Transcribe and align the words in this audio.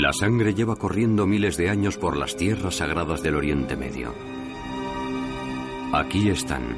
La 0.00 0.14
sangre 0.14 0.54
lleva 0.54 0.76
corriendo 0.76 1.26
miles 1.26 1.58
de 1.58 1.68
años 1.68 1.98
por 1.98 2.16
las 2.16 2.34
tierras 2.34 2.76
sagradas 2.76 3.22
del 3.22 3.34
Oriente 3.34 3.76
Medio. 3.76 4.14
Aquí 5.92 6.30
están, 6.30 6.74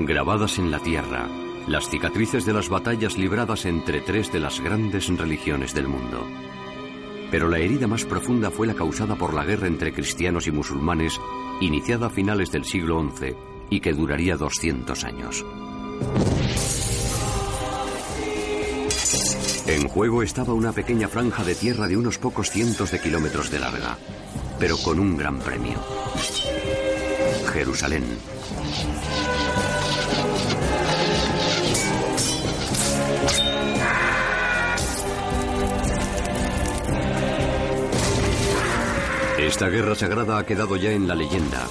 grabadas 0.00 0.58
en 0.58 0.72
la 0.72 0.80
tierra, 0.80 1.28
las 1.68 1.88
cicatrices 1.88 2.44
de 2.44 2.52
las 2.52 2.68
batallas 2.68 3.16
libradas 3.18 3.66
entre 3.66 4.00
tres 4.00 4.32
de 4.32 4.40
las 4.40 4.60
grandes 4.60 5.06
religiones 5.16 5.74
del 5.74 5.86
mundo. 5.86 6.26
Pero 7.30 7.48
la 7.48 7.60
herida 7.60 7.86
más 7.86 8.04
profunda 8.04 8.50
fue 8.50 8.66
la 8.66 8.74
causada 8.74 9.14
por 9.14 9.32
la 9.32 9.44
guerra 9.44 9.68
entre 9.68 9.92
cristianos 9.92 10.48
y 10.48 10.50
musulmanes, 10.50 11.20
iniciada 11.60 12.08
a 12.08 12.10
finales 12.10 12.50
del 12.50 12.64
siglo 12.64 13.00
XI 13.16 13.36
y 13.70 13.78
que 13.78 13.92
duraría 13.92 14.36
200 14.36 15.04
años. 15.04 15.44
En 19.66 19.88
juego 19.88 20.22
estaba 20.22 20.54
una 20.54 20.72
pequeña 20.72 21.08
franja 21.08 21.42
de 21.42 21.56
tierra 21.56 21.88
de 21.88 21.96
unos 21.96 22.18
pocos 22.18 22.50
cientos 22.50 22.92
de 22.92 23.00
kilómetros 23.00 23.50
de 23.50 23.58
larga, 23.58 23.98
pero 24.60 24.76
con 24.78 25.00
un 25.00 25.16
gran 25.16 25.40
premio. 25.40 25.78
Jerusalén. 27.52 28.04
Esta 39.38 39.68
guerra 39.68 39.94
sagrada 39.94 40.38
ha 40.38 40.46
quedado 40.46 40.76
ya 40.76 40.92
en 40.92 41.08
la 41.08 41.14
leyenda. 41.16 41.66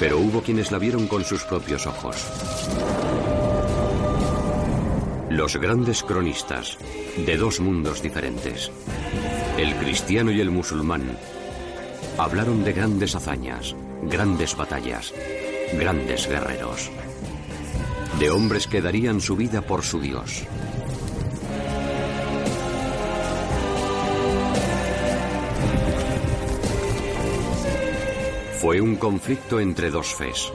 Pero 0.00 0.18
hubo 0.18 0.42
quienes 0.42 0.72
la 0.72 0.78
vieron 0.78 1.06
con 1.06 1.24
sus 1.24 1.44
propios 1.44 1.86
ojos. 1.86 3.07
Los 5.38 5.56
grandes 5.56 6.02
cronistas, 6.02 6.76
de 7.24 7.36
dos 7.36 7.60
mundos 7.60 8.02
diferentes, 8.02 8.72
el 9.56 9.72
cristiano 9.76 10.32
y 10.32 10.40
el 10.40 10.50
musulmán, 10.50 11.16
hablaron 12.18 12.64
de 12.64 12.72
grandes 12.72 13.14
hazañas, 13.14 13.76
grandes 14.02 14.56
batallas, 14.56 15.14
grandes 15.74 16.28
guerreros, 16.28 16.90
de 18.18 18.30
hombres 18.30 18.66
que 18.66 18.82
darían 18.82 19.20
su 19.20 19.36
vida 19.36 19.62
por 19.62 19.84
su 19.84 20.00
Dios. 20.00 20.42
Fue 28.60 28.80
un 28.80 28.96
conflicto 28.96 29.60
entre 29.60 29.92
dos 29.92 30.16
fes. 30.16 30.52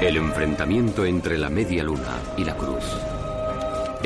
El 0.00 0.16
enfrentamiento 0.16 1.04
entre 1.04 1.36
la 1.36 1.50
media 1.50 1.84
luna 1.84 2.18
y 2.38 2.44
la 2.44 2.56
cruz. 2.56 2.82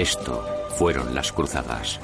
Esto 0.00 0.42
fueron 0.78 1.14
las 1.14 1.30
cruzadas. 1.30 2.00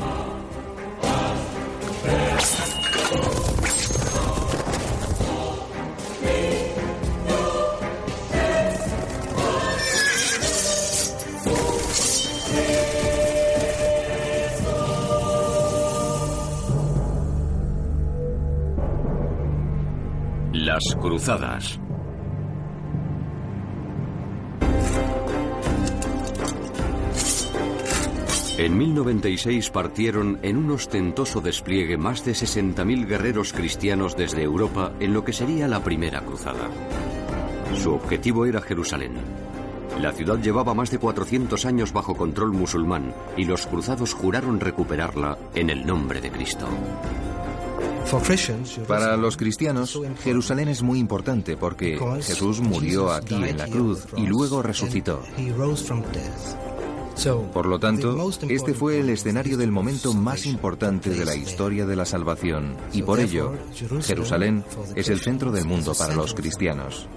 Las 20.53 20.83
cruzadas. 21.01 21.86
En 28.59 28.79
1096 28.79 29.69
partieron 29.71 30.39
en 30.43 30.57
un 30.57 30.71
ostentoso 30.71 31.43
despliegue 31.43 31.99
más 31.99 32.25
de 32.25 32.33
60.000 32.33 33.07
guerreros 33.07 33.53
cristianos 33.53 34.17
desde 34.17 34.43
Europa 34.43 34.93
en 34.99 35.13
lo 35.13 35.25
que 35.25 35.35
sería 35.35 35.69
la 35.69 35.85
primera 35.85 36.23
cruzada. 36.23 36.71
Su 37.77 37.93
objetivo 37.93 38.47
era 38.47 38.63
Jerusalén. 38.63 39.13
La 40.01 40.13
ciudad 40.13 40.39
llevaba 40.39 40.73
más 40.73 40.91
de 40.91 40.99
400 40.99 41.67
años 41.67 41.93
bajo 41.93 42.17
control 42.17 42.53
musulmán 42.53 43.15
y 43.37 43.45
los 43.45 43.67
cruzados 43.67 44.15
juraron 44.15 44.59
recuperarla 44.59 45.37
en 45.55 45.69
el 45.69 45.85
nombre 45.85 46.23
de 46.23 46.31
Cristo. 46.31 46.67
Para 48.89 49.17
los 49.19 49.37
cristianos, 49.37 50.01
Jerusalén 50.23 50.69
es 50.69 50.83
muy 50.83 50.99
importante 50.99 51.59
porque 51.59 51.99
Jesús 52.23 52.61
murió 52.61 53.11
aquí 53.13 53.35
en 53.35 53.59
la 53.59 53.67
cruz 53.67 54.07
y 54.17 54.27
luego 54.27 54.63
resucitó. 54.63 55.23
Por 57.53 57.67
lo 57.67 57.79
tanto, 57.79 58.31
este 58.49 58.75
fue 58.75 59.01
el 59.01 59.09
escenario 59.09 59.57
del 59.57 59.73
momento 59.73 60.13
más 60.13 60.47
importante 60.47 61.11
de 61.11 61.25
la 61.25 61.35
historia 61.35 61.87
de 61.87 61.97
la 61.97 62.05
salvación 62.05 62.77
y 62.93 63.03
por 63.03 63.21
ello, 63.21 63.55
Jerusalén 64.03 64.65
es 64.95 65.09
el 65.09 65.21
centro 65.21 65.51
del 65.51 65.65
mundo 65.65 65.95
para 65.95 66.15
los 66.15 66.35
cristianos. 66.35 67.09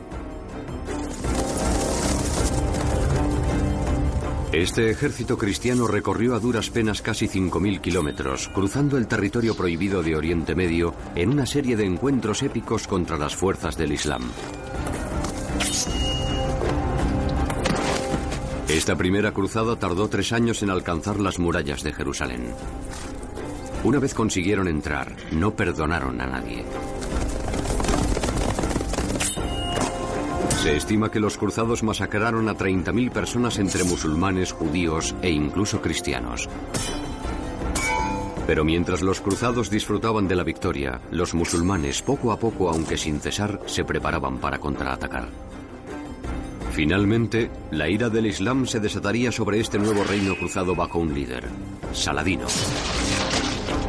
Este 4.51 4.89
ejército 4.89 5.37
cristiano 5.37 5.85
recorrió 5.85 6.33
a 6.33 6.39
duras 6.39 6.71
penas 6.71 7.03
casi 7.03 7.27
5.000 7.27 7.81
kilómetros, 7.81 8.49
cruzando 8.49 8.97
el 8.97 9.07
territorio 9.07 9.55
prohibido 9.55 10.01
de 10.01 10.15
Oriente 10.15 10.55
Medio 10.55 10.95
en 11.15 11.29
una 11.29 11.45
serie 11.45 11.77
de 11.77 11.85
encuentros 11.85 12.41
épicos 12.41 12.87
contra 12.87 13.15
las 13.15 13.35
fuerzas 13.35 13.77
del 13.77 13.91
Islam. 13.91 14.23
Esta 18.69 18.95
primera 18.95 19.31
cruzada 19.31 19.75
tardó 19.77 20.07
tres 20.09 20.31
años 20.31 20.61
en 20.61 20.69
alcanzar 20.69 21.19
las 21.19 21.39
murallas 21.39 21.81
de 21.81 21.91
Jerusalén. 21.91 22.53
Una 23.83 23.97
vez 23.97 24.13
consiguieron 24.13 24.67
entrar, 24.67 25.15
no 25.31 25.55
perdonaron 25.55 26.21
a 26.21 26.27
nadie. 26.27 26.63
Se 30.61 30.75
estima 30.75 31.09
que 31.09 31.19
los 31.19 31.35
cruzados 31.35 31.81
masacraron 31.81 32.47
a 32.47 32.55
30.000 32.55 33.11
personas 33.11 33.57
entre 33.57 33.83
musulmanes, 33.85 34.51
judíos 34.51 35.15
e 35.23 35.31
incluso 35.31 35.81
cristianos. 35.81 36.47
Pero 38.45 38.63
mientras 38.63 39.01
los 39.01 39.19
cruzados 39.19 39.71
disfrutaban 39.71 40.27
de 40.27 40.35
la 40.35 40.43
victoria, 40.43 41.01
los 41.09 41.33
musulmanes 41.33 42.03
poco 42.03 42.31
a 42.31 42.37
poco, 42.37 42.69
aunque 42.69 42.97
sin 42.97 43.19
cesar, 43.19 43.61
se 43.65 43.83
preparaban 43.83 44.37
para 44.37 44.59
contraatacar. 44.59 45.48
Finalmente, 46.79 47.51
la 47.71 47.89
ira 47.89 48.07
del 48.07 48.27
Islam 48.27 48.65
se 48.65 48.79
desataría 48.79 49.33
sobre 49.33 49.59
este 49.59 49.77
nuevo 49.77 50.01
reino 50.05 50.33
cruzado 50.37 50.75
bajo 50.75 50.99
un 50.99 51.13
líder, 51.13 51.43
Saladino. 51.91 52.47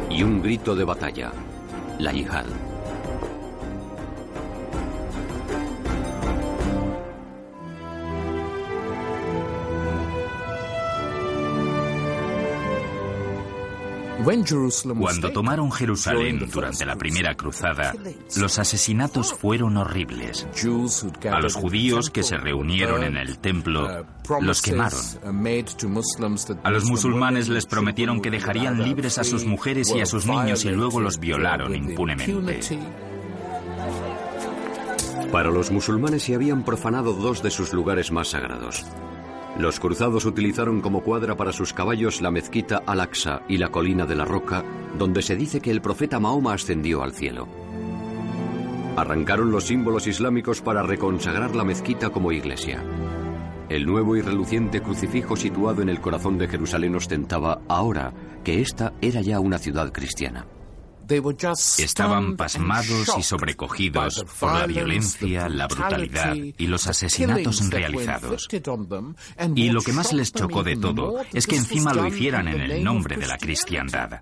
Y 0.09 0.23
un 0.23 0.41
grito 0.41 0.75
de 0.75 0.83
batalla, 0.83 1.31
la 1.99 2.11
yihad. 2.11 2.70
Cuando 14.23 15.31
tomaron 15.31 15.71
Jerusalén 15.71 16.47
durante 16.51 16.85
la 16.85 16.95
primera 16.95 17.35
cruzada, 17.35 17.93
los 18.37 18.59
asesinatos 18.59 19.33
fueron 19.33 19.77
horribles. 19.77 20.47
A 21.31 21.39
los 21.39 21.55
judíos 21.55 22.09
que 22.09 22.23
se 22.23 22.37
reunieron 22.37 23.03
en 23.03 23.17
el 23.17 23.39
templo, 23.39 24.05
los 24.41 24.61
quemaron. 24.61 24.99
A 26.63 26.71
los 26.71 26.85
musulmanes 26.85 27.49
les 27.49 27.65
prometieron 27.65 28.21
que 28.21 28.31
dejarían 28.31 28.83
libres 28.83 29.17
a 29.17 29.23
sus 29.23 29.45
mujeres 29.45 29.91
y 29.95 30.01
a 30.01 30.05
sus 30.05 30.25
niños 30.25 30.65
y 30.65 30.69
luego 30.69 30.99
los 30.99 31.19
violaron 31.19 31.75
impunemente. 31.75 32.79
Para 35.31 35.49
los 35.49 35.71
musulmanes 35.71 36.23
se 36.23 36.35
habían 36.35 36.63
profanado 36.63 37.13
dos 37.13 37.41
de 37.41 37.51
sus 37.51 37.71
lugares 37.71 38.11
más 38.11 38.29
sagrados. 38.29 38.85
Los 39.57 39.79
cruzados 39.79 40.25
utilizaron 40.25 40.81
como 40.81 41.01
cuadra 41.01 41.35
para 41.35 41.51
sus 41.51 41.73
caballos 41.73 42.21
la 42.21 42.31
mezquita 42.31 42.83
Al-Aqsa 42.85 43.43
y 43.47 43.57
la 43.57 43.69
colina 43.69 44.05
de 44.05 44.15
la 44.15 44.25
Roca, 44.25 44.63
donde 44.97 45.21
se 45.21 45.35
dice 45.35 45.59
que 45.59 45.71
el 45.71 45.81
profeta 45.81 46.19
Mahoma 46.19 46.53
ascendió 46.53 47.03
al 47.03 47.11
cielo. 47.11 47.47
Arrancaron 48.95 49.51
los 49.51 49.65
símbolos 49.65 50.07
islámicos 50.07 50.61
para 50.61 50.83
reconsagrar 50.83 51.55
la 51.55 51.63
mezquita 51.63 52.09
como 52.09 52.31
iglesia. 52.31 52.83
El 53.69 53.85
nuevo 53.85 54.17
y 54.17 54.21
reluciente 54.21 54.81
crucifijo 54.81 55.35
situado 55.35 55.81
en 55.81 55.89
el 55.89 56.01
corazón 56.01 56.37
de 56.37 56.47
Jerusalén 56.47 56.95
ostentaba 56.95 57.61
ahora 57.69 58.13
que 58.43 58.61
esta 58.61 58.93
era 59.01 59.21
ya 59.21 59.39
una 59.39 59.57
ciudad 59.57 59.91
cristiana. 59.93 60.45
Estaban 61.79 62.37
pasmados 62.37 63.09
y 63.17 63.23
sobrecogidos 63.23 64.25
por 64.39 64.53
la 64.53 64.67
violencia, 64.67 65.49
la 65.49 65.67
brutalidad 65.67 66.35
y 66.35 66.67
los 66.67 66.87
asesinatos 66.87 67.69
realizados. 67.69 68.47
Y 69.55 69.69
lo 69.69 69.81
que 69.81 69.93
más 69.93 70.13
les 70.13 70.31
chocó 70.31 70.63
de 70.63 70.77
todo 70.77 71.21
es 71.33 71.47
que 71.47 71.57
encima 71.57 71.93
lo 71.93 72.07
hicieran 72.07 72.47
en 72.47 72.61
el 72.61 72.83
nombre 72.83 73.17
de 73.17 73.27
la 73.27 73.37
cristiandad. 73.37 74.21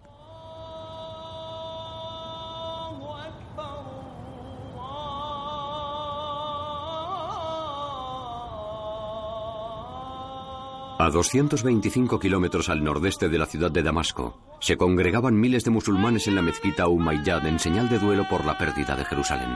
A 11.01 11.09
225 11.11 12.19
kilómetros 12.19 12.67
al 12.67 12.83
nordeste 12.83 13.29
de 13.29 13.37
la 13.37 13.45
ciudad 13.45 13.71
de 13.71 13.81
Damasco, 13.81 14.37
se 14.59 14.75
congregaban 14.75 15.39
miles 15.39 15.63
de 15.63 15.71
musulmanes 15.71 16.27
en 16.27 16.35
la 16.35 16.41
mezquita 16.41 16.89
Umayyad 16.89 17.47
en 17.47 17.57
señal 17.57 17.87
de 17.87 17.99
duelo 17.99 18.27
por 18.29 18.43
la 18.43 18.57
pérdida 18.57 18.97
de 18.97 19.05
Jerusalén. 19.05 19.47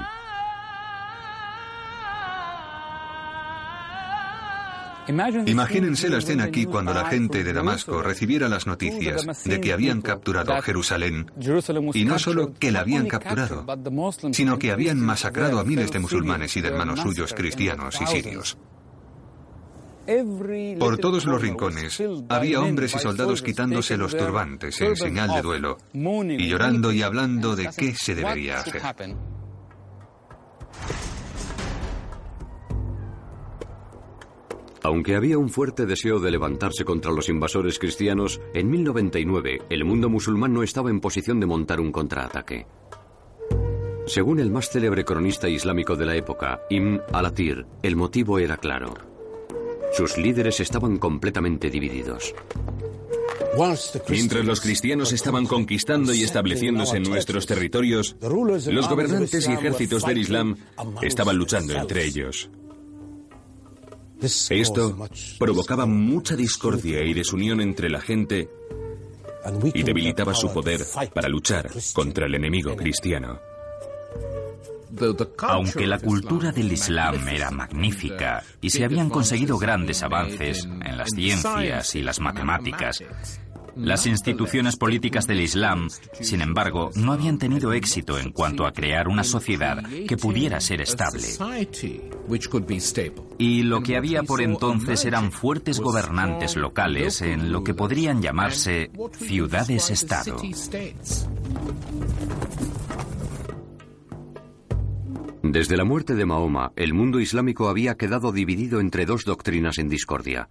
Imagínense 5.45 6.07
la 6.07 6.19
escena 6.19 6.45
aquí 6.45 6.65
cuando 6.65 6.93
la 6.93 7.09
gente 7.09 7.43
de 7.43 7.51
Damasco 7.51 8.01
recibiera 8.01 8.47
las 8.47 8.65
noticias 8.65 9.43
de 9.43 9.59
que 9.59 9.73
habían 9.73 10.01
capturado 10.01 10.61
Jerusalén 10.61 11.29
y 11.93 12.05
no 12.05 12.19
solo 12.19 12.53
que 12.53 12.71
la 12.71 12.79
habían 12.79 13.07
capturado, 13.07 13.65
sino 14.31 14.57
que 14.57 14.71
habían 14.71 15.01
masacrado 15.01 15.59
a 15.59 15.65
miles 15.65 15.91
de 15.91 15.99
musulmanes 15.99 16.55
y 16.55 16.61
de 16.61 16.69
hermanos 16.69 17.01
suyos 17.01 17.33
cristianos 17.33 17.99
y 17.99 18.05
sirios. 18.07 18.57
Por 20.79 20.97
todos 20.97 21.25
los 21.25 21.41
rincones 21.41 22.01
había 22.29 22.61
hombres 22.61 22.95
y 22.95 22.99
soldados 22.99 23.41
quitándose 23.41 23.95
los 23.95 24.15
turbantes 24.15 24.79
en 24.81 24.95
señal 24.95 25.33
de 25.33 25.41
duelo 25.41 25.77
y 25.93 26.47
llorando 26.47 26.91
y 26.91 27.01
hablando 27.01 27.55
de 27.55 27.69
qué 27.75 27.93
se 27.95 28.15
debería 28.15 28.59
hacer. 28.59 28.81
Aunque 34.85 35.15
había 35.15 35.37
un 35.37 35.49
fuerte 35.49 35.85
deseo 35.85 36.19
de 36.19 36.29
levantarse 36.29 36.83
contra 36.83 37.13
los 37.13 37.29
invasores 37.29 37.79
cristianos, 37.79 38.41
en 38.53 38.69
1099 38.69 39.61
el 39.69 39.85
mundo 39.85 40.09
musulmán 40.09 40.53
no 40.53 40.61
estaba 40.61 40.89
en 40.89 40.99
posición 40.99 41.39
de 41.39 41.45
montar 41.45 41.79
un 41.79 41.93
contraataque. 41.93 42.67
Según 44.05 44.41
el 44.41 44.51
más 44.51 44.69
célebre 44.69 45.05
cronista 45.05 45.47
islámico 45.47 45.95
de 45.95 46.05
la 46.05 46.15
época, 46.17 46.59
Ibn 46.69 47.01
al-Atir, 47.13 47.65
el 47.81 47.95
motivo 47.95 48.37
era 48.37 48.57
claro. 48.57 49.12
Sus 49.93 50.17
líderes 50.17 50.59
estaban 50.59 50.97
completamente 50.97 51.69
divididos. 51.69 52.33
Mientras 54.09 54.45
los 54.45 54.61
cristianos 54.61 55.13
estaban 55.13 55.45
conquistando 55.45 56.13
y 56.13 56.23
estableciéndose 56.23 56.97
en 56.97 57.03
nuestros 57.03 57.45
territorios, 57.45 58.15
los 58.21 58.89
gobernantes 58.89 59.47
y 59.47 59.53
ejércitos 59.53 60.03
del 60.05 60.17
Islam 60.17 60.57
estaban 61.01 61.37
luchando 61.37 61.73
entre 61.73 62.05
ellos. 62.05 62.49
Esto 64.49 64.97
provocaba 65.37 65.85
mucha 65.85 66.35
discordia 66.35 67.03
y 67.03 67.13
desunión 67.13 67.61
entre 67.61 67.89
la 67.89 68.01
gente 68.01 68.49
y 69.73 69.83
debilitaba 69.83 70.33
su 70.33 70.51
poder 70.51 70.81
para 71.13 71.27
luchar 71.27 71.69
contra 71.93 72.25
el 72.25 72.35
enemigo 72.35 72.75
cristiano. 72.75 73.52
Aunque 75.41 75.87
la 75.87 75.99
cultura 75.99 76.51
del 76.51 76.71
Islam 76.71 77.27
era 77.27 77.51
magnífica 77.51 78.43
y 78.61 78.69
se 78.69 78.85
habían 78.85 79.09
conseguido 79.09 79.57
grandes 79.57 80.03
avances 80.03 80.65
en 80.65 80.97
las 80.97 81.09
ciencias 81.11 81.95
y 81.95 82.01
las 82.01 82.19
matemáticas, 82.19 83.03
las 83.75 84.05
instituciones 84.05 84.75
políticas 84.75 85.25
del 85.25 85.41
Islam, 85.41 85.89
sin 86.21 86.41
embargo, 86.41 86.91
no 86.95 87.11
habían 87.11 87.39
tenido 87.39 87.73
éxito 87.73 88.19
en 88.19 88.31
cuanto 88.31 88.67
a 88.67 88.71
crear 88.71 89.07
una 89.07 89.23
sociedad 89.23 89.83
que 90.07 90.15
pudiera 90.15 90.59
ser 90.59 90.81
estable. 90.81 91.27
Y 93.39 93.63
lo 93.63 93.81
que 93.81 93.97
había 93.97 94.23
por 94.23 94.41
entonces 94.41 95.05
eran 95.05 95.31
fuertes 95.31 95.79
gobernantes 95.79 96.55
locales 96.55 97.21
en 97.21 97.51
lo 97.51 97.63
que 97.63 97.73
podrían 97.73 98.21
llamarse 98.21 98.91
ciudades-estado. 99.17 100.37
Desde 105.43 105.75
la 105.75 105.83
muerte 105.83 106.15
de 106.15 106.25
Mahoma, 106.25 106.71
el 106.77 106.93
mundo 106.93 107.19
islámico 107.19 107.67
había 107.67 107.95
quedado 107.95 108.31
dividido 108.31 108.79
entre 108.79 109.05
dos 109.05 109.25
doctrinas 109.25 109.77
en 109.77 109.89
discordia. 109.89 110.47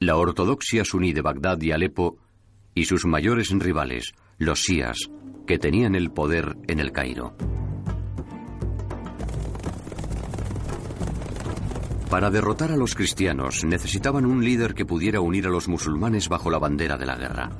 La 0.00 0.16
ortodoxia 0.16 0.84
suní 0.84 1.14
de 1.14 1.22
Bagdad 1.22 1.58
y 1.62 1.72
Alepo 1.72 2.18
y 2.74 2.84
sus 2.84 3.06
mayores 3.06 3.48
rivales, 3.50 4.12
los 4.36 4.60
sías, 4.60 4.98
que 5.46 5.58
tenían 5.58 5.94
el 5.94 6.10
poder 6.10 6.58
en 6.68 6.78
el 6.78 6.92
Cairo. 6.92 7.34
Para 12.10 12.30
derrotar 12.30 12.70
a 12.70 12.76
los 12.76 12.94
cristianos 12.94 13.64
necesitaban 13.64 14.26
un 14.26 14.44
líder 14.44 14.74
que 14.74 14.84
pudiera 14.84 15.22
unir 15.22 15.46
a 15.46 15.50
los 15.50 15.68
musulmanes 15.68 16.28
bajo 16.28 16.50
la 16.50 16.58
bandera 16.58 16.98
de 16.98 17.06
la 17.06 17.16
guerra. 17.16 17.50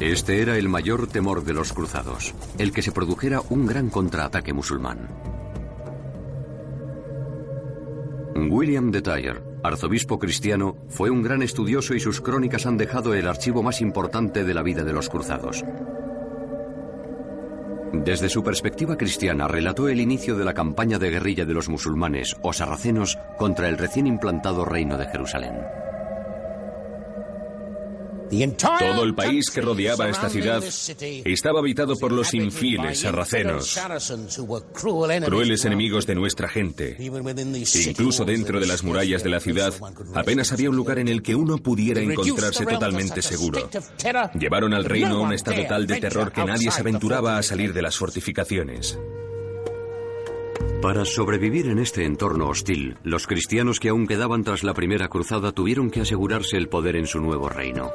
Este 0.00 0.42
era 0.42 0.58
el 0.58 0.68
mayor 0.68 1.06
temor 1.06 1.42
de 1.42 1.54
los 1.54 1.72
cruzados, 1.72 2.34
el 2.58 2.70
que 2.70 2.82
se 2.82 2.92
produjera 2.92 3.40
un 3.48 3.64
gran 3.64 3.88
contraataque 3.88 4.52
musulmán. 4.52 5.08
William 8.34 8.90
de 8.90 9.00
Tyre, 9.00 9.40
arzobispo 9.62 10.18
cristiano, 10.18 10.76
fue 10.88 11.08
un 11.08 11.22
gran 11.22 11.40
estudioso 11.40 11.94
y 11.94 12.00
sus 12.00 12.20
crónicas 12.20 12.66
han 12.66 12.76
dejado 12.76 13.14
el 13.14 13.26
archivo 13.26 13.62
más 13.62 13.80
importante 13.80 14.44
de 14.44 14.52
la 14.52 14.62
vida 14.62 14.84
de 14.84 14.92
los 14.92 15.08
cruzados. 15.08 15.64
Desde 17.94 18.28
su 18.28 18.42
perspectiva 18.42 18.98
cristiana 18.98 19.48
relató 19.48 19.88
el 19.88 19.98
inicio 19.98 20.36
de 20.36 20.44
la 20.44 20.52
campaña 20.52 20.98
de 20.98 21.08
guerrilla 21.08 21.46
de 21.46 21.54
los 21.54 21.70
musulmanes 21.70 22.36
o 22.42 22.52
sarracenos 22.52 23.18
contra 23.38 23.70
el 23.70 23.78
recién 23.78 24.06
implantado 24.06 24.66
reino 24.66 24.98
de 24.98 25.06
Jerusalén. 25.06 25.54
Todo 28.28 29.04
el 29.04 29.14
país 29.14 29.50
que 29.50 29.60
rodeaba 29.60 30.08
esta 30.08 30.28
ciudad 30.28 30.62
estaba 31.24 31.60
habitado 31.60 31.96
por 31.96 32.12
los 32.12 32.34
infieles 32.34 33.00
sarracenos, 33.00 33.78
crueles 34.72 35.64
enemigos 35.64 36.06
de 36.06 36.14
nuestra 36.14 36.48
gente. 36.48 36.96
Incluso 36.98 38.24
dentro 38.24 38.60
de 38.60 38.66
las 38.66 38.82
murallas 38.82 39.22
de 39.22 39.30
la 39.30 39.40
ciudad, 39.40 39.72
apenas 40.14 40.52
había 40.52 40.70
un 40.70 40.76
lugar 40.76 40.98
en 40.98 41.08
el 41.08 41.22
que 41.22 41.34
uno 41.34 41.58
pudiera 41.58 42.00
encontrarse 42.00 42.66
totalmente 42.66 43.22
seguro. 43.22 43.68
Llevaron 44.38 44.74
al 44.74 44.84
reino 44.84 45.16
a 45.16 45.20
un 45.20 45.32
estado 45.32 45.64
tal 45.68 45.86
de 45.86 46.00
terror 46.00 46.32
que 46.32 46.44
nadie 46.44 46.70
se 46.70 46.80
aventuraba 46.80 47.38
a 47.38 47.42
salir 47.42 47.72
de 47.72 47.82
las 47.82 47.96
fortificaciones. 47.96 48.98
Para 50.82 51.04
sobrevivir 51.04 51.68
en 51.68 51.78
este 51.78 52.04
entorno 52.04 52.48
hostil, 52.48 52.96
los 53.02 53.26
cristianos 53.26 53.80
que 53.80 53.88
aún 53.88 54.06
quedaban 54.06 54.44
tras 54.44 54.62
la 54.62 54.74
primera 54.74 55.08
cruzada 55.08 55.52
tuvieron 55.52 55.90
que 55.90 56.02
asegurarse 56.02 56.56
el 56.56 56.68
poder 56.68 56.96
en 56.96 57.06
su 57.06 57.20
nuevo 57.20 57.48
reino. 57.48 57.90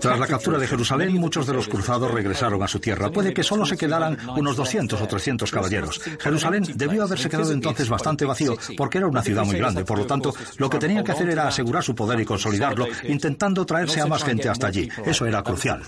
Tras 0.00 0.18
la 0.18 0.26
captura 0.26 0.58
de 0.58 0.66
Jerusalén, 0.66 1.14
muchos 1.14 1.46
de 1.46 1.52
los 1.52 1.68
cruzados 1.68 2.10
regresaron 2.10 2.62
a 2.62 2.68
su 2.68 2.80
tierra. 2.80 3.10
Puede 3.10 3.34
que 3.34 3.42
solo 3.42 3.66
se 3.66 3.76
quedaran 3.76 4.16
unos 4.36 4.56
200 4.56 5.00
o 5.00 5.06
300 5.06 5.50
caballeros. 5.50 6.00
Jerusalén 6.18 6.64
debió 6.74 7.04
haberse 7.04 7.28
quedado 7.28 7.52
entonces 7.52 7.88
bastante 7.88 8.24
vacío 8.24 8.56
porque 8.76 8.98
era 8.98 9.06
una 9.06 9.22
ciudad 9.22 9.44
muy 9.44 9.56
grande. 9.56 9.84
Por 9.84 9.98
lo 9.98 10.06
tanto, 10.06 10.34
lo 10.56 10.70
que 10.70 10.78
tenían 10.78 11.04
que 11.04 11.12
hacer 11.12 11.28
era 11.28 11.48
asegurar 11.48 11.82
su 11.82 11.94
poder 11.94 12.20
y 12.20 12.24
consolidarlo, 12.24 12.86
intentando 13.04 13.66
traerse 13.66 14.00
a 14.00 14.06
más 14.06 14.24
gente 14.24 14.48
hasta 14.48 14.68
allí. 14.68 14.88
Eso 15.04 15.26
era 15.26 15.42
crucial. 15.42 15.82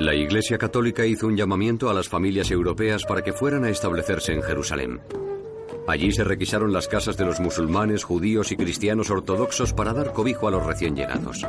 La 0.00 0.14
Iglesia 0.14 0.58
Católica 0.58 1.06
hizo 1.06 1.26
un 1.26 1.36
llamamiento 1.36 1.88
a 1.88 1.94
las 1.94 2.08
familias 2.08 2.50
europeas 2.50 3.04
para 3.04 3.22
que 3.22 3.32
fueran 3.32 3.64
a 3.64 3.70
establecerse 3.70 4.32
en 4.32 4.42
Jerusalén. 4.42 5.00
Allí 5.86 6.12
se 6.12 6.24
requisaron 6.24 6.72
las 6.72 6.88
casas 6.88 7.16
de 7.16 7.24
los 7.24 7.40
musulmanes, 7.40 8.04
judíos 8.04 8.52
y 8.52 8.56
cristianos 8.56 9.10
ortodoxos 9.10 9.72
para 9.72 9.92
dar 9.92 10.12
cobijo 10.12 10.48
a 10.48 10.50
los 10.50 10.64
recién 10.64 10.96
llegados. 10.96 11.44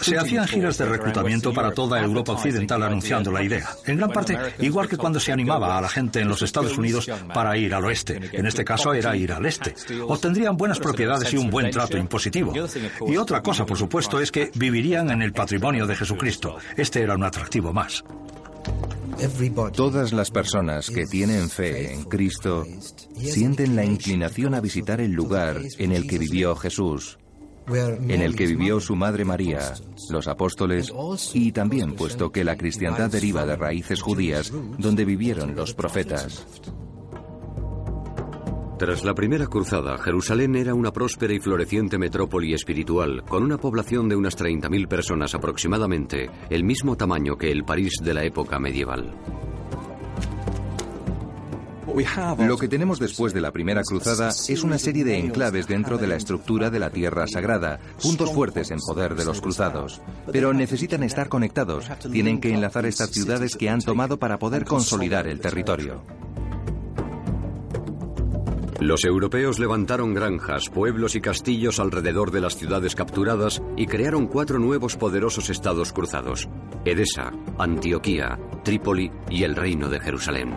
Se 0.00 0.18
hacían 0.18 0.46
giras 0.48 0.76
de 0.78 0.86
reclutamiento 0.86 1.52
para 1.52 1.70
toda 1.70 2.02
Europa 2.02 2.32
Occidental 2.32 2.82
anunciando 2.82 3.30
la 3.30 3.42
idea. 3.42 3.68
En 3.86 3.96
gran 3.96 4.10
parte, 4.10 4.36
igual 4.58 4.88
que 4.88 4.96
cuando 4.96 5.20
se 5.20 5.32
animaba 5.32 5.78
a 5.78 5.80
la 5.80 5.88
gente 5.88 6.20
en 6.20 6.28
los 6.28 6.42
Estados 6.42 6.76
Unidos 6.76 7.08
para 7.32 7.56
ir 7.56 7.74
al 7.74 7.84
oeste. 7.84 8.18
En 8.32 8.46
este 8.46 8.64
caso 8.64 8.92
era 8.92 9.16
ir 9.16 9.32
al 9.32 9.46
este. 9.46 9.74
Obtendrían 10.06 10.56
buenas 10.56 10.80
propiedades 10.80 11.32
y 11.32 11.36
un 11.36 11.50
buen 11.50 11.70
trato 11.70 11.96
impositivo. 11.96 12.52
Y 13.06 13.16
otra 13.16 13.42
cosa, 13.42 13.64
por 13.64 13.78
supuesto, 13.78 14.20
es 14.20 14.32
que 14.32 14.50
vivirían 14.54 15.10
en 15.10 15.22
el 15.22 15.32
patrimonio 15.32 15.86
de 15.86 15.94
Jesucristo. 15.94 16.56
Este 16.76 17.02
era 17.02 17.14
un 17.14 17.24
atractivo 17.24 17.72
más. 17.72 18.04
Todas 19.72 20.12
las 20.12 20.30
personas 20.30 20.90
que 20.90 21.06
tienen 21.06 21.50
fe 21.50 21.92
en 21.92 22.04
Cristo 22.04 22.64
sienten 23.16 23.74
la 23.74 23.84
inclinación 23.84 24.54
a 24.54 24.60
visitar 24.60 25.00
el 25.00 25.12
lugar 25.12 25.60
en 25.78 25.92
el 25.92 26.06
que 26.06 26.18
vivió 26.18 26.54
Jesús, 26.54 27.18
en 27.66 28.22
el 28.22 28.36
que 28.36 28.46
vivió 28.46 28.80
su 28.80 28.94
madre 28.94 29.24
María, 29.24 29.74
los 30.10 30.28
apóstoles 30.28 30.92
y 31.34 31.50
también 31.52 31.94
puesto 31.94 32.30
que 32.30 32.44
la 32.44 32.56
cristiandad 32.56 33.10
deriva 33.10 33.44
de 33.44 33.56
raíces 33.56 34.00
judías 34.00 34.52
donde 34.78 35.04
vivieron 35.04 35.56
los 35.56 35.74
profetas. 35.74 36.46
Tras 38.78 39.02
la 39.02 39.12
primera 39.12 39.48
cruzada, 39.48 39.98
Jerusalén 39.98 40.54
era 40.54 40.72
una 40.72 40.92
próspera 40.92 41.34
y 41.34 41.40
floreciente 41.40 41.98
metrópoli 41.98 42.54
espiritual, 42.54 43.24
con 43.24 43.42
una 43.42 43.58
población 43.58 44.08
de 44.08 44.14
unas 44.14 44.38
30.000 44.38 44.86
personas 44.86 45.34
aproximadamente, 45.34 46.30
el 46.48 46.62
mismo 46.62 46.96
tamaño 46.96 47.36
que 47.36 47.50
el 47.50 47.64
París 47.64 47.94
de 48.00 48.14
la 48.14 48.22
época 48.22 48.60
medieval. 48.60 49.16
Lo 52.38 52.56
que 52.56 52.68
tenemos 52.68 53.00
después 53.00 53.32
de 53.32 53.40
la 53.40 53.50
primera 53.50 53.82
cruzada 53.82 54.28
es 54.28 54.62
una 54.62 54.78
serie 54.78 55.02
de 55.02 55.18
enclaves 55.18 55.66
dentro 55.66 55.98
de 55.98 56.06
la 56.06 56.14
estructura 56.14 56.70
de 56.70 56.78
la 56.78 56.90
Tierra 56.90 57.26
Sagrada, 57.26 57.80
puntos 58.00 58.32
fuertes 58.32 58.70
en 58.70 58.78
poder 58.78 59.16
de 59.16 59.24
los 59.24 59.40
cruzados. 59.40 60.00
Pero 60.30 60.52
necesitan 60.52 61.02
estar 61.02 61.28
conectados, 61.28 61.90
tienen 62.12 62.40
que 62.40 62.54
enlazar 62.54 62.86
estas 62.86 63.10
ciudades 63.10 63.56
que 63.56 63.68
han 63.68 63.80
tomado 63.80 64.18
para 64.18 64.38
poder 64.38 64.64
consolidar 64.64 65.26
el 65.26 65.40
territorio. 65.40 66.02
Los 68.80 69.04
europeos 69.04 69.58
levantaron 69.58 70.14
granjas, 70.14 70.68
pueblos 70.68 71.16
y 71.16 71.20
castillos 71.20 71.80
alrededor 71.80 72.30
de 72.30 72.40
las 72.40 72.56
ciudades 72.56 72.94
capturadas 72.94 73.60
y 73.76 73.86
crearon 73.86 74.28
cuatro 74.28 74.60
nuevos 74.60 74.96
poderosos 74.96 75.50
estados 75.50 75.92
cruzados, 75.92 76.48
Edesa, 76.84 77.32
Antioquía, 77.58 78.38
Trípoli 78.62 79.10
y 79.30 79.42
el 79.42 79.56
Reino 79.56 79.88
de 79.88 79.98
Jerusalén. 79.98 80.56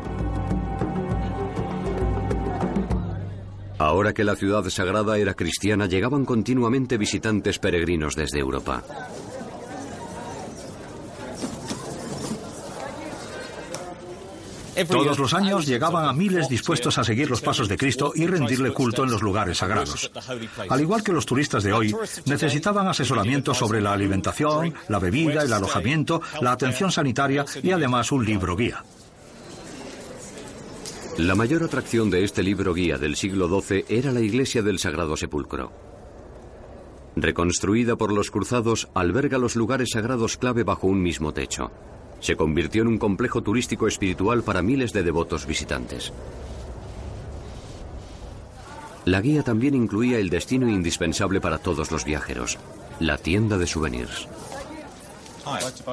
Ahora 3.79 4.13
que 4.13 4.23
la 4.23 4.35
ciudad 4.35 4.63
sagrada 4.69 5.17
era 5.17 5.33
cristiana, 5.33 5.87
llegaban 5.87 6.23
continuamente 6.23 6.99
visitantes 6.99 7.57
peregrinos 7.57 8.15
desde 8.15 8.39
Europa. 8.39 8.83
Todos 14.89 15.19
los 15.19 15.33
años 15.33 15.65
llegaban 15.65 16.05
a 16.05 16.13
miles 16.13 16.47
dispuestos 16.47 16.97
a 16.97 17.03
seguir 17.03 17.29
los 17.29 17.41
pasos 17.41 17.67
de 17.67 17.77
Cristo 17.77 18.13
y 18.15 18.25
rendirle 18.25 18.71
culto 18.71 19.03
en 19.03 19.11
los 19.11 19.21
lugares 19.21 19.57
sagrados. 19.57 20.11
Al 20.69 20.81
igual 20.81 21.03
que 21.03 21.11
los 21.11 21.25
turistas 21.25 21.63
de 21.63 21.73
hoy, 21.73 21.95
necesitaban 22.25 22.87
asesoramiento 22.87 23.53
sobre 23.53 23.81
la 23.81 23.93
alimentación, 23.93 24.73
la 24.87 24.99
bebida, 24.99 25.43
el 25.43 25.53
alojamiento, 25.53 26.21
la 26.41 26.53
atención 26.53 26.91
sanitaria 26.91 27.45
y 27.61 27.71
además 27.71 28.11
un 28.11 28.25
libro 28.25 28.55
guía. 28.55 28.83
La 31.17 31.35
mayor 31.35 31.63
atracción 31.63 32.09
de 32.09 32.23
este 32.23 32.41
libro 32.41 32.73
guía 32.73 32.97
del 32.97 33.15
siglo 33.17 33.61
XII 33.61 33.85
era 33.89 34.11
la 34.11 34.21
iglesia 34.21 34.61
del 34.61 34.79
Sagrado 34.79 35.17
Sepulcro. 35.17 35.71
Reconstruida 37.17 37.97
por 37.97 38.13
los 38.13 38.31
cruzados, 38.31 38.87
alberga 38.93 39.37
los 39.37 39.57
lugares 39.57 39.89
sagrados 39.91 40.37
clave 40.37 40.63
bajo 40.63 40.87
un 40.87 41.01
mismo 41.01 41.33
techo 41.33 41.69
se 42.21 42.35
convirtió 42.35 42.83
en 42.83 42.87
un 42.87 42.97
complejo 42.97 43.41
turístico 43.41 43.87
espiritual 43.87 44.43
para 44.43 44.61
miles 44.61 44.93
de 44.93 45.03
devotos 45.03 45.45
visitantes. 45.45 46.13
La 49.03 49.19
guía 49.19 49.41
también 49.43 49.73
incluía 49.73 50.19
el 50.19 50.29
destino 50.29 50.69
indispensable 50.69 51.41
para 51.41 51.57
todos 51.57 51.91
los 51.91 52.05
viajeros, 52.05 52.59
la 52.99 53.17
tienda 53.17 53.57
de 53.57 53.65
souvenirs. 53.65 54.27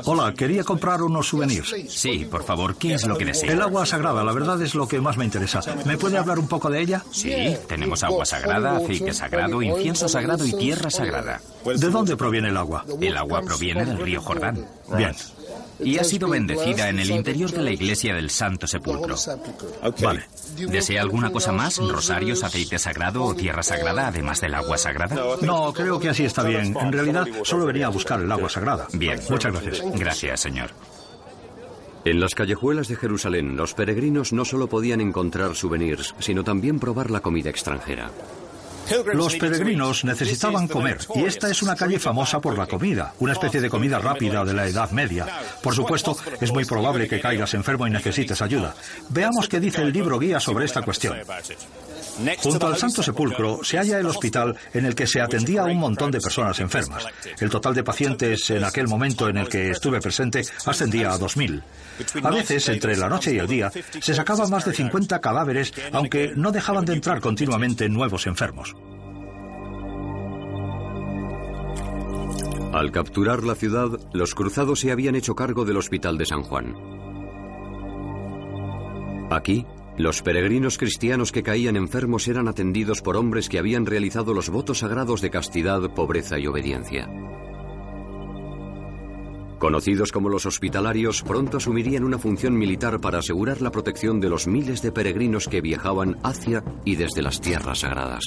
Hola, 0.05 0.35
quería 0.35 0.63
comprar 0.63 1.01
unos 1.01 1.29
souvenirs. 1.29 1.75
Sí, 1.89 2.27
por 2.31 2.45
favor, 2.45 2.77
¿qué 2.77 2.93
es 2.93 3.07
lo 3.07 3.17
que 3.17 3.25
desea? 3.25 3.51
El 3.51 3.63
agua 3.63 3.87
sagrada, 3.87 4.23
la 4.23 4.33
verdad 4.35 4.61
es 4.61 4.75
lo 4.75 4.87
que 4.87 5.01
más 5.01 5.17
me 5.17 5.25
interesa. 5.25 5.61
¿Me 5.87 5.97
puede 5.97 6.19
hablar 6.19 6.39
un 6.39 6.49
poco 6.49 6.69
de 6.69 6.83
ella? 6.83 7.03
Sí, 7.11 7.57
tenemos 7.67 8.05
agua 8.05 8.27
sagrada, 8.27 8.77
aceite 8.77 9.15
sagrado, 9.15 9.63
incienso 9.63 10.07
sagrado 10.07 10.45
y 10.45 10.53
tierra 10.53 10.91
sagrada. 10.91 11.41
¿De 11.65 11.89
dónde 11.89 12.15
proviene 12.15 12.49
el 12.49 12.59
agua? 12.59 12.85
El 13.01 13.17
agua 13.17 13.41
proviene 13.41 13.87
del 13.87 13.99
río 13.99 14.21
Jordán. 14.21 14.67
Bien 14.95 15.15
y 15.81 15.99
ha 15.99 16.05
sido 16.05 16.29
bendecida 16.29 16.89
en 16.89 16.99
el 16.99 17.11
interior 17.11 17.51
de 17.51 17.63
la 17.63 17.71
iglesia 17.71 18.15
del 18.15 18.31
Santo 18.31 18.67
Sepulcro. 18.67 19.15
Vale. 20.03 20.25
¿Desea 20.57 21.03
alguna 21.03 21.31
cosa 21.31 21.53
más? 21.53 21.79
¿Rosarios, 21.79 22.43
aceite 22.45 22.79
sagrado 22.79 23.25
o 23.25 23.35
tierra 23.35 23.63
sagrada, 23.63 24.09
además 24.09 24.41
del 24.41 24.55
agua 24.55 24.79
sagrada? 24.79 25.17
No, 25.43 25.73
creo 25.73 26.01
que 26.01 26.09
así 26.09 26.25
está 26.25 26.43
bien. 26.43 26.77
En 26.81 26.93
realidad, 26.93 27.27
solo 27.45 27.67
venía 27.67 27.87
a 27.87 27.91
buscar 27.91 28.21
el 28.21 28.31
agua 28.31 28.49
sagrada. 28.49 28.87
Bien. 28.93 29.21
Muchas 29.29 29.53
gracias. 29.53 29.83
Gracias, 29.95 30.41
señor. 30.41 30.71
En 32.05 32.21
las 32.21 32.35
callejuelas 32.35 32.89
de 32.89 32.97
Jerusalén, 32.97 33.57
los 33.57 33.75
peregrinos 33.75 34.33
no 34.33 34.45
solo 34.45 34.69
podían 34.69 35.01
encontrar 35.01 35.55
souvenirs, 35.55 36.15
sino 36.21 36.45
también 36.45 36.79
probar 36.79 37.11
la 37.11 37.21
comida 37.21 37.51
extranjera. 37.51 38.11
Los 39.15 39.37
peregrinos 39.37 40.05
necesitaban 40.05 40.69
comer 40.69 40.99
y 41.15 41.25
esta 41.25 41.51
es 41.51 41.63
una 41.63 41.77
calle 41.77 41.99
famosa 41.99 42.41
por 42.41 42.57
la 42.57 42.67
comida, 42.67 43.15
una 43.19 43.33
especie 43.33 43.61
de 43.61 43.71
comida 43.71 43.99
rápida 43.99 44.45
de 44.45 44.55
la 44.55 44.67
Edad 44.67 44.91
Media. 44.91 45.27
Por 45.63 45.75
supuesto, 45.75 46.17
es 46.41 46.53
muy 46.53 46.65
probable 46.65 47.09
que 47.09 47.21
caigas 47.21 47.55
enfermo 47.55 47.87
y 47.87 47.91
necesites 47.91 48.41
ayuda. 48.43 48.75
Veamos 49.09 49.49
qué 49.49 49.61
dice 49.61 49.83
el 49.83 49.93
libro 49.93 50.19
guía 50.19 50.41
sobre 50.41 50.65
esta 50.65 50.83
cuestión. 50.83 51.17
Junto 52.43 52.67
al 52.67 52.77
Santo 52.77 53.03
Sepulcro 53.03 53.61
se 53.63 53.79
halla 53.79 53.99
el 53.99 54.07
hospital 54.07 54.57
en 54.73 54.87
el 54.87 54.95
que 54.95 55.07
se 55.07 55.21
atendía 55.21 55.63
a 55.63 55.67
un 55.67 55.79
montón 55.79 56.11
de 56.11 56.21
personas 56.21 56.59
enfermas. 56.61 57.07
El 57.41 57.51
total 57.51 57.75
de 57.75 57.85
pacientes 57.85 58.51
en 58.51 58.65
aquel 58.65 58.89
momento 58.89 59.29
en 59.29 59.37
el 59.37 59.49
que 59.49 59.71
estuve 59.71 60.01
presente 60.01 60.43
ascendía 60.67 61.13
a 61.13 61.19
2.000. 61.19 61.63
A 62.23 62.31
veces, 62.31 62.69
entre 62.69 62.97
la 62.97 63.09
noche 63.09 63.35
y 63.35 63.39
el 63.39 63.47
día, 63.47 63.71
se 64.01 64.15
sacaban 64.15 64.51
más 64.51 64.65
de 64.65 64.73
50 64.73 65.21
cadáveres, 65.21 65.73
aunque 65.93 66.33
no 66.35 66.53
dejaban 66.53 66.85
de 66.85 66.95
entrar 66.95 67.21
continuamente 67.21 67.89
nuevos 67.89 68.27
enfermos. 68.27 68.75
Al 72.73 72.93
capturar 72.93 73.45
la 73.45 73.55
ciudad, 73.55 73.89
los 74.13 74.35
cruzados 74.35 74.81
se 74.81 74.93
habían 74.93 75.17
hecho 75.17 75.35
cargo 75.35 75.65
del 75.65 75.79
Hospital 75.79 76.19
de 76.19 76.27
San 76.27 76.43
Juan. 76.43 76.75
Aquí, 79.31 79.67
los 79.99 80.23
peregrinos 80.23 80.79
cristianos 80.79 81.33
que 81.33 81.43
caían 81.43 81.77
enfermos 81.77 82.29
eran 82.29 82.47
atendidos 82.47 83.03
por 83.03 83.17
hombres 83.17 83.49
que 83.49 83.59
habían 83.59 83.85
realizado 83.85 84.33
los 84.33 84.49
votos 84.49 84.79
sagrados 84.79 85.21
de 85.21 85.31
castidad, 85.31 85.81
pobreza 85.93 86.39
y 86.39 86.47
obediencia. 86.47 87.09
Conocidos 89.59 90.13
como 90.13 90.29
los 90.29 90.47
hospitalarios, 90.47 91.23
pronto 91.23 91.57
asumirían 91.57 92.05
una 92.05 92.19
función 92.19 92.57
militar 92.57 93.01
para 93.01 93.19
asegurar 93.19 93.61
la 93.61 93.73
protección 93.73 94.21
de 94.21 94.29
los 94.29 94.47
miles 94.47 94.83
de 94.83 94.93
peregrinos 94.93 95.49
que 95.49 95.61
viajaban 95.61 96.17
hacia 96.23 96.63
y 96.85 96.95
desde 96.95 97.23
las 97.23 97.41
tierras 97.41 97.81
sagradas. 97.81 98.25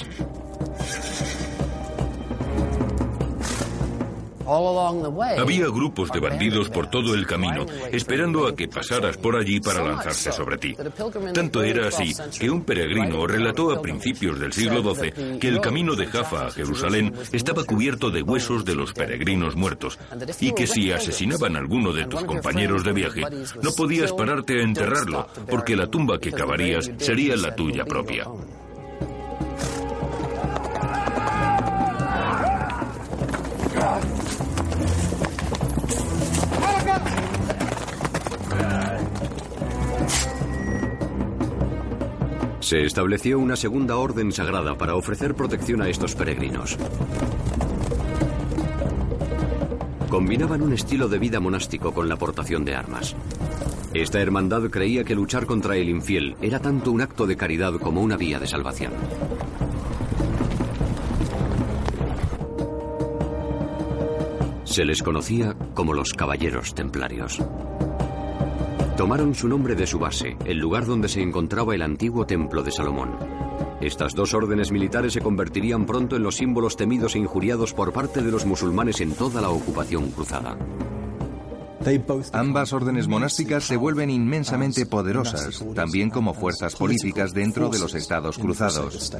Había 5.38 5.66
grupos 5.66 6.10
de 6.10 6.20
bandidos 6.20 6.68
por 6.68 6.88
todo 6.88 7.14
el 7.14 7.26
camino, 7.26 7.66
esperando 7.90 8.46
a 8.46 8.54
que 8.54 8.68
pasaras 8.68 9.16
por 9.16 9.36
allí 9.36 9.60
para 9.60 9.84
lanzarse 9.84 10.32
sobre 10.32 10.58
ti. 10.58 10.76
Tanto 11.34 11.62
era 11.62 11.88
así 11.88 12.14
que 12.38 12.50
un 12.50 12.64
peregrino 12.64 13.26
relató 13.26 13.72
a 13.72 13.80
principios 13.80 14.38
del 14.38 14.52
siglo 14.52 14.94
XII 14.94 15.38
que 15.38 15.48
el 15.48 15.60
camino 15.60 15.94
de 15.94 16.06
Jaffa 16.06 16.46
a 16.46 16.50
Jerusalén 16.50 17.14
estaba 17.32 17.64
cubierto 17.64 18.10
de 18.10 18.22
huesos 18.22 18.64
de 18.64 18.74
los 18.74 18.92
peregrinos 18.92 19.56
muertos 19.56 19.98
y 20.40 20.52
que 20.52 20.66
si 20.66 20.92
asesinaban 20.92 21.56
a 21.56 21.58
alguno 21.58 21.92
de 21.92 22.06
tus 22.06 22.24
compañeros 22.24 22.84
de 22.84 22.92
viaje, 22.92 23.22
no 23.62 23.72
podías 23.72 24.12
pararte 24.12 24.60
a 24.60 24.62
enterrarlo 24.62 25.26
porque 25.48 25.76
la 25.76 25.86
tumba 25.86 26.18
que 26.18 26.32
cavarías 26.32 26.90
sería 26.98 27.36
la 27.36 27.54
tuya 27.54 27.84
propia. 27.84 28.26
Se 42.72 42.86
estableció 42.86 43.38
una 43.38 43.54
segunda 43.54 43.98
orden 43.98 44.32
sagrada 44.32 44.78
para 44.78 44.94
ofrecer 44.96 45.34
protección 45.34 45.82
a 45.82 45.90
estos 45.90 46.14
peregrinos. 46.14 46.78
Combinaban 50.08 50.62
un 50.62 50.72
estilo 50.72 51.06
de 51.06 51.18
vida 51.18 51.38
monástico 51.38 51.92
con 51.92 52.08
la 52.08 52.16
portación 52.16 52.64
de 52.64 52.74
armas. 52.74 53.14
Esta 53.92 54.22
hermandad 54.22 54.70
creía 54.70 55.04
que 55.04 55.14
luchar 55.14 55.44
contra 55.44 55.76
el 55.76 55.90
infiel 55.90 56.34
era 56.40 56.60
tanto 56.60 56.92
un 56.92 57.02
acto 57.02 57.26
de 57.26 57.36
caridad 57.36 57.74
como 57.74 58.00
una 58.00 58.16
vía 58.16 58.38
de 58.38 58.46
salvación. 58.46 58.94
Se 64.64 64.86
les 64.86 65.02
conocía 65.02 65.54
como 65.74 65.92
los 65.92 66.14
caballeros 66.14 66.74
templarios. 66.74 67.38
Tomaron 69.02 69.34
su 69.34 69.48
nombre 69.48 69.74
de 69.74 69.84
su 69.84 69.98
base, 69.98 70.36
el 70.44 70.58
lugar 70.58 70.86
donde 70.86 71.08
se 71.08 71.20
encontraba 71.20 71.74
el 71.74 71.82
antiguo 71.82 72.24
templo 72.24 72.62
de 72.62 72.70
Salomón. 72.70 73.16
Estas 73.80 74.14
dos 74.14 74.32
órdenes 74.32 74.70
militares 74.70 75.14
se 75.14 75.20
convertirían 75.20 75.86
pronto 75.86 76.14
en 76.14 76.22
los 76.22 76.36
símbolos 76.36 76.76
temidos 76.76 77.16
e 77.16 77.18
injuriados 77.18 77.74
por 77.74 77.92
parte 77.92 78.22
de 78.22 78.30
los 78.30 78.46
musulmanes 78.46 79.00
en 79.00 79.12
toda 79.14 79.40
la 79.40 79.50
ocupación 79.50 80.12
cruzada. 80.12 80.56
Ambas 82.32 82.72
órdenes 82.72 83.08
monásticas 83.08 83.64
se 83.64 83.76
vuelven 83.76 84.08
inmensamente 84.08 84.86
poderosas, 84.86 85.64
también 85.74 86.08
como 86.08 86.32
fuerzas 86.32 86.76
políticas 86.76 87.34
dentro 87.34 87.70
de 87.70 87.80
los 87.80 87.96
estados 87.96 88.38
cruzados. 88.38 89.12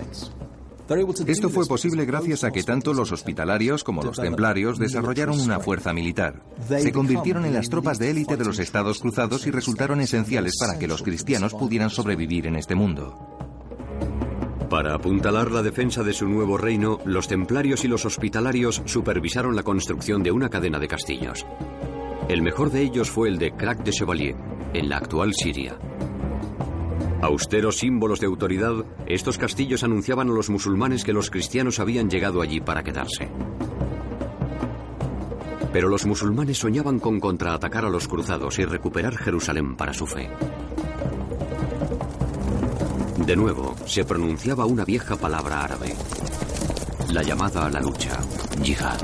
Esto 1.26 1.48
fue 1.48 1.66
posible 1.66 2.04
gracias 2.04 2.44
a 2.44 2.50
que 2.50 2.62
tanto 2.62 2.92
los 2.92 3.12
hospitalarios 3.12 3.84
como 3.84 4.02
los 4.02 4.16
templarios 4.18 4.78
desarrollaron 4.78 5.40
una 5.40 5.60
fuerza 5.60 5.92
militar. 5.92 6.42
Se 6.68 6.92
convirtieron 6.92 7.44
en 7.44 7.54
las 7.54 7.68
tropas 7.68 7.98
de 7.98 8.10
élite 8.10 8.36
de 8.36 8.44
los 8.44 8.58
estados 8.58 8.98
cruzados 8.98 9.46
y 9.46 9.50
resultaron 9.50 10.00
esenciales 10.00 10.54
para 10.58 10.78
que 10.78 10.88
los 10.88 11.02
cristianos 11.02 11.54
pudieran 11.54 11.90
sobrevivir 11.90 12.46
en 12.46 12.56
este 12.56 12.74
mundo. 12.74 13.16
Para 14.68 14.94
apuntalar 14.94 15.50
la 15.50 15.62
defensa 15.62 16.02
de 16.02 16.14
su 16.14 16.26
nuevo 16.26 16.56
reino, 16.56 16.98
los 17.04 17.28
templarios 17.28 17.84
y 17.84 17.88
los 17.88 18.06
hospitalarios 18.06 18.82
supervisaron 18.86 19.54
la 19.54 19.62
construcción 19.62 20.22
de 20.22 20.32
una 20.32 20.48
cadena 20.48 20.78
de 20.78 20.88
castillos. 20.88 21.44
El 22.28 22.40
mejor 22.40 22.70
de 22.70 22.80
ellos 22.82 23.10
fue 23.10 23.28
el 23.28 23.38
de 23.38 23.52
Crac 23.52 23.84
de 23.84 23.90
Chevalier, 23.90 24.36
en 24.72 24.88
la 24.88 24.96
actual 24.96 25.34
Siria. 25.34 25.76
Austeros 27.22 27.78
símbolos 27.78 28.18
de 28.18 28.26
autoridad, 28.26 28.84
estos 29.06 29.38
castillos 29.38 29.84
anunciaban 29.84 30.28
a 30.28 30.32
los 30.32 30.50
musulmanes 30.50 31.04
que 31.04 31.12
los 31.12 31.30
cristianos 31.30 31.78
habían 31.78 32.10
llegado 32.10 32.42
allí 32.42 32.60
para 32.60 32.82
quedarse. 32.82 33.28
Pero 35.72 35.88
los 35.88 36.04
musulmanes 36.04 36.58
soñaban 36.58 36.98
con 36.98 37.20
contraatacar 37.20 37.84
a 37.84 37.90
los 37.90 38.08
cruzados 38.08 38.58
y 38.58 38.64
recuperar 38.64 39.16
Jerusalén 39.16 39.76
para 39.76 39.94
su 39.94 40.04
fe. 40.04 40.30
De 43.24 43.36
nuevo, 43.36 43.76
se 43.86 44.04
pronunciaba 44.04 44.66
una 44.66 44.84
vieja 44.84 45.14
palabra 45.14 45.62
árabe, 45.62 45.94
la 47.12 47.22
llamada 47.22 47.66
a 47.66 47.70
la 47.70 47.80
lucha, 47.80 48.18
yihad. 48.64 49.00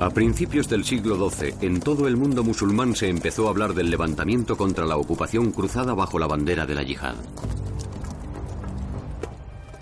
A 0.00 0.10
principios 0.10 0.68
del 0.68 0.84
siglo 0.84 1.28
XII, 1.28 1.54
en 1.60 1.80
todo 1.80 2.06
el 2.06 2.16
mundo 2.16 2.44
musulmán 2.44 2.94
se 2.94 3.08
empezó 3.08 3.48
a 3.48 3.50
hablar 3.50 3.74
del 3.74 3.90
levantamiento 3.90 4.56
contra 4.56 4.86
la 4.86 4.96
ocupación 4.96 5.50
cruzada 5.50 5.92
bajo 5.92 6.20
la 6.20 6.28
bandera 6.28 6.66
de 6.66 6.74
la 6.76 6.84
yihad. 6.84 7.16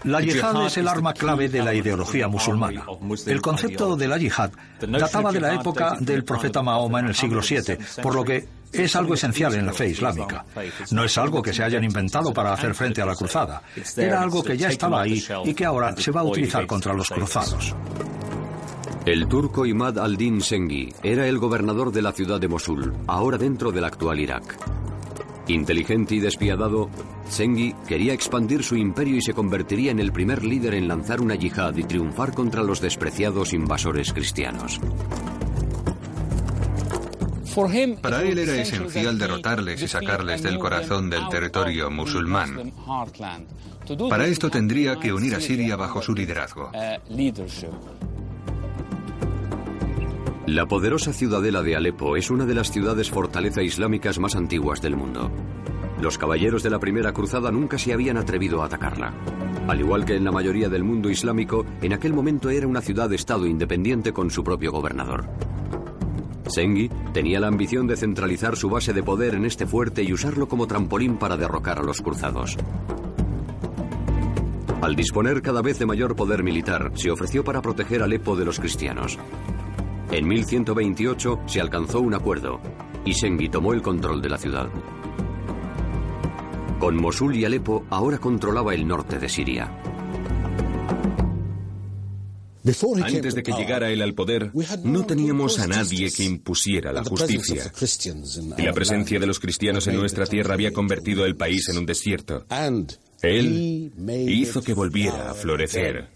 La 0.05 0.21
yihad 0.21 0.67
es 0.67 0.79
el 0.79 0.89
arma 0.89 1.13
clave 1.13 1.51
de 1.51 1.63
la 1.63 1.75
ideología 1.75 2.29
musulmana. 2.29 2.87
El 3.27 3.43
concepto 3.43 3.95
de 3.95 4.09
la 4.09 4.17
yihad 4.17 4.53
databa 4.89 5.33
de 5.33 5.41
la 5.41 5.55
época 5.55 5.97
del 6.01 6.25
profeta 6.25 6.63
Mahoma 6.63 7.01
en 7.01 7.09
el 7.09 7.15
siglo 7.15 7.43
VII, 7.43 7.77
por 8.03 8.15
lo 8.15 8.25
que 8.25 8.49
es 8.73 8.97
algo 8.97 9.15
esencial 9.15 9.55
en 9.55 9.67
la 9.67 9.73
fe 9.75 9.89
islámica. 9.89 10.47
No 10.93 11.05
es 11.05 11.19
algo 11.19 11.43
que 11.43 11.53
se 11.53 11.63
hayan 11.63 11.85
inventado 11.85 12.33
para 12.33 12.55
hacer 12.55 12.75
frente 12.75 13.03
a 13.03 13.07
la 13.07 13.15
cruzada. 13.15 13.63
Era 13.97 14.23
algo 14.23 14.43
que 14.43 14.57
ya 14.57 14.69
estaba 14.69 15.03
ahí 15.03 15.23
y 15.45 15.53
que 15.53 15.65
ahora 15.67 15.95
se 15.97 16.11
va 16.11 16.23
a 16.23 16.25
utilizar 16.25 16.67
contra 16.67 16.95
los 16.95 17.09
cruzados. 17.11 17.75
El 19.07 19.29
turco 19.29 19.65
Imad 19.65 20.01
al-Din 20.01 20.41
Sengi 20.41 20.89
era 21.01 21.29
el 21.29 21.39
gobernador 21.39 21.93
de 21.93 22.03
la 22.03 22.11
ciudad 22.11 22.41
de 22.41 22.49
Mosul, 22.49 22.93
ahora 23.07 23.39
dentro 23.39 23.71
del 23.71 23.85
actual 23.85 24.19
Irak. 24.19 24.59
Inteligente 25.47 26.17
y 26.17 26.19
despiadado, 26.19 26.91
Sengi 27.29 27.73
quería 27.87 28.15
expandir 28.15 28.65
su 28.65 28.75
imperio 28.75 29.19
y 29.19 29.23
se 29.23 29.33
convertiría 29.33 29.93
en 29.93 30.01
el 30.01 30.11
primer 30.11 30.45
líder 30.45 30.75
en 30.75 30.89
lanzar 30.89 31.21
una 31.21 31.37
yihad 31.37 31.77
y 31.77 31.85
triunfar 31.85 32.35
contra 32.35 32.65
los 32.65 32.81
despreciados 32.81 33.53
invasores 33.53 34.13
cristianos. 34.13 34.81
Para 38.03 38.25
él 38.25 38.39
era 38.41 38.57
esencial 38.57 39.17
derrotarles 39.19 39.83
y 39.83 39.87
sacarles 39.87 40.43
del 40.43 40.59
corazón 40.59 41.09
del 41.09 41.29
territorio 41.29 41.93
musulmán. 41.93 42.73
Para 44.11 44.27
esto 44.27 44.51
tendría 44.51 44.97
que 44.97 45.13
unir 45.13 45.37
a 45.37 45.41
Siria 45.41 45.77
bajo 45.77 46.03
su 46.03 46.13
liderazgo. 46.13 46.73
La 50.47 50.67
poderosa 50.67 51.13
ciudadela 51.13 51.61
de 51.61 51.75
Alepo 51.75 52.17
es 52.17 52.31
una 52.31 52.47
de 52.47 52.55
las 52.55 52.71
ciudades 52.71 53.11
fortaleza 53.11 53.65
islámicas 53.65 54.21
más 54.21 54.37
antiguas 54.37 54.81
del 54.81 54.95
mundo. 54.95 55.29
Los 56.01 56.19
caballeros 56.19 56.63
de 56.63 56.71
la 56.71 56.79
primera 56.79 57.13
cruzada 57.13 57.51
nunca 57.51 57.79
se 57.79 57.93
habían 57.93 58.17
atrevido 58.17 58.63
a 58.63 58.67
atacarla. 58.67 59.13
Al 59.67 59.81
igual 59.81 60.05
que 60.05 60.15
en 60.15 60.23
la 60.23 60.31
mayoría 60.31 60.69
del 60.69 60.85
mundo 60.85 61.11
islámico, 61.11 61.67
en 61.83 61.95
aquel 61.95 62.13
momento 62.13 62.49
era 62.49 62.69
una 62.69 62.81
ciudad-estado 62.81 63.45
independiente 63.45 64.13
con 64.13 64.31
su 64.31 64.45
propio 64.45 64.71
gobernador. 64.71 65.29
Sengi 66.47 66.89
tenía 67.13 67.41
la 67.41 67.49
ambición 67.49 67.89
de 67.89 67.97
centralizar 67.97 68.55
su 68.55 68.71
base 68.71 68.93
de 68.93 69.03
poder 69.03 69.35
en 69.35 69.47
este 69.47 69.67
fuerte 69.67 70.05
y 70.05 70.13
usarlo 70.13 70.47
como 70.47 70.69
trampolín 70.69 71.17
para 71.17 71.37
derrocar 71.37 71.81
a 71.81 71.83
los 71.83 72.01
cruzados. 72.01 72.57
Al 74.81 74.95
disponer 74.95 75.43
cada 75.43 75.61
vez 75.61 75.81
de 75.81 75.87
mayor 75.87 76.15
poder 76.15 76.45
militar, 76.45 76.93
se 76.95 77.11
ofreció 77.11 77.43
para 77.43 77.63
proteger 77.63 78.05
Alepo 78.05 78.37
de 78.37 78.45
los 78.45 78.61
cristianos. 78.61 79.19
En 80.11 80.29
1128 80.29 81.41
se 81.47 81.61
alcanzó 81.61 82.01
un 82.01 82.15
acuerdo 82.15 82.61
y 83.05 83.13
Sengi 83.15 83.49
tomó 83.49 83.73
el 83.73 83.83
control 83.83 84.23
de 84.23 84.29
la 84.29 84.39
ciudad. 84.39 84.69
Con 86.79 86.97
Mosul 86.97 87.35
y 87.37 87.45
Alepo 87.45 87.85
ahora 87.91 88.19
controlaba 88.19 88.75
el 88.75 88.87
norte 88.87 89.19
de 89.19 89.29
Siria. 89.29 89.73
Antes 93.03 93.35
de 93.35 93.43
que 93.43 93.53
llegara 93.53 93.91
él 93.91 94.03
al 94.03 94.15
poder, 94.15 94.51
no 94.83 95.07
teníamos 95.07 95.59
a 95.61 95.67
nadie 95.67 96.11
que 96.11 96.25
impusiera 96.25 96.93
la 96.93 97.05
justicia. 97.05 97.73
Y 98.59 98.63
la 98.63 98.73
presencia 98.73 99.21
de 99.21 99.27
los 99.27 99.39
cristianos 99.39 99.87
en 99.87 99.97
nuestra 99.97 100.27
tierra 100.27 100.55
había 100.55 100.73
convertido 100.73 101.25
el 101.25 101.37
país 101.37 101.69
en 101.69 101.79
un 101.79 101.87
desierto. 101.87 102.45
Él 103.23 103.93
hizo 104.29 104.63
que 104.63 104.75
volviera 104.75 105.31
a 105.31 105.35
florecer. 105.35 106.16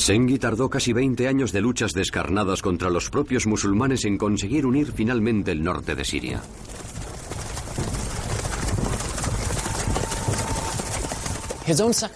Sengi 0.00 0.38
tardó 0.38 0.70
casi 0.70 0.94
20 0.94 1.28
años 1.28 1.52
de 1.52 1.60
luchas 1.60 1.92
descarnadas 1.92 2.62
contra 2.62 2.88
los 2.88 3.10
propios 3.10 3.46
musulmanes 3.46 4.06
en 4.06 4.16
conseguir 4.16 4.64
unir 4.64 4.92
finalmente 4.92 5.52
el 5.52 5.62
norte 5.62 5.94
de 5.94 6.04
Siria. 6.04 6.42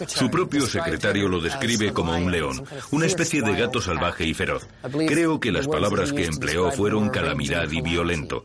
Su 0.06 0.30
propio 0.30 0.66
secretario 0.66 1.28
lo 1.28 1.40
describe 1.40 1.92
como 1.92 2.16
un 2.16 2.32
león, 2.32 2.64
una 2.90 3.06
especie 3.06 3.42
de 3.42 3.54
gato 3.54 3.80
salvaje 3.80 4.24
y 4.24 4.34
feroz. 4.34 4.66
Creo 5.06 5.38
que 5.38 5.52
las 5.52 5.68
palabras 5.68 6.12
que 6.12 6.24
empleó 6.24 6.72
fueron 6.72 7.10
calamidad 7.10 7.70
y 7.70 7.82
violento. 7.82 8.44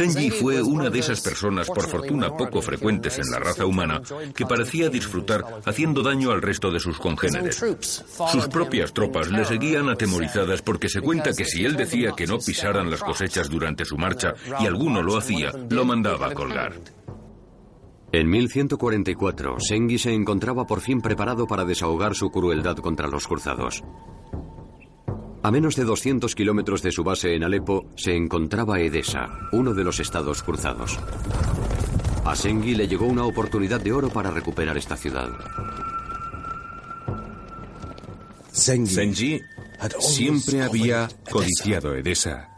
Zenji 0.00 0.30
fue 0.30 0.62
una 0.62 0.88
de 0.88 0.98
esas 0.98 1.20
personas, 1.20 1.66
por 1.66 1.86
fortuna 1.86 2.34
poco 2.34 2.62
frecuentes 2.62 3.18
en 3.18 3.30
la 3.30 3.38
raza 3.38 3.66
humana, 3.66 4.00
que 4.34 4.46
parecía 4.46 4.88
disfrutar 4.88 5.44
haciendo 5.66 6.02
daño 6.02 6.30
al 6.30 6.40
resto 6.40 6.70
de 6.70 6.80
sus 6.80 6.98
congéneres. 6.98 7.62
Sus 8.32 8.48
propias 8.48 8.94
tropas 8.94 9.30
le 9.30 9.44
seguían 9.44 9.90
atemorizadas 9.90 10.62
porque 10.62 10.88
se 10.88 11.02
cuenta 11.02 11.34
que 11.34 11.44
si 11.44 11.66
él 11.66 11.76
decía 11.76 12.12
que 12.16 12.26
no 12.26 12.38
pisaran 12.38 12.90
las 12.90 13.02
cosechas 13.02 13.50
durante 13.50 13.84
su 13.84 13.98
marcha 13.98 14.32
y 14.58 14.66
alguno 14.66 15.02
lo 15.02 15.18
hacía, 15.18 15.52
lo 15.68 15.84
mandaba 15.84 16.28
a 16.28 16.34
colgar. 16.34 16.72
En 18.10 18.30
1144, 18.30 19.56
Sengi 19.60 19.98
se 19.98 20.14
encontraba 20.14 20.66
por 20.66 20.80
fin 20.80 21.02
preparado 21.02 21.46
para 21.46 21.66
desahogar 21.66 22.14
su 22.14 22.30
crueldad 22.30 22.78
contra 22.78 23.06
los 23.06 23.28
cruzados. 23.28 23.84
A 25.42 25.50
menos 25.50 25.74
de 25.74 25.84
200 25.84 26.34
kilómetros 26.34 26.82
de 26.82 26.92
su 26.92 27.02
base 27.02 27.34
en 27.34 27.44
Alepo 27.44 27.90
se 27.96 28.14
encontraba 28.14 28.78
Edesa, 28.80 29.48
uno 29.52 29.72
de 29.72 29.84
los 29.84 29.98
estados 29.98 30.42
cruzados. 30.42 30.98
A 32.26 32.36
Sengi 32.36 32.74
le 32.74 32.86
llegó 32.86 33.06
una 33.06 33.24
oportunidad 33.24 33.80
de 33.80 33.92
oro 33.92 34.10
para 34.10 34.30
recuperar 34.30 34.76
esta 34.76 34.96
ciudad. 34.96 35.30
Sengi 38.52 39.40
siempre 39.98 40.60
había 40.60 41.08
codiciado 41.30 41.94
Edesa 41.94 42.50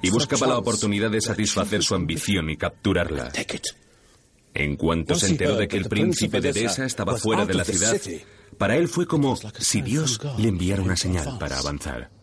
y 0.00 0.10
buscaba 0.10 0.46
la 0.46 0.58
oportunidad 0.58 1.10
de 1.10 1.20
satisfacer 1.20 1.82
su 1.82 1.96
ambición 1.96 2.50
y 2.50 2.56
capturarla. 2.56 3.32
En 4.54 4.76
cuanto 4.76 5.16
se 5.16 5.26
enteró 5.26 5.56
de 5.56 5.66
que 5.66 5.76
el 5.76 5.88
príncipe 5.88 6.40
de 6.40 6.50
Edesa 6.50 6.86
estaba 6.86 7.16
fuera 7.16 7.44
de 7.44 7.54
la 7.54 7.64
ciudad, 7.64 8.00
para 8.56 8.76
él 8.76 8.86
fue 8.86 9.08
como 9.08 9.36
si 9.58 9.82
Dios 9.82 10.20
le 10.38 10.48
enviara 10.48 10.82
una 10.82 10.96
señal 10.96 11.36
para 11.40 11.58
avanzar. 11.58 12.17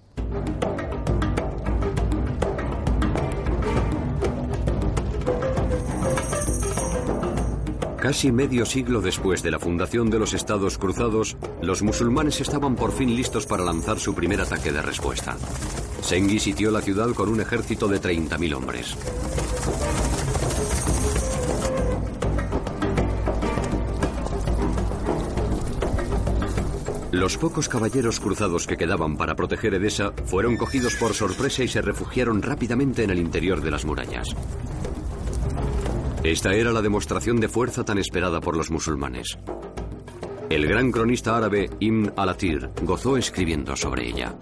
Casi 8.06 8.32
medio 8.32 8.67
siglo 8.67 9.01
después 9.01 9.41
de 9.41 9.49
la 9.49 9.58
fundación 9.58 10.12
de 10.12 10.19
los 10.19 10.36
Estados 10.36 10.78
Cruzados, 10.78 11.38
los 11.63 11.82
musulmanes 11.82 12.39
estaban 12.39 12.75
por 12.75 12.91
fin 12.91 13.15
listos 13.15 13.47
para 13.47 13.63
lanzar 13.63 13.99
su 13.99 14.13
primer 14.13 14.41
ataque 14.41 14.71
de 14.71 14.84
respuesta. 14.84 15.36
Sengi 16.04 16.38
sitió 16.38 16.69
la 16.69 16.82
ciudad 16.82 17.10
con 17.15 17.30
un 17.30 17.41
ejército 17.41 17.88
de 17.88 17.99
30.000 17.99 18.56
hombres. 18.56 18.95
Los 27.15 27.38
pocos 27.38 27.69
caballeros 27.69 28.19
cruzados 28.19 28.67
que 28.67 28.75
quedaban 28.75 29.15
para 29.15 29.38
proteger 29.38 29.73
Edesa 29.73 30.12
fueron 30.25 30.58
cogidos 30.58 30.95
por 30.95 31.13
sorpresa 31.13 31.63
y 31.63 31.69
se 31.69 31.82
refugiaron 31.82 32.41
rápidamente 32.41 33.06
en 33.06 33.10
el 33.10 33.19
interior 33.19 33.62
de 33.62 33.71
las 33.71 33.86
murallas. 33.86 34.36
Esta 36.25 36.54
era 36.54 36.73
la 36.73 36.82
demostración 36.82 37.39
de 37.39 37.47
fuerza 37.47 37.86
tan 37.86 37.99
esperada 37.99 38.41
por 38.41 38.58
los 38.58 38.69
musulmanes. 38.69 39.38
El 40.49 40.67
gran 40.67 40.91
cronista 40.91 41.38
árabe 41.38 41.69
Ibn 41.80 42.12
al-Atir 42.17 42.69
gozó 42.82 43.15
escribiendo 43.15 43.78
sobre 43.78 44.10
ella. 44.10 44.38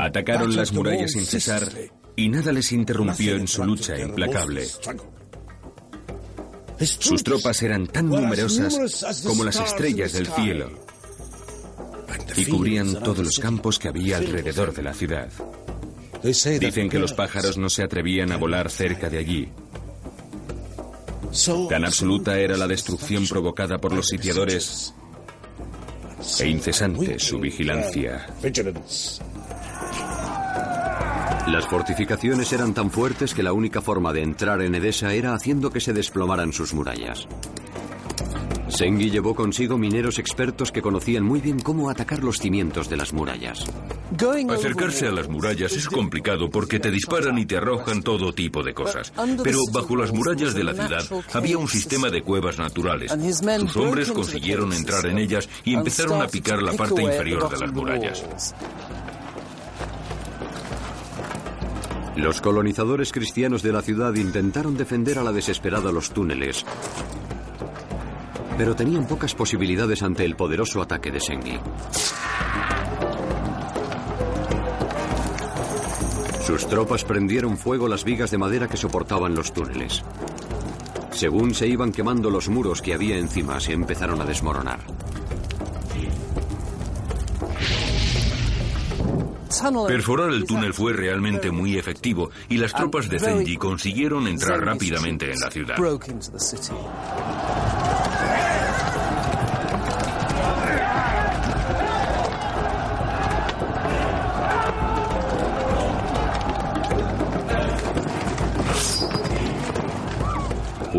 Atacaron 0.00 0.56
las 0.56 0.72
murallas 0.72 1.12
sin 1.12 1.26
cesar 1.26 1.62
y 2.16 2.28
nada 2.28 2.50
les 2.50 2.72
interrumpió 2.72 3.36
en 3.36 3.46
su 3.46 3.64
lucha 3.64 3.96
implacable. 3.96 4.66
Sus 6.80 7.22
tropas 7.22 7.62
eran 7.62 7.86
tan 7.86 8.08
numerosas 8.08 9.22
como 9.24 9.44
las 9.44 9.60
estrellas 9.60 10.12
del 10.12 10.26
cielo 10.26 10.85
y 12.36 12.44
cubrían 12.46 13.00
todos 13.00 13.18
los 13.18 13.38
campos 13.38 13.78
que 13.78 13.88
había 13.88 14.18
alrededor 14.18 14.74
de 14.74 14.82
la 14.82 14.94
ciudad. 14.94 15.28
Dicen 16.22 16.88
que 16.88 16.98
los 16.98 17.12
pájaros 17.12 17.56
no 17.56 17.68
se 17.68 17.82
atrevían 17.82 18.32
a 18.32 18.36
volar 18.36 18.70
cerca 18.70 19.08
de 19.08 19.18
allí. 19.18 19.48
Tan 21.68 21.84
absoluta 21.84 22.38
era 22.38 22.56
la 22.56 22.66
destrucción 22.66 23.26
provocada 23.26 23.78
por 23.78 23.92
los 23.92 24.08
sitiadores 24.08 24.94
e 26.40 26.48
incesante 26.48 27.18
su 27.18 27.38
vigilancia. 27.38 28.26
Las 31.46 31.66
fortificaciones 31.66 32.52
eran 32.52 32.74
tan 32.74 32.90
fuertes 32.90 33.32
que 33.32 33.42
la 33.42 33.52
única 33.52 33.80
forma 33.80 34.12
de 34.12 34.22
entrar 34.22 34.62
en 34.62 34.74
Edesa 34.74 35.12
era 35.14 35.34
haciendo 35.34 35.70
que 35.70 35.80
se 35.80 35.92
desplomaran 35.92 36.52
sus 36.52 36.74
murallas. 36.74 37.28
Sengi 38.76 39.08
llevó 39.08 39.34
consigo 39.34 39.78
mineros 39.78 40.18
expertos 40.18 40.70
que 40.70 40.82
conocían 40.82 41.24
muy 41.24 41.40
bien 41.40 41.60
cómo 41.60 41.88
atacar 41.88 42.22
los 42.22 42.36
cimientos 42.36 42.90
de 42.90 42.98
las 42.98 43.14
murallas. 43.14 43.64
Acercarse 44.50 45.06
a 45.06 45.12
las 45.12 45.30
murallas 45.30 45.72
es 45.72 45.88
complicado 45.88 46.50
porque 46.50 46.78
te 46.78 46.90
disparan 46.90 47.38
y 47.38 47.46
te 47.46 47.56
arrojan 47.56 48.02
todo 48.02 48.34
tipo 48.34 48.62
de 48.62 48.74
cosas. 48.74 49.14
Pero 49.42 49.60
bajo 49.72 49.96
las 49.96 50.12
murallas 50.12 50.52
de 50.52 50.62
la 50.62 50.74
ciudad 50.74 51.02
había 51.32 51.56
un 51.56 51.68
sistema 51.68 52.10
de 52.10 52.20
cuevas 52.20 52.58
naturales. 52.58 53.10
Sus 53.60 53.76
hombres 53.78 54.12
consiguieron 54.12 54.74
entrar 54.74 55.06
en 55.06 55.16
ellas 55.20 55.48
y 55.64 55.72
empezaron 55.72 56.20
a 56.20 56.26
picar 56.26 56.62
la 56.62 56.74
parte 56.74 57.02
inferior 57.02 57.48
de 57.48 57.58
las 57.58 57.72
murallas. 57.72 58.24
Los 62.16 62.42
colonizadores 62.42 63.10
cristianos 63.12 63.62
de 63.62 63.72
la 63.72 63.80
ciudad 63.80 64.14
intentaron 64.14 64.76
defender 64.76 65.18
a 65.18 65.22
la 65.22 65.32
desesperada 65.32 65.92
los 65.92 66.10
túneles, 66.10 66.64
pero 68.56 68.74
tenían 68.74 69.06
pocas 69.06 69.34
posibilidades 69.34 70.02
ante 70.02 70.24
el 70.24 70.36
poderoso 70.36 70.80
ataque 70.80 71.10
de 71.10 71.20
Sengi. 71.20 71.58
Sus 76.46 76.68
tropas 76.68 77.04
prendieron 77.04 77.58
fuego 77.58 77.88
las 77.88 78.04
vigas 78.04 78.30
de 78.30 78.38
madera 78.38 78.68
que 78.68 78.76
soportaban 78.76 79.34
los 79.34 79.52
túneles. 79.52 80.02
Según 81.10 81.54
se 81.54 81.66
iban 81.66 81.92
quemando 81.92 82.30
los 82.30 82.48
muros 82.48 82.82
que 82.82 82.94
había 82.94 83.16
encima, 83.16 83.58
se 83.58 83.72
empezaron 83.72 84.20
a 84.20 84.24
desmoronar. 84.24 84.80
Perforar 89.88 90.30
el 90.30 90.44
túnel 90.44 90.72
fue 90.74 90.92
realmente 90.92 91.50
muy 91.50 91.78
efectivo 91.78 92.30
y 92.48 92.58
las 92.58 92.72
tropas 92.72 93.08
de 93.08 93.18
Zenji 93.18 93.56
consiguieron 93.56 94.28
entrar 94.28 94.60
rápidamente 94.60 95.32
en 95.32 95.40
la 95.40 95.50
ciudad. 95.50 95.76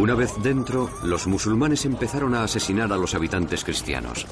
Una 0.08 0.16
vez 0.16 0.42
dentro, 0.42 0.90
los 1.04 1.28
musulmanes 1.28 1.84
empezaron 1.84 2.34
a 2.34 2.44
asesinar 2.46 2.94
a 2.94 2.98
los 2.98 3.14
habitantes 3.14 3.66
cristianos. 3.66 4.26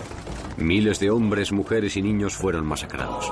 Miles 0.55 1.01
de 1.01 1.09
hombres, 1.09 1.51
mujeres 1.51 1.97
y 1.97 2.01
niños 2.01 2.33
fueron 2.33 2.65
masacrados. 2.65 3.29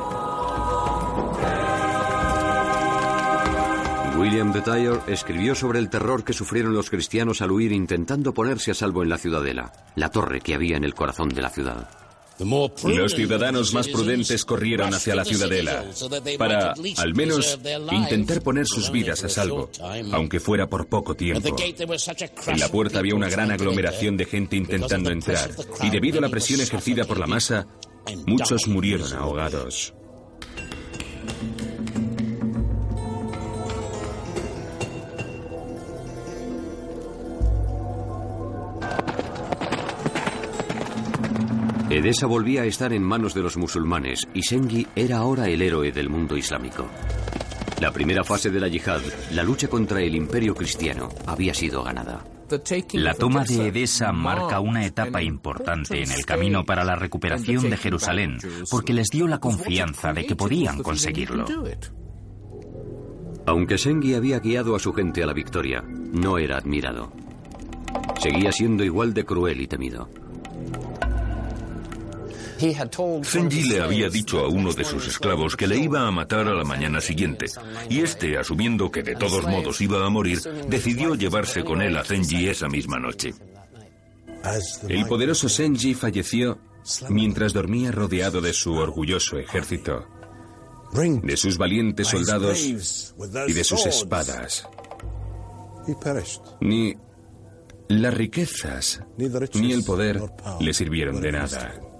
William 4.17 4.51
de 4.51 4.61
Tyre 4.61 4.99
escribió 5.07 5.55
sobre 5.55 5.79
el 5.79 5.89
terror 5.89 6.25
que 6.25 6.33
sufrieron 6.33 6.73
los 6.73 6.89
cristianos 6.89 7.41
al 7.41 7.51
huir 7.51 7.71
intentando 7.71 8.33
ponerse 8.33 8.71
a 8.71 8.73
salvo 8.73 9.03
en 9.03 9.09
la 9.09 9.17
ciudadela, 9.17 9.71
la 9.95 10.09
torre 10.09 10.41
que 10.41 10.53
había 10.53 10.75
en 10.75 10.83
el 10.83 10.95
corazón 10.95 11.29
de 11.29 11.41
la 11.41 11.49
ciudad. 11.49 12.02
Los 12.39 13.13
ciudadanos 13.13 13.73
más 13.73 13.87
prudentes 13.87 14.45
corrieron 14.45 14.93
hacia 14.93 15.15
la 15.15 15.25
ciudadela 15.25 15.85
para, 16.37 16.73
al 16.97 17.13
menos, 17.13 17.59
intentar 17.91 18.41
poner 18.41 18.65
sus 18.65 18.91
vidas 18.91 19.23
a 19.23 19.29
salvo, 19.29 19.69
aunque 20.11 20.39
fuera 20.39 20.67
por 20.67 20.87
poco 20.87 21.15
tiempo. 21.15 21.55
En 22.47 22.59
la 22.59 22.69
puerta 22.69 22.99
había 22.99 23.15
una 23.15 23.29
gran 23.29 23.51
aglomeración 23.51 24.17
de 24.17 24.25
gente 24.25 24.55
intentando 24.55 25.11
entrar, 25.11 25.51
y 25.81 25.89
debido 25.89 26.19
a 26.19 26.21
la 26.21 26.29
presión 26.29 26.61
ejercida 26.61 27.05
por 27.05 27.19
la 27.19 27.27
masa, 27.27 27.67
muchos 28.25 28.67
murieron 28.67 29.13
ahogados. 29.13 29.93
Edesa 41.97 42.25
volvía 42.25 42.63
a 42.63 42.65
estar 42.65 42.91
en 42.91 43.03
manos 43.03 43.35
de 43.35 43.43
los 43.43 43.55
musulmanes 43.55 44.27
y 44.33 44.41
Sengi 44.41 44.87
era 44.95 45.17
ahora 45.17 45.47
el 45.47 45.61
héroe 45.61 45.91
del 45.91 46.09
mundo 46.09 46.35
islámico. 46.35 46.87
La 47.79 47.91
primera 47.91 48.23
fase 48.23 48.49
de 48.49 48.59
la 48.59 48.67
yihad, 48.67 49.01
la 49.31 49.43
lucha 49.43 49.67
contra 49.67 50.01
el 50.01 50.15
imperio 50.15 50.55
cristiano, 50.55 51.09
había 51.27 51.53
sido 51.53 51.83
ganada. 51.83 52.23
La 52.93 53.13
toma 53.13 53.43
de 53.43 53.67
Edesa 53.67 54.11
marca 54.11 54.59
una 54.59 54.85
etapa 54.85 55.21
importante 55.21 56.01
en 56.01 56.11
el 56.11 56.25
camino 56.25 56.65
para 56.65 56.83
la 56.83 56.95
recuperación 56.95 57.69
de 57.69 57.77
Jerusalén, 57.77 58.39
porque 58.71 58.93
les 58.93 59.09
dio 59.09 59.27
la 59.27 59.37
confianza 59.37 60.13
de 60.13 60.25
que 60.25 60.35
podían 60.35 60.81
conseguirlo. 60.81 61.45
Aunque 63.45 63.77
Sengi 63.77 64.15
había 64.15 64.39
guiado 64.39 64.75
a 64.75 64.79
su 64.79 64.93
gente 64.93 65.21
a 65.21 65.27
la 65.27 65.33
victoria, 65.33 65.83
no 65.83 66.39
era 66.39 66.57
admirado. 66.57 67.11
Seguía 68.19 68.51
siendo 68.51 68.83
igual 68.83 69.13
de 69.13 69.25
cruel 69.25 69.61
y 69.61 69.67
temido. 69.67 70.09
Zenji 73.23 73.63
le 73.63 73.81
había 73.81 74.09
dicho 74.09 74.39
a 74.39 74.47
uno 74.47 74.71
de 74.73 74.85
sus 74.85 75.07
esclavos 75.07 75.55
que 75.57 75.67
le 75.67 75.77
iba 75.77 76.07
a 76.07 76.11
matar 76.11 76.47
a 76.47 76.53
la 76.53 76.63
mañana 76.63 77.01
siguiente, 77.01 77.47
y 77.89 78.01
este, 78.01 78.37
asumiendo 78.37 78.89
que 78.89 79.03
de 79.03 79.15
todos 79.15 79.43
modos 79.43 79.81
iba 79.81 80.05
a 80.05 80.09
morir, 80.09 80.39
decidió 80.67 81.15
llevarse 81.15 81.63
con 81.63 81.81
él 81.81 81.97
a 81.97 82.03
Zenji 82.03 82.47
esa 82.47 82.69
misma 82.69 82.99
noche. 82.99 83.33
El 84.87 85.05
poderoso 85.05 85.49
Senji 85.49 85.93
falleció 85.93 86.59
mientras 87.09 87.53
dormía 87.53 87.91
rodeado 87.91 88.41
de 88.41 88.53
su 88.53 88.73
orgulloso 88.73 89.37
ejército, 89.37 90.05
de 90.93 91.37
sus 91.37 91.57
valientes 91.57 92.07
soldados 92.07 92.61
y 92.61 93.53
de 93.53 93.63
sus 93.63 93.85
espadas. 93.85 94.67
Ni 96.61 96.95
las 97.89 98.13
riquezas 98.13 99.01
ni 99.53 99.73
el 99.73 99.83
poder 99.83 100.21
le 100.59 100.73
sirvieron 100.73 101.21
de 101.21 101.31
nada. 101.31 101.92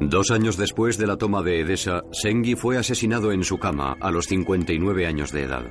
Dos 0.00 0.30
años 0.30 0.56
después 0.56 0.98
de 0.98 1.06
la 1.06 1.16
toma 1.16 1.42
de 1.42 1.60
Edesa, 1.60 2.02
Sengi 2.12 2.54
fue 2.54 2.78
asesinado 2.78 3.32
en 3.32 3.44
su 3.44 3.58
cama 3.58 3.96
a 4.00 4.10
los 4.10 4.26
59 4.26 5.06
años 5.06 5.32
de 5.32 5.42
edad. 5.42 5.64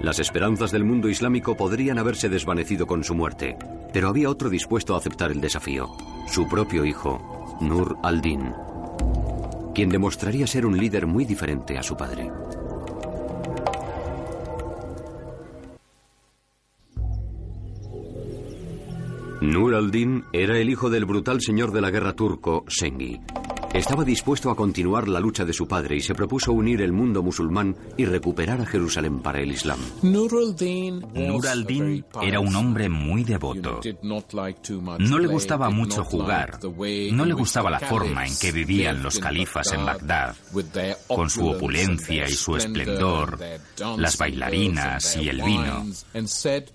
Las 0.00 0.18
esperanzas 0.18 0.70
del 0.70 0.84
mundo 0.84 1.08
islámico 1.08 1.56
podrían 1.56 1.98
haberse 1.98 2.28
desvanecido 2.28 2.86
con 2.86 3.04
su 3.04 3.14
muerte, 3.14 3.56
pero 3.92 4.08
había 4.08 4.30
otro 4.30 4.48
dispuesto 4.48 4.94
a 4.94 4.98
aceptar 4.98 5.30
el 5.30 5.40
desafío, 5.40 5.88
su 6.26 6.48
propio 6.48 6.84
hijo, 6.84 7.58
Nur 7.60 7.98
al-Din, 8.02 8.54
quien 9.74 9.90
demostraría 9.90 10.46
ser 10.46 10.64
un 10.64 10.78
líder 10.78 11.06
muy 11.06 11.24
diferente 11.26 11.76
a 11.76 11.82
su 11.82 11.96
padre. 11.96 12.30
Nur 19.40 19.74
al-Din 19.74 20.24
era 20.32 20.58
el 20.58 20.68
hijo 20.68 20.90
del 20.90 21.06
brutal 21.06 21.40
señor 21.40 21.72
de 21.72 21.80
la 21.80 21.90
guerra 21.90 22.14
turco, 22.14 22.64
Sengi. 22.68 23.20
Estaba 23.72 24.04
dispuesto 24.04 24.50
a 24.50 24.56
continuar 24.56 25.06
la 25.06 25.20
lucha 25.20 25.44
de 25.44 25.52
su 25.52 25.68
padre 25.68 25.94
y 25.96 26.00
se 26.00 26.12
propuso 26.12 26.52
unir 26.52 26.82
el 26.82 26.92
mundo 26.92 27.22
musulmán 27.22 27.76
y 27.96 28.04
recuperar 28.04 28.60
a 28.60 28.66
Jerusalén 28.66 29.20
para 29.20 29.40
el 29.40 29.52
Islam. 29.52 29.78
Nur 30.02 30.32
al-Din 31.46 32.04
era 32.20 32.40
un 32.40 32.56
hombre 32.56 32.88
muy 32.88 33.22
devoto. 33.22 33.80
No 34.98 35.18
le 35.20 35.28
gustaba 35.28 35.70
mucho 35.70 36.04
jugar. 36.04 36.58
No 37.12 37.24
le 37.24 37.34
gustaba 37.34 37.70
la 37.70 37.78
forma 37.78 38.26
en 38.26 38.36
que 38.36 38.50
vivían 38.50 39.04
los 39.04 39.20
califas 39.20 39.72
en 39.72 39.86
Bagdad, 39.86 40.34
con 41.06 41.30
su 41.30 41.48
opulencia 41.48 42.28
y 42.28 42.32
su 42.32 42.56
esplendor, 42.56 43.38
las 43.96 44.18
bailarinas 44.18 45.16
y 45.16 45.28
el 45.28 45.42
vino. 45.42 45.86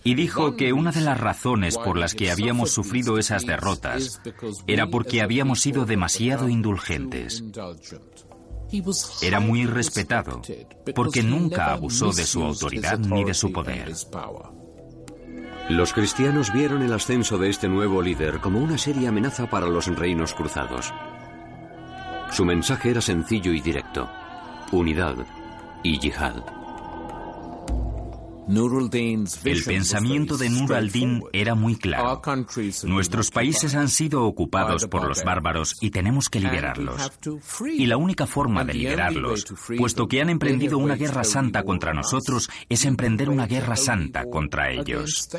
Y 0.06 0.16
dijo 0.16 0.56
que 0.56 0.72
una 0.72 0.94
de 0.94 1.02
las 1.02 1.20
razones 1.20 1.78
por 1.78 1.98
las 1.98 2.16
que 2.16 2.32
habíamos 2.32 2.72
sufrido 2.72 3.18
esas 3.18 3.46
derrotas 3.46 4.22
era 4.66 4.88
porque 4.88 5.22
habíamos 5.22 5.60
sido 5.60 5.86
demasiado 5.86 6.48
indulgentes 6.48 6.85
era 9.22 9.40
muy 9.40 9.66
respetado 9.66 10.42
porque 10.96 11.24
nunca 11.24 11.72
abusó 11.72 12.12
de 12.12 12.26
su 12.26 12.44
autoridad 12.44 13.00
ni 13.00 13.24
de 13.24 13.34
su 13.34 13.52
poder. 13.52 13.92
Los 15.70 15.94
cristianos 15.94 16.54
vieron 16.54 16.84
el 16.84 16.94
ascenso 16.94 17.38
de 17.40 17.50
este 17.50 17.68
nuevo 17.68 18.02
líder 18.02 18.40
como 18.40 18.60
una 18.60 18.78
seria 18.78 19.10
amenaza 19.10 19.50
para 19.50 19.68
los 19.68 19.88
reinos 19.88 20.34
cruzados. 20.34 20.94
Su 22.32 22.46
mensaje 22.46 22.92
era 22.92 23.02
sencillo 23.02 23.52
y 23.52 23.62
directo. 23.62 24.08
Unidad 24.72 25.16
y 25.84 26.00
yihad. 26.00 26.65
El 28.48 29.64
pensamiento 29.64 30.38
de 30.38 30.50
Nur 30.50 30.74
al-Din 30.74 31.24
era 31.34 31.56
muy 31.56 31.76
claro. 31.76 32.22
Nuestros 32.84 33.32
países 33.32 33.76
han 33.76 33.90
sido 33.90 34.24
ocupados 34.24 34.86
por 34.88 35.08
los 35.08 35.24
bárbaros 35.24 35.76
y 35.82 35.90
tenemos 35.90 36.30
que 36.30 36.40
liberarlos. 36.40 37.12
Y 37.66 37.88
la 37.88 37.98
única 37.98 38.28
forma 38.28 38.64
de 38.64 38.74
liberarlos, 38.74 39.46
puesto 39.78 40.08
que 40.08 40.22
han 40.22 40.30
emprendido 40.30 40.78
una 40.78 40.96
guerra 40.96 41.24
santa 41.24 41.64
contra 41.64 41.94
nosotros, 41.94 42.50
es 42.70 42.86
emprender 42.86 43.30
una 43.30 43.48
guerra 43.48 43.76
santa 43.76 44.26
contra 44.30 44.72
ellos. 44.72 45.30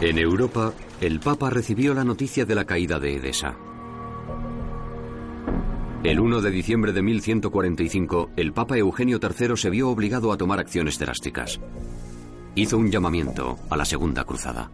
En 0.00 0.16
Europa, 0.16 0.72
el 1.00 1.18
Papa 1.18 1.50
recibió 1.50 1.92
la 1.92 2.04
noticia 2.04 2.44
de 2.44 2.54
la 2.54 2.64
caída 2.64 3.00
de 3.00 3.16
Edesa. 3.16 3.56
El 6.04 6.20
1 6.20 6.40
de 6.40 6.50
diciembre 6.52 6.92
de 6.92 7.02
1145, 7.02 8.30
el 8.36 8.52
Papa 8.52 8.78
Eugenio 8.78 9.18
III 9.20 9.56
se 9.56 9.68
vio 9.68 9.90
obligado 9.90 10.32
a 10.32 10.36
tomar 10.36 10.60
acciones 10.60 10.96
drásticas. 10.96 11.58
Hizo 12.54 12.78
un 12.78 12.88
llamamiento 12.90 13.58
a 13.68 13.76
la 13.76 13.84
Segunda 13.84 14.22
Cruzada. 14.24 14.70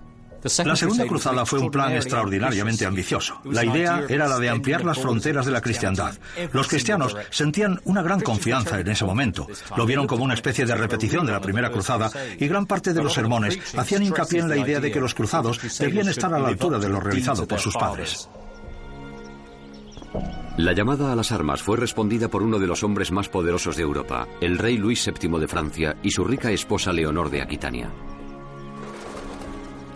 La 0.67 0.77
Segunda 0.77 1.07
Cruzada 1.07 1.47
fue 1.47 1.61
un 1.61 1.71
plan 1.71 1.95
extraordinariamente 1.95 2.85
ambicioso. 2.85 3.41
La 3.45 3.65
idea 3.65 4.05
era 4.07 4.29
la 4.29 4.39
de 4.39 4.51
ampliar 4.51 4.85
las 4.85 4.99
fronteras 4.99 5.47
de 5.47 5.53
la 5.53 5.63
cristiandad. 5.63 6.15
Los 6.53 6.69
cristianos 6.69 7.17
sentían 7.31 7.81
una 7.85 8.03
gran 8.03 8.21
confianza 8.21 8.79
en 8.79 8.89
ese 8.89 9.07
momento. 9.07 9.49
Lo 9.79 9.87
vieron 9.87 10.07
como 10.07 10.25
una 10.25 10.35
especie 10.35 10.67
de 10.67 10.75
repetición 10.75 11.25
de 11.25 11.33
la 11.33 11.41
Primera 11.41 11.71
Cruzada 11.71 12.11
y 12.39 12.47
gran 12.47 12.67
parte 12.67 12.93
de 12.93 13.03
los 13.03 13.15
sermones 13.15 13.59
hacían 13.79 14.03
hincapié 14.03 14.41
en 14.41 14.51
la 14.51 14.59
idea 14.59 14.79
de 14.79 14.93
que 14.93 15.01
los 15.01 15.15
cruzados 15.15 15.59
debían 15.79 16.09
estar 16.09 16.35
a 16.35 16.39
la 16.39 16.49
altura 16.49 16.79
de 16.79 16.91
lo 16.91 17.01
realizado 17.01 17.49
por 17.49 17.61
sus 17.61 17.75
padres. 17.75 18.29
La 20.57 20.73
llamada 20.73 21.13
a 21.13 21.17
las 21.17 21.33
armas 21.33 21.63
fue 21.63 21.77
respondida 21.77 22.29
por 22.29 22.43
uno 22.43 22.59
de 22.61 22.69
los 22.69 22.85
hombres 22.85 23.11
más 23.11 23.29
poderosos 23.29 23.77
de 23.77 23.83
Europa, 23.83 24.29
el 24.41 24.57
rey 24.57 24.77
Luis 24.77 25.05
VII 25.05 25.41
de 25.41 25.49
Francia 25.49 25.97
y 26.03 26.11
su 26.11 26.25
rica 26.25 26.53
esposa 26.53 26.93
Leonor 26.93 27.29
de 27.29 27.43
Aquitania. 27.43 27.91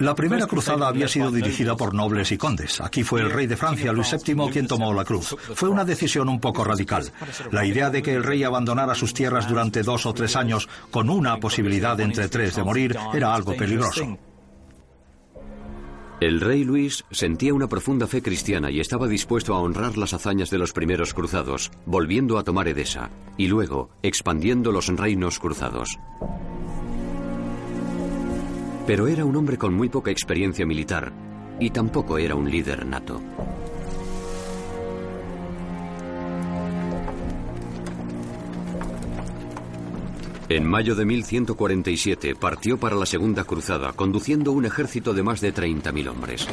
La 0.00 0.14
primera 0.14 0.46
cruzada 0.46 0.86
había 0.86 1.08
sido 1.08 1.30
dirigida 1.30 1.76
por 1.76 1.92
nobles 1.92 2.30
y 2.30 2.38
condes. 2.38 2.80
Aquí 2.80 3.02
fue 3.02 3.20
el 3.20 3.30
rey 3.30 3.46
de 3.46 3.56
Francia, 3.56 3.92
Luis 3.92 4.14
VII, 4.24 4.48
quien 4.50 4.66
tomó 4.68 4.92
la 4.92 5.04
cruz. 5.04 5.34
Fue 5.54 5.68
una 5.68 5.84
decisión 5.84 6.28
un 6.28 6.38
poco 6.38 6.62
radical. 6.62 7.10
La 7.50 7.64
idea 7.64 7.90
de 7.90 8.00
que 8.00 8.14
el 8.14 8.22
rey 8.22 8.44
abandonara 8.44 8.94
sus 8.94 9.12
tierras 9.12 9.48
durante 9.48 9.82
dos 9.82 10.06
o 10.06 10.14
tres 10.14 10.36
años, 10.36 10.68
con 10.90 11.10
una 11.10 11.38
posibilidad 11.38 11.98
entre 12.00 12.28
tres 12.28 12.54
de 12.54 12.62
morir, 12.62 12.96
era 13.12 13.34
algo 13.34 13.56
peligroso. 13.56 14.18
El 16.20 16.40
rey 16.40 16.64
Luis 16.64 17.04
sentía 17.12 17.54
una 17.54 17.68
profunda 17.68 18.08
fe 18.08 18.22
cristiana 18.22 18.72
y 18.72 18.80
estaba 18.80 19.06
dispuesto 19.06 19.54
a 19.54 19.60
honrar 19.60 19.96
las 19.96 20.14
hazañas 20.14 20.50
de 20.50 20.58
los 20.58 20.72
primeros 20.72 21.14
cruzados, 21.14 21.70
volviendo 21.86 22.38
a 22.38 22.42
tomar 22.42 22.66
Edesa 22.66 23.10
y 23.36 23.46
luego 23.46 23.90
expandiendo 24.02 24.72
los 24.72 24.88
reinos 24.88 25.38
cruzados. 25.38 25.96
Pero 28.84 29.06
era 29.06 29.24
un 29.24 29.36
hombre 29.36 29.58
con 29.58 29.74
muy 29.74 29.88
poca 29.88 30.10
experiencia 30.10 30.66
militar 30.66 31.12
y 31.60 31.70
tampoco 31.70 32.18
era 32.18 32.34
un 32.34 32.50
líder 32.50 32.84
nato. 32.84 33.20
En 40.50 40.66
mayo 40.66 40.94
de 40.94 41.04
1147 41.04 42.34
partió 42.34 42.78
para 42.78 42.96
la 42.96 43.04
Segunda 43.04 43.44
Cruzada, 43.44 43.92
conduciendo 43.92 44.52
un 44.52 44.64
ejército 44.64 45.12
de 45.12 45.22
más 45.22 45.42
de 45.42 45.52
30.000 45.52 46.08
hombres. 46.08 46.48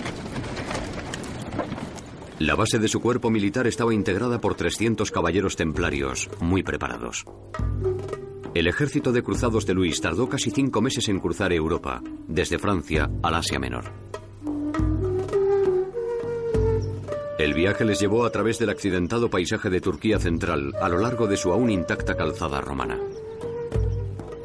La 2.39 2.55
base 2.55 2.77
de 2.77 2.89
su 2.89 2.99
cuerpo 2.99 3.29
militar 3.29 3.67
estaba 3.67 3.93
integrada 3.93 4.41
por 4.41 4.55
300 4.55 5.09
caballeros 5.11 5.55
templarios, 5.55 6.29
muy 6.41 6.61
preparados. 6.61 7.23
El 8.53 8.67
ejército 8.67 9.13
de 9.13 9.23
cruzados 9.23 9.65
de 9.65 9.73
Luis 9.73 10.01
tardó 10.01 10.27
casi 10.27 10.51
cinco 10.51 10.81
meses 10.81 11.07
en 11.07 11.21
cruzar 11.21 11.53
Europa, 11.53 12.01
desde 12.27 12.59
Francia 12.59 13.09
al 13.23 13.35
Asia 13.35 13.59
Menor. 13.59 13.93
El 17.39 17.53
viaje 17.53 17.85
les 17.85 18.01
llevó 18.01 18.25
a 18.25 18.29
través 18.29 18.59
del 18.59 18.71
accidentado 18.71 19.29
paisaje 19.29 19.69
de 19.69 19.79
Turquía 19.79 20.19
central, 20.19 20.73
a 20.81 20.89
lo 20.89 20.99
largo 20.99 21.27
de 21.27 21.37
su 21.37 21.53
aún 21.53 21.69
intacta 21.69 22.17
calzada 22.17 22.59
romana. 22.59 22.99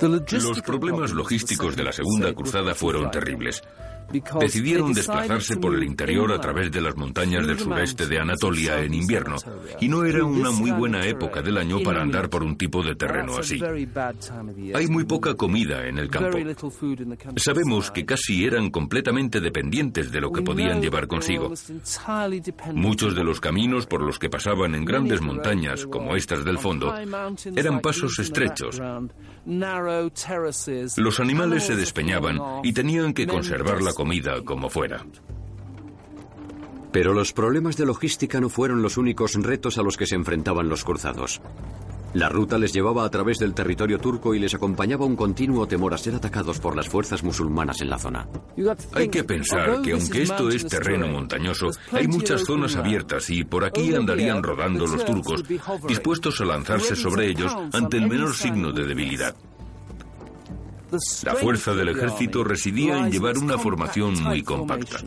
Los 0.00 0.62
problemas 0.62 1.12
logísticos 1.12 1.76
de 1.76 1.84
la 1.84 1.92
Segunda 1.92 2.32
Cruzada 2.32 2.74
fueron 2.74 3.10
terribles. 3.10 3.62
Decidieron 4.40 4.92
desplazarse 4.92 5.56
por 5.56 5.74
el 5.74 5.84
interior 5.84 6.32
a 6.32 6.40
través 6.40 6.70
de 6.70 6.80
las 6.80 6.96
montañas 6.96 7.46
del 7.46 7.58
sureste 7.58 8.06
de 8.06 8.18
Anatolia 8.18 8.80
en 8.80 8.94
invierno, 8.94 9.36
y 9.80 9.88
no 9.88 10.04
era 10.04 10.24
una 10.24 10.50
muy 10.50 10.70
buena 10.70 11.06
época 11.06 11.42
del 11.42 11.58
año 11.58 11.80
para 11.82 12.02
andar 12.02 12.28
por 12.28 12.42
un 12.42 12.56
tipo 12.56 12.82
de 12.82 12.94
terreno 12.94 13.36
así. 13.36 13.60
Hay 14.74 14.86
muy 14.88 15.04
poca 15.04 15.34
comida 15.34 15.86
en 15.86 15.98
el 15.98 16.10
campo. 16.10 16.38
Sabemos 17.36 17.90
que 17.90 18.04
casi 18.04 18.44
eran 18.44 18.70
completamente 18.70 19.40
dependientes 19.40 20.10
de 20.10 20.20
lo 20.20 20.32
que 20.32 20.42
podían 20.42 20.80
llevar 20.80 21.06
consigo. 21.06 21.52
Muchos 22.74 23.14
de 23.14 23.24
los 23.24 23.40
caminos 23.40 23.86
por 23.86 24.02
los 24.02 24.18
que 24.18 24.28
pasaban 24.28 24.74
en 24.74 24.84
grandes 24.84 25.20
montañas, 25.20 25.86
como 25.86 26.16
estas 26.16 26.44
del 26.44 26.58
fondo, 26.58 26.94
eran 27.56 27.80
pasos 27.80 28.18
estrechos. 28.18 28.80
Los 30.96 31.20
animales 31.20 31.64
se 31.64 31.76
despeñaban 31.76 32.38
y 32.62 32.72
tenían 32.72 33.12
que 33.12 33.26
conservar 33.26 33.82
la 33.82 33.92
comida 34.00 34.42
como 34.42 34.70
fuera. 34.70 35.04
Pero 36.90 37.12
los 37.12 37.34
problemas 37.34 37.76
de 37.76 37.84
logística 37.84 38.40
no 38.40 38.48
fueron 38.48 38.80
los 38.80 38.96
únicos 38.96 39.34
retos 39.34 39.76
a 39.76 39.82
los 39.82 39.98
que 39.98 40.06
se 40.06 40.14
enfrentaban 40.14 40.70
los 40.70 40.84
cruzados. 40.84 41.42
La 42.14 42.30
ruta 42.30 42.56
les 42.56 42.72
llevaba 42.72 43.04
a 43.04 43.10
través 43.10 43.38
del 43.38 43.52
territorio 43.52 43.98
turco 43.98 44.34
y 44.34 44.38
les 44.38 44.54
acompañaba 44.54 45.04
un 45.04 45.16
continuo 45.16 45.68
temor 45.68 45.92
a 45.92 45.98
ser 45.98 46.14
atacados 46.14 46.60
por 46.60 46.74
las 46.74 46.88
fuerzas 46.88 47.22
musulmanas 47.22 47.82
en 47.82 47.90
la 47.90 47.98
zona. 47.98 48.26
Hay 48.94 49.10
que 49.10 49.22
pensar 49.22 49.82
que 49.82 49.92
aunque 49.92 50.22
esto 50.22 50.48
es 50.48 50.66
terreno 50.66 51.06
montañoso, 51.06 51.68
hay 51.92 52.08
muchas 52.08 52.46
zonas 52.46 52.76
abiertas 52.76 53.28
y 53.28 53.44
por 53.44 53.66
aquí 53.66 53.94
andarían 53.94 54.42
rodando 54.42 54.86
los 54.86 55.04
turcos, 55.04 55.44
dispuestos 55.86 56.40
a 56.40 56.46
lanzarse 56.46 56.96
sobre 56.96 57.28
ellos 57.28 57.54
ante 57.74 57.98
el 57.98 58.08
menor 58.08 58.34
signo 58.34 58.72
de 58.72 58.86
debilidad. 58.86 59.36
La 61.24 61.34
fuerza 61.36 61.72
del 61.74 61.90
ejército 61.90 62.42
residía 62.42 62.98
en 62.98 63.12
llevar 63.12 63.38
una 63.38 63.58
formación 63.58 64.20
muy 64.22 64.42
compacta. 64.42 64.98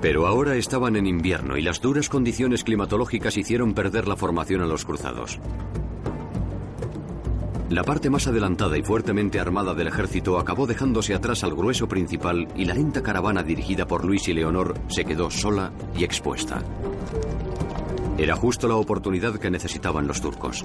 Pero 0.00 0.26
ahora 0.26 0.56
estaban 0.56 0.96
en 0.96 1.06
invierno 1.06 1.56
y 1.56 1.62
las 1.62 1.80
duras 1.80 2.08
condiciones 2.08 2.64
climatológicas 2.64 3.36
hicieron 3.36 3.74
perder 3.74 4.08
la 4.08 4.16
formación 4.16 4.62
a 4.62 4.66
los 4.66 4.84
cruzados. 4.84 5.38
La 7.68 7.82
parte 7.82 8.10
más 8.10 8.26
adelantada 8.26 8.78
y 8.78 8.82
fuertemente 8.82 9.40
armada 9.40 9.74
del 9.74 9.88
ejército 9.88 10.38
acabó 10.38 10.66
dejándose 10.66 11.14
atrás 11.14 11.42
al 11.42 11.54
grueso 11.54 11.88
principal 11.88 12.46
y 12.54 12.64
la 12.64 12.74
lenta 12.74 13.02
caravana 13.02 13.42
dirigida 13.42 13.86
por 13.86 14.04
Luis 14.04 14.28
y 14.28 14.34
Leonor 14.34 14.78
se 14.88 15.04
quedó 15.04 15.30
sola 15.30 15.72
y 15.96 16.04
expuesta. 16.04 16.62
Era 18.16 18.36
justo 18.36 18.68
la 18.68 18.76
oportunidad 18.76 19.38
que 19.38 19.50
necesitaban 19.50 20.06
los 20.06 20.20
turcos. 20.20 20.64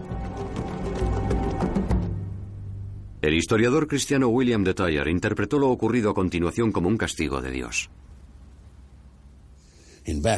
El 3.21 3.36
historiador 3.36 3.88
cristiano 3.88 4.29
William 4.29 4.63
de 4.63 4.73
Tyre 4.73 5.12
interpretó 5.12 5.60
lo 5.60 5.69
ocurrido 5.69 6.10
a 6.10 6.13
continuación 6.15 6.71
como 6.71 6.88
un 6.88 6.97
castigo 6.97 7.39
de 7.39 7.51
Dios. 7.51 7.89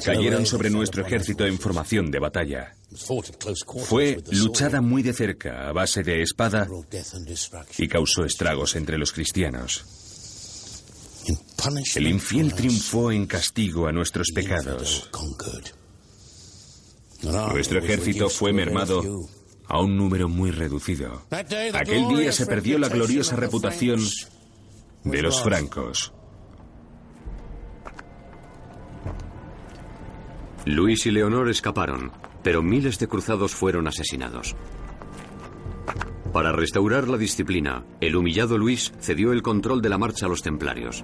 Cayeron 0.03 0.45
sobre 0.45 0.69
nuestro 0.69 1.05
ejército 1.05 1.45
en 1.45 1.57
formación 1.57 2.11
de 2.11 2.19
batalla. 2.19 2.75
Fue 3.85 4.21
luchada 4.31 4.81
muy 4.81 5.01
de 5.01 5.13
cerca 5.13 5.69
a 5.69 5.71
base 5.71 6.03
de 6.03 6.21
espada 6.21 6.67
y 7.77 7.87
causó 7.87 8.25
estragos 8.25 8.75
entre 8.75 8.97
los 8.97 9.13
cristianos. 9.13 9.85
El 11.95 12.07
infiel 12.07 12.53
triunfó 12.53 13.13
en 13.13 13.25
castigo 13.25 13.87
a 13.87 13.93
nuestros 13.93 14.31
pecados. 14.31 15.09
Nuestro 17.21 17.79
ejército 17.79 18.29
fue 18.29 18.51
mermado 18.51 19.29
a 19.73 19.81
un 19.81 19.97
número 19.97 20.29
muy 20.29 20.51
reducido. 20.51 21.23
Aquel 21.31 22.07
día 22.09 22.31
se 22.31 22.45
perdió 22.45 22.77
la 22.77 22.89
gloriosa 22.89 23.35
reputación 23.35 23.99
de 25.03 25.21
los 25.23 25.41
francos. 25.41 26.13
Luis 30.65 31.07
y 31.07 31.11
Leonor 31.11 31.49
escaparon, 31.49 32.11
pero 32.43 32.61
miles 32.61 32.99
de 32.99 33.07
cruzados 33.07 33.55
fueron 33.55 33.87
asesinados. 33.87 34.55
Para 36.31 36.51
restaurar 36.51 37.07
la 37.07 37.17
disciplina, 37.17 37.83
el 37.99 38.15
humillado 38.15 38.59
Luis 38.59 38.93
cedió 38.99 39.31
el 39.31 39.41
control 39.41 39.81
de 39.81 39.89
la 39.89 39.97
marcha 39.97 40.27
a 40.27 40.29
los 40.29 40.43
templarios. 40.43 41.03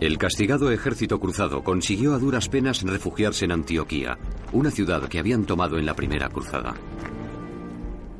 El 0.00 0.16
castigado 0.18 0.70
ejército 0.70 1.18
cruzado 1.18 1.64
consiguió 1.64 2.14
a 2.14 2.18
duras 2.18 2.48
penas 2.48 2.82
refugiarse 2.82 3.44
en 3.44 3.52
Antioquía, 3.52 4.18
una 4.52 4.70
ciudad 4.70 5.08
que 5.08 5.18
habían 5.18 5.44
tomado 5.44 5.78
en 5.78 5.86
la 5.86 5.94
primera 5.94 6.28
cruzada. 6.28 6.74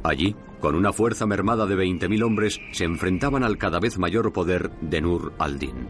Allí, 0.02 0.34
con 0.60 0.74
una 0.74 0.92
fuerza 0.92 1.26
mermada 1.26 1.66
de 1.66 1.76
20.000 1.76 2.22
hombres, 2.24 2.60
se 2.72 2.84
enfrentaban 2.84 3.44
al 3.44 3.58
cada 3.58 3.80
vez 3.80 3.98
mayor 3.98 4.32
poder 4.32 4.70
de 4.80 5.00
Nur 5.00 5.32
al-Din. 5.38 5.88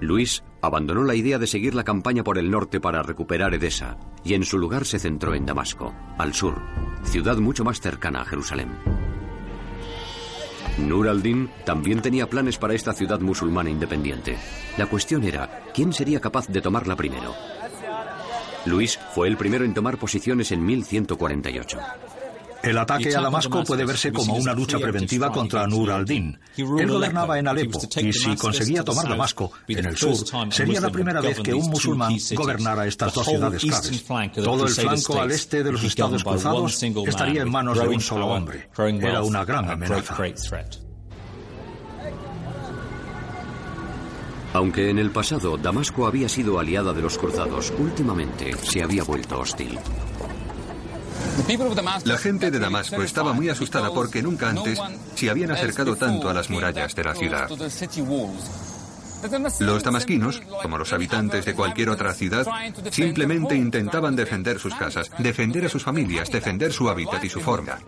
Luis 0.00 0.42
abandonó 0.60 1.04
la 1.04 1.14
idea 1.14 1.38
de 1.38 1.46
seguir 1.46 1.74
la 1.74 1.84
campaña 1.84 2.24
por 2.24 2.38
el 2.38 2.50
norte 2.50 2.80
para 2.80 3.02
recuperar 3.02 3.54
Edesa 3.54 3.98
y 4.24 4.34
en 4.34 4.44
su 4.44 4.58
lugar 4.58 4.84
se 4.84 4.98
centró 4.98 5.34
en 5.34 5.46
Damasco, 5.46 5.94
al 6.18 6.34
sur, 6.34 6.60
ciudad 7.04 7.36
mucho 7.36 7.64
más 7.64 7.80
cercana 7.80 8.22
a 8.22 8.24
Jerusalén. 8.24 8.70
Nur 10.78 11.08
al-Din 11.08 11.48
también 11.64 12.02
tenía 12.02 12.28
planes 12.28 12.58
para 12.58 12.74
esta 12.74 12.92
ciudad 12.92 13.20
musulmana 13.20 13.70
independiente. 13.70 14.36
La 14.76 14.86
cuestión 14.86 15.22
era, 15.22 15.62
¿quién 15.72 15.92
sería 15.92 16.20
capaz 16.20 16.48
de 16.48 16.60
tomarla 16.60 16.96
primero? 16.96 17.32
Luis 18.66 18.98
fue 19.14 19.28
el 19.28 19.36
primero 19.36 19.64
en 19.64 19.74
tomar 19.74 19.98
posiciones 19.98 20.50
en 20.52 20.64
1148. 20.64 21.78
El 22.64 22.78
ataque 22.78 23.14
a 23.14 23.20
Damasco 23.20 23.62
puede 23.62 23.84
verse 23.84 24.10
como 24.10 24.34
una 24.36 24.54
lucha 24.54 24.78
preventiva 24.78 25.30
contra 25.30 25.66
Nur 25.66 25.90
al-Din. 25.90 26.38
Él 26.56 26.88
gobernaba 26.88 27.38
en 27.38 27.46
Alepo 27.46 27.78
y 27.98 28.12
si 28.12 28.34
conseguía 28.36 28.82
tomar 28.82 29.06
Damasco, 29.06 29.52
en 29.68 29.84
el 29.84 29.96
sur, 29.96 30.16
sería 30.50 30.80
la 30.80 30.90
primera 30.90 31.20
vez 31.20 31.40
que 31.40 31.52
un 31.52 31.68
musulmán 31.68 32.16
gobernara 32.34 32.86
estas 32.86 33.12
dos 33.12 33.26
ciudades 33.26 33.62
claves. 33.62 34.04
Todo 34.32 34.66
el 34.66 34.72
flanco 34.72 35.20
al 35.20 35.30
este 35.30 35.62
de 35.62 35.72
los 35.72 35.84
Estados 35.84 36.24
Cruzados 36.24 36.82
estaría 37.06 37.42
en 37.42 37.50
manos 37.50 37.78
de 37.78 37.88
un 37.88 38.00
solo 38.00 38.28
hombre. 38.28 38.70
Era 38.78 39.22
una 39.22 39.44
gran 39.44 39.70
amenaza. 39.70 40.16
Aunque 44.54 44.88
en 44.88 44.98
el 44.98 45.10
pasado 45.10 45.56
Damasco 45.56 46.06
había 46.06 46.28
sido 46.28 46.60
aliada 46.60 46.92
de 46.92 47.02
los 47.02 47.18
cruzados, 47.18 47.72
últimamente 47.76 48.56
se 48.62 48.84
había 48.84 49.02
vuelto 49.02 49.40
hostil. 49.40 49.76
La 52.04 52.18
gente 52.18 52.52
de 52.52 52.60
Damasco 52.60 53.02
estaba 53.02 53.32
muy 53.32 53.48
asustada 53.48 53.92
porque 53.92 54.22
nunca 54.22 54.50
antes 54.50 54.78
se 55.16 55.28
habían 55.28 55.50
acercado 55.50 55.96
tanto 55.96 56.30
a 56.30 56.34
las 56.34 56.50
murallas 56.50 56.94
de 56.94 57.02
la 57.02 57.14
ciudad. 57.16 57.50
Los 59.58 59.82
damasquinos, 59.82 60.40
como 60.62 60.78
los 60.78 60.92
habitantes 60.92 61.44
de 61.44 61.54
cualquier 61.54 61.88
otra 61.88 62.14
ciudad, 62.14 62.46
simplemente 62.92 63.56
intentaban 63.56 64.14
defender 64.14 64.60
sus 64.60 64.74
casas, 64.76 65.10
defender 65.18 65.64
a 65.64 65.68
sus 65.68 65.82
familias, 65.82 66.30
defender 66.30 66.72
su 66.72 66.88
hábitat 66.88 67.24
y 67.24 67.28
su 67.28 67.40
forma. 67.40 67.80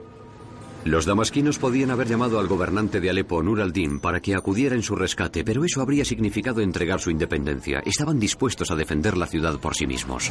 Los 0.87 1.05
damasquinos 1.05 1.59
podían 1.59 1.90
haber 1.90 2.07
llamado 2.07 2.38
al 2.38 2.46
gobernante 2.46 3.01
de 3.01 3.11
Alepo, 3.11 3.42
Nur 3.42 3.61
al-Din, 3.61 3.99
para 3.99 4.20
que 4.20 4.37
acudiera 4.37 4.77
en 4.77 4.85
su 4.85 4.94
rescate, 4.94 5.42
pero 5.42 5.64
eso 5.64 5.81
habría 5.81 6.05
significado 6.05 6.61
entregar 6.61 7.01
su 7.01 7.11
independencia. 7.11 7.83
Estaban 7.85 8.20
dispuestos 8.20 8.70
a 8.70 8.77
defender 8.77 9.16
la 9.16 9.27
ciudad 9.27 9.59
por 9.59 9.75
sí 9.75 9.85
mismos. 9.85 10.31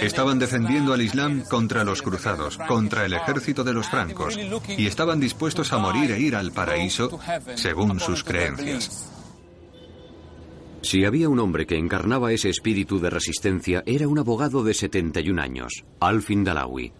Estaban 0.00 0.40
defendiendo 0.40 0.92
al 0.92 1.02
Islam 1.02 1.44
contra 1.48 1.84
los 1.84 2.02
cruzados, 2.02 2.58
contra 2.66 3.06
el 3.06 3.12
ejército 3.12 3.62
de 3.62 3.72
los 3.72 3.88
francos, 3.88 4.36
y 4.76 4.88
estaban 4.88 5.20
dispuestos 5.20 5.72
a 5.72 5.78
morir 5.78 6.10
e 6.10 6.20
ir 6.20 6.34
al 6.34 6.50
paraíso 6.50 7.20
según 7.54 8.00
sus 8.00 8.24
creencias. 8.24 9.08
Si 10.82 11.04
había 11.04 11.28
un 11.28 11.38
hombre 11.38 11.66
que 11.66 11.76
encarnaba 11.76 12.32
ese 12.32 12.48
espíritu 12.48 12.98
de 12.98 13.10
resistencia, 13.10 13.84
era 13.86 14.08
un 14.08 14.18
abogado 14.18 14.64
de 14.64 14.74
71 14.74 15.40
años, 15.40 15.84
Alfin 16.00 16.42
Dalawi. 16.42 16.92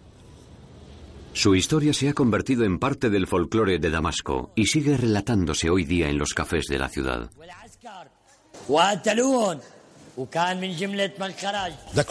Su 1.33 1.55
historia 1.55 1.93
se 1.93 2.09
ha 2.09 2.13
convertido 2.13 2.63
en 2.65 2.77
parte 2.77 3.09
del 3.09 3.27
folclore 3.27 3.79
de 3.79 3.89
Damasco 3.89 4.51
y 4.55 4.65
sigue 4.65 4.97
relatándose 4.97 5.69
hoy 5.69 5.85
día 5.85 6.09
en 6.09 6.17
los 6.17 6.33
cafés 6.33 6.65
de 6.67 6.77
la 6.77 6.89
ciudad. 6.89 7.29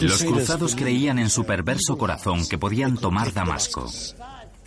Los 0.00 0.22
cruzados 0.22 0.74
creían 0.74 1.18
en 1.18 1.30
su 1.30 1.44
perverso 1.44 1.98
corazón 1.98 2.48
que 2.48 2.58
podían 2.58 2.96
tomar 2.96 3.32
Damasco. 3.32 3.88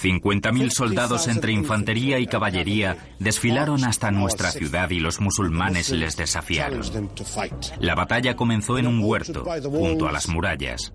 50.000 0.04 0.70
soldados 0.70 1.28
entre 1.28 1.54
infantería 1.54 2.20
y 2.20 2.28
caballería 2.28 2.98
desfilaron 3.20 3.86
hasta 3.86 4.12
nuestra 4.12 4.52
ciudad 4.52 4.90
y 4.90 5.00
los 5.00 5.22
musulmanes 5.22 5.92
les 5.92 6.18
desafiaron. 6.18 6.82
La 7.80 7.96
batalla 7.96 8.36
comenzó 8.36 8.78
en 8.78 8.88
un 8.88 9.00
huerto, 9.02 9.46
junto 9.64 10.08
a 10.08 10.12
las 10.12 10.28
murallas. 10.28 10.94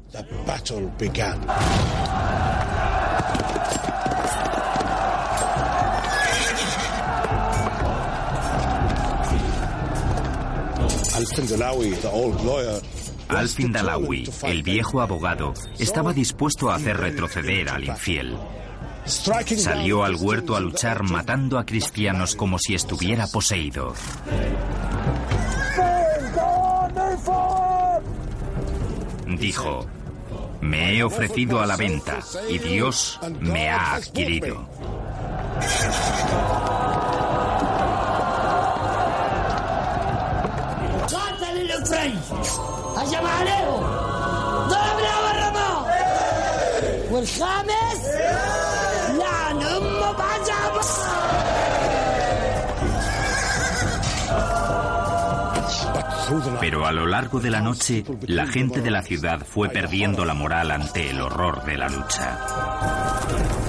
Alfin 13.29 13.73
Dalawi, 13.73 14.31
el 14.45 14.63
viejo 14.63 15.01
abogado, 15.01 15.53
estaba 15.77 16.13
dispuesto 16.13 16.71
a 16.71 16.77
hacer 16.77 16.97
retroceder 16.97 17.69
al 17.71 17.85
infiel. 17.85 18.39
Salió 19.05 20.05
al 20.05 20.15
huerto 20.15 20.55
a 20.55 20.61
luchar 20.61 21.03
matando 21.03 21.59
a 21.59 21.67
cristianos 21.67 22.37
como 22.37 22.59
si 22.61 22.75
estuviera 22.75 23.27
poseído. 23.27 23.95
Dijo, 29.27 29.87
me 30.61 30.97
he 30.97 31.03
ofrecido 31.03 31.61
a 31.61 31.67
la 31.67 31.77
venta 31.77 32.21
y 32.49 32.59
Dios 32.59 33.19
me 33.41 33.71
ha 33.71 33.95
adquirido. 33.95 34.69
Pero 56.61 56.87
a 56.87 56.93
lo 56.93 57.07
largo 57.07 57.41
de 57.41 57.51
la 57.51 57.61
noche, 57.61 58.05
la 58.27 58.47
gente 58.47 58.83
de 58.83 58.91
la 58.91 59.03
ciudad 59.03 59.41
fue 59.41 59.71
perdiendo 59.71 60.25
la 60.25 60.35
moral 60.35 60.71
ante 60.71 61.11
el 61.11 61.21
horror 61.21 61.65
de 61.65 61.79
la 61.79 61.89
lucha. 61.89 63.68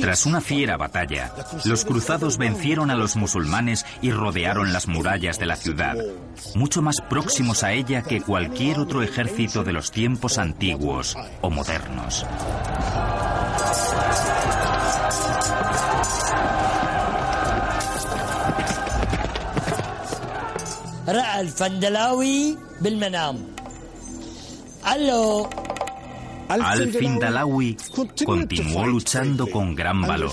Tras 0.00 0.26
una 0.26 0.40
fiera 0.40 0.76
batalla, 0.76 1.32
los 1.64 1.84
cruzados 1.84 2.38
vencieron 2.38 2.90
a 2.90 2.94
los 2.94 3.16
musulmanes 3.16 3.86
y 4.00 4.10
rodearon 4.10 4.72
las 4.72 4.88
murallas 4.88 5.38
de 5.38 5.46
la 5.46 5.56
ciudad, 5.56 5.96
mucho 6.54 6.82
más 6.82 6.96
próximos 7.08 7.62
a 7.62 7.72
ella 7.72 8.02
que 8.02 8.20
cualquier 8.20 8.78
otro 8.80 9.02
ejército 9.02 9.62
de 9.62 9.72
los 9.72 9.90
tiempos 9.90 10.38
antiguos 10.38 11.16
o 11.40 11.50
modernos. 11.50 12.26
Al-Fin 26.60 27.18
Dalawi 27.18 27.76
continuó 28.24 28.86
luchando 28.86 29.46
con 29.46 29.74
gran 29.74 30.02
valor 30.02 30.32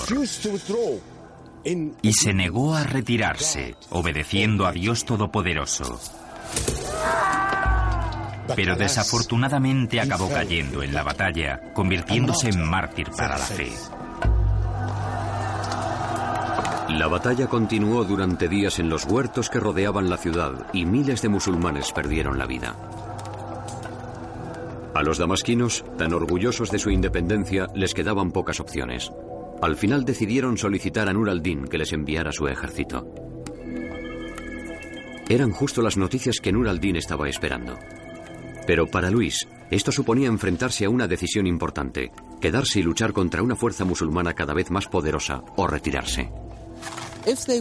y 2.02 2.14
se 2.14 2.34
negó 2.34 2.76
a 2.76 2.84
retirarse, 2.84 3.76
obedeciendo 3.90 4.66
a 4.66 4.72
Dios 4.72 5.06
Todopoderoso. 5.06 6.00
Pero 8.56 8.76
desafortunadamente 8.76 10.02
acabó 10.02 10.30
cayendo 10.30 10.82
en 10.84 10.94
la 10.94 11.04
batalla, 11.04 11.72
convirtiéndose 11.74 12.50
en 12.50 12.68
mártir 12.68 13.10
para 13.12 13.38
la 13.38 13.46
fe. 13.46 13.72
La 16.90 17.08
batalla 17.08 17.48
continuó 17.48 18.04
durante 18.04 18.50
días 18.50 18.80
en 18.80 18.90
los 18.90 19.06
huertos 19.06 19.50
que 19.50 19.60
rodeaban 19.60 20.10
la 20.10 20.18
ciudad 20.18 20.68
y 20.74 20.86
miles 20.86 21.22
de 21.22 21.30
musulmanes 21.30 21.92
perdieron 21.92 22.40
la 22.40 22.48
vida. 22.48 22.76
A 24.94 25.04
los 25.04 25.18
damasquinos, 25.18 25.86
tan 25.98 26.14
orgullosos 26.14 26.72
de 26.72 26.80
su 26.80 26.90
independencia, 26.90 27.68
les 27.76 27.94
quedaban 27.94 28.32
pocas 28.32 28.60
opciones. 28.60 29.12
Al 29.62 29.76
final 29.76 30.04
decidieron 30.04 30.58
solicitar 30.58 31.08
a 31.10 31.14
Nur 31.14 31.30
al-Din 31.30 31.68
que 31.68 31.78
les 31.78 31.94
enviara 31.94 32.32
su 32.32 32.48
ejército. 32.48 33.08
Eran 35.30 35.52
justo 35.52 35.82
las 35.82 35.96
noticias 35.96 36.40
que 36.42 36.52
Nur 36.52 36.68
al-Din 36.68 36.96
estaba 36.96 37.30
esperando. 37.30 37.78
Pero 38.66 38.88
para 38.88 39.12
Luis, 39.12 39.48
esto 39.70 39.92
suponía 39.92 40.28
enfrentarse 40.28 40.86
a 40.86 40.90
una 40.90 41.08
decisión 41.08 41.46
importante, 41.46 42.12
quedarse 42.42 42.80
y 42.80 42.84
luchar 42.84 43.14
contra 43.14 43.44
una 43.44 43.56
fuerza 43.56 43.86
musulmana 43.86 44.34
cada 44.34 44.54
vez 44.54 44.72
más 44.72 44.88
poderosa 44.88 45.44
o 45.56 45.68
retirarse. 45.68 46.32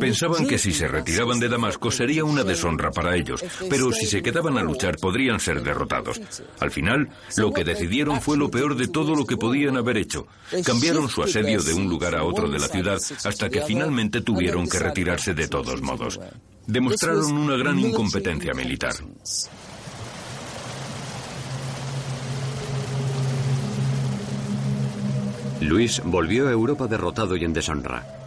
Pensaban 0.00 0.46
que 0.46 0.58
si 0.58 0.72
se 0.72 0.88
retiraban 0.88 1.40
de 1.40 1.48
Damasco 1.48 1.90
sería 1.90 2.24
una 2.24 2.44
deshonra 2.44 2.90
para 2.90 3.16
ellos, 3.16 3.44
pero 3.68 3.92
si 3.92 4.06
se 4.06 4.22
quedaban 4.22 4.56
a 4.58 4.62
luchar 4.62 4.96
podrían 4.96 5.40
ser 5.40 5.62
derrotados. 5.62 6.20
Al 6.60 6.70
final, 6.70 7.08
lo 7.36 7.52
que 7.52 7.64
decidieron 7.64 8.20
fue 8.20 8.36
lo 8.36 8.50
peor 8.50 8.76
de 8.76 8.88
todo 8.88 9.14
lo 9.14 9.26
que 9.26 9.36
podían 9.36 9.76
haber 9.76 9.98
hecho. 9.98 10.26
Cambiaron 10.64 11.08
su 11.08 11.22
asedio 11.22 11.62
de 11.62 11.74
un 11.74 11.88
lugar 11.88 12.14
a 12.14 12.24
otro 12.24 12.48
de 12.48 12.58
la 12.58 12.68
ciudad 12.68 12.98
hasta 13.24 13.48
que 13.48 13.62
finalmente 13.62 14.20
tuvieron 14.20 14.68
que 14.68 14.78
retirarse 14.78 15.34
de 15.34 15.48
todos 15.48 15.82
modos. 15.82 16.20
Demostraron 16.66 17.32
una 17.32 17.56
gran 17.56 17.78
incompetencia 17.78 18.52
militar. 18.54 18.94
Luis 25.60 26.00
volvió 26.04 26.48
a 26.48 26.52
Europa 26.52 26.86
derrotado 26.86 27.36
y 27.36 27.44
en 27.44 27.52
deshonra. 27.52 28.17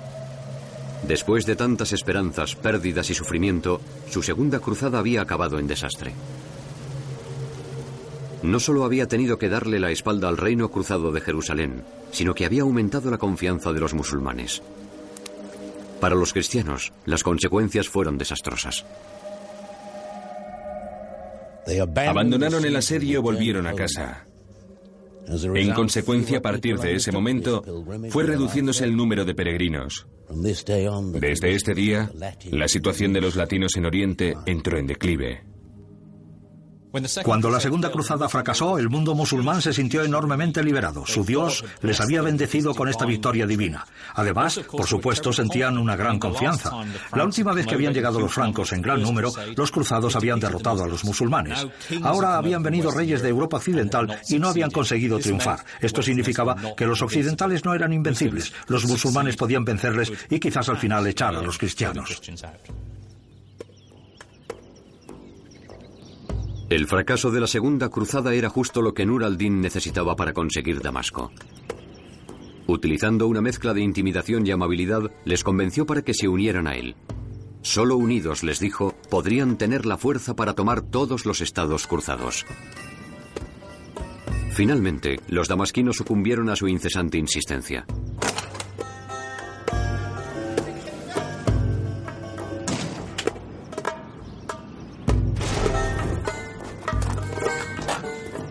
Después 1.07 1.45
de 1.45 1.55
tantas 1.55 1.93
esperanzas, 1.93 2.55
pérdidas 2.55 3.09
y 3.09 3.13
sufrimiento, 3.13 3.81
su 4.09 4.21
segunda 4.21 4.59
cruzada 4.59 4.99
había 4.99 5.21
acabado 5.21 5.59
en 5.59 5.67
desastre. 5.67 6.13
No 8.43 8.59
solo 8.59 8.83
había 8.83 9.07
tenido 9.07 9.37
que 9.37 9.49
darle 9.49 9.79
la 9.79 9.91
espalda 9.91 10.27
al 10.27 10.37
reino 10.37 10.69
cruzado 10.69 11.11
de 11.11 11.21
Jerusalén, 11.21 11.83
sino 12.11 12.33
que 12.33 12.45
había 12.45 12.63
aumentado 12.63 13.11
la 13.11 13.17
confianza 13.17 13.71
de 13.73 13.79
los 13.79 13.93
musulmanes. 13.93 14.61
Para 15.99 16.15
los 16.15 16.33
cristianos, 16.33 16.91
las 17.05 17.23
consecuencias 17.23 17.87
fueron 17.87 18.17
desastrosas. 18.17 18.85
Abandonaron 22.07 22.65
el 22.65 22.75
asedio 22.75 23.19
y 23.19 23.21
volvieron 23.21 23.67
a 23.67 23.73
casa. 23.73 24.25
En 25.27 25.73
consecuencia, 25.73 26.39
a 26.39 26.41
partir 26.41 26.77
de 26.77 26.95
ese 26.95 27.11
momento, 27.11 27.63
fue 28.09 28.23
reduciéndose 28.23 28.83
el 28.83 28.95
número 28.95 29.25
de 29.25 29.35
peregrinos. 29.35 30.07
Desde 30.29 31.53
este 31.53 31.73
día, 31.73 32.11
la 32.51 32.67
situación 32.67 33.13
de 33.13 33.21
los 33.21 33.35
latinos 33.35 33.75
en 33.75 33.85
Oriente 33.85 34.35
entró 34.45 34.77
en 34.77 34.87
declive. 34.87 35.50
Cuando 37.23 37.49
la 37.49 37.59
Segunda 37.59 37.89
Cruzada 37.89 38.27
fracasó, 38.27 38.77
el 38.77 38.89
mundo 38.89 39.15
musulmán 39.15 39.61
se 39.61 39.73
sintió 39.73 40.03
enormemente 40.03 40.63
liberado. 40.63 41.05
Su 41.05 41.23
Dios 41.23 41.63
les 41.81 42.01
había 42.01 42.21
bendecido 42.21 42.75
con 42.75 42.89
esta 42.89 43.05
victoria 43.05 43.47
divina. 43.47 43.85
Además, 44.15 44.59
por 44.69 44.85
supuesto, 44.87 45.31
sentían 45.31 45.77
una 45.77 45.95
gran 45.95 46.19
confianza. 46.19 46.71
La 47.15 47.23
última 47.23 47.53
vez 47.53 47.65
que 47.65 47.75
habían 47.75 47.93
llegado 47.93 48.19
los 48.19 48.33
francos 48.33 48.73
en 48.73 48.81
gran 48.81 49.01
número, 49.01 49.31
los 49.55 49.71
cruzados 49.71 50.15
habían 50.15 50.39
derrotado 50.39 50.83
a 50.83 50.87
los 50.87 51.05
musulmanes. 51.05 51.65
Ahora 52.03 52.37
habían 52.37 52.63
venido 52.63 52.91
reyes 52.91 53.21
de 53.21 53.29
Europa 53.29 53.57
Occidental 53.57 54.19
y 54.27 54.39
no 54.39 54.49
habían 54.49 54.71
conseguido 54.71 55.19
triunfar. 55.19 55.63
Esto 55.79 56.01
significaba 56.01 56.55
que 56.75 56.85
los 56.85 57.01
occidentales 57.01 57.63
no 57.63 57.73
eran 57.73 57.93
invencibles. 57.93 58.53
Los 58.67 58.85
musulmanes 58.85 59.37
podían 59.37 59.63
vencerles 59.63 60.11
y 60.29 60.39
quizás 60.39 60.67
al 60.69 60.77
final 60.77 61.07
echar 61.07 61.35
a 61.35 61.41
los 61.41 61.57
cristianos. 61.57 62.21
El 66.71 66.87
fracaso 66.87 67.31
de 67.31 67.41
la 67.41 67.47
Segunda 67.47 67.89
Cruzada 67.89 68.33
era 68.33 68.47
justo 68.47 68.81
lo 68.81 68.93
que 68.93 69.05
Nur 69.05 69.25
al-Din 69.25 69.59
necesitaba 69.59 70.15
para 70.15 70.31
conseguir 70.31 70.81
Damasco. 70.81 71.29
Utilizando 72.65 73.27
una 73.27 73.41
mezcla 73.41 73.73
de 73.73 73.81
intimidación 73.81 74.47
y 74.47 74.51
amabilidad, 74.51 75.11
les 75.25 75.43
convenció 75.43 75.85
para 75.85 76.01
que 76.01 76.13
se 76.13 76.29
unieran 76.29 76.67
a 76.67 76.77
él. 76.77 76.95
Solo 77.61 77.97
unidos, 77.97 78.41
les 78.43 78.61
dijo, 78.61 78.95
podrían 79.09 79.57
tener 79.57 79.85
la 79.85 79.97
fuerza 79.97 80.33
para 80.33 80.53
tomar 80.53 80.81
todos 80.81 81.25
los 81.25 81.41
estados 81.41 81.87
cruzados. 81.87 82.45
Finalmente, 84.53 85.19
los 85.27 85.49
damasquinos 85.49 85.97
sucumbieron 85.97 86.49
a 86.49 86.55
su 86.55 86.69
incesante 86.69 87.17
insistencia. 87.17 87.85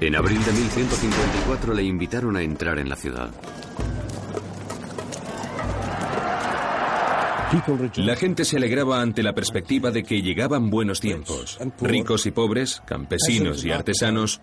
En 0.01 0.17
abril 0.17 0.43
de 0.45 0.53
1154 0.53 1.75
le 1.75 1.83
invitaron 1.83 2.37
a 2.37 2.43
entrar 2.43 2.79
en 2.79 2.89
la 2.89 2.97
ciudad. 2.97 3.31
La 7.97 8.17
gente 8.17 8.45
se 8.45 8.57
alegraba 8.57 9.03
ante 9.03 9.23
la 9.23 9.35
perspectiva 9.35 9.91
de 9.91 10.05
que 10.05 10.23
llegaban 10.23 10.71
buenos 10.71 11.01
tiempos. 11.01 11.59
Ricos 11.81 12.25
y 12.27 12.31
pobres, 12.31 12.81
campesinos 12.87 13.65
y 13.65 13.73
artesanos, 13.73 14.41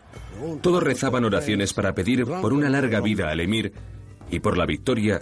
todos 0.62 0.84
rezaban 0.84 1.26
oraciones 1.26 1.74
para 1.74 1.96
pedir 1.96 2.26
por 2.26 2.54
una 2.54 2.70
larga 2.70 3.00
vida 3.00 3.30
al 3.30 3.40
emir 3.40 3.74
y 4.30 4.40
por 4.40 4.58
la 4.58 4.66
victoria 4.66 5.20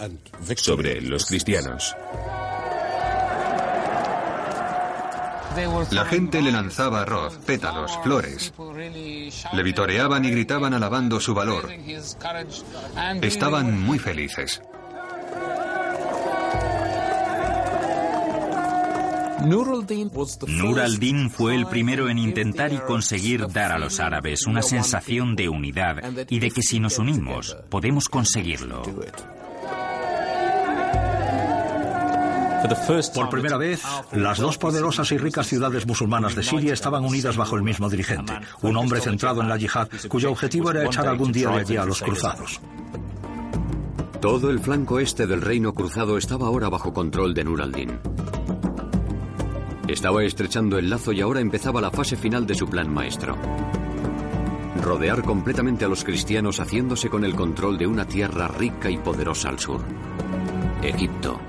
sobre 0.55 0.99
los 0.99 1.25
cristianos. 1.25 1.95
La 5.91 6.05
gente 6.05 6.41
le 6.41 6.51
lanzaba 6.51 7.01
arroz, 7.01 7.37
pétalos, 7.45 7.97
flores. 8.03 8.53
Le 9.53 9.63
vitoreaban 9.63 10.25
y 10.25 10.31
gritaban 10.31 10.73
alabando 10.73 11.19
su 11.19 11.33
valor. 11.33 11.69
Estaban 13.21 13.79
muy 13.79 13.99
felices. 13.99 14.61
Nur 19.45 20.79
al-Din 20.79 21.29
fue 21.29 21.55
el 21.55 21.67
primero 21.67 22.09
en 22.09 22.17
intentar 22.17 22.73
y 22.73 22.77
conseguir 22.79 23.47
dar 23.47 23.71
a 23.71 23.77
los 23.77 23.99
árabes 23.99 24.47
una 24.47 24.61
sensación 24.61 25.35
de 25.35 25.49
unidad 25.49 25.97
y 26.29 26.39
de 26.39 26.51
que 26.51 26.61
si 26.63 26.79
nos 26.79 26.97
unimos 26.97 27.55
podemos 27.69 28.09
conseguirlo. 28.09 28.81
Por 33.13 33.29
primera 33.29 33.57
vez, 33.57 33.83
las 34.11 34.39
dos 34.39 34.57
poderosas 34.57 35.11
y 35.11 35.17
ricas 35.17 35.47
ciudades 35.47 35.85
musulmanas 35.85 36.35
de 36.35 36.43
Siria 36.43 36.73
estaban 36.73 37.05
unidas 37.05 37.37
bajo 37.37 37.55
el 37.55 37.63
mismo 37.63 37.89
dirigente, 37.89 38.33
un 38.61 38.75
hombre 38.77 39.01
centrado 39.01 39.41
en 39.41 39.49
la 39.49 39.57
yihad 39.57 39.87
cuyo 40.07 40.31
objetivo 40.31 40.71
era 40.71 40.85
echar 40.85 41.07
algún 41.07 41.31
día 41.31 41.49
de 41.49 41.59
allí 41.59 41.77
a 41.77 41.85
los 41.85 42.01
cruzados. 42.01 42.59
Todo 44.19 44.49
el 44.49 44.59
flanco 44.59 44.99
este 44.99 45.27
del 45.27 45.41
reino 45.41 45.73
cruzado 45.73 46.17
estaba 46.17 46.47
ahora 46.47 46.69
bajo 46.69 46.93
control 46.93 47.33
de 47.33 47.43
Nur 47.43 47.61
al-Din. 47.61 47.99
Estaba 49.87 50.23
estrechando 50.23 50.79
el 50.79 50.89
lazo 50.89 51.11
y 51.11 51.21
ahora 51.21 51.41
empezaba 51.41 51.79
la 51.79 51.91
fase 51.91 52.15
final 52.15 52.47
de 52.47 52.55
su 52.55 52.67
plan 52.67 52.91
maestro. 52.91 53.37
Rodear 54.81 55.21
completamente 55.21 55.85
a 55.85 55.87
los 55.87 56.03
cristianos 56.03 56.59
haciéndose 56.59 57.09
con 57.09 57.23
el 57.23 57.35
control 57.35 57.77
de 57.77 57.85
una 57.85 58.05
tierra 58.05 58.47
rica 58.47 58.89
y 58.89 58.97
poderosa 58.97 59.49
al 59.49 59.59
sur. 59.59 59.81
Egipto. 60.81 61.39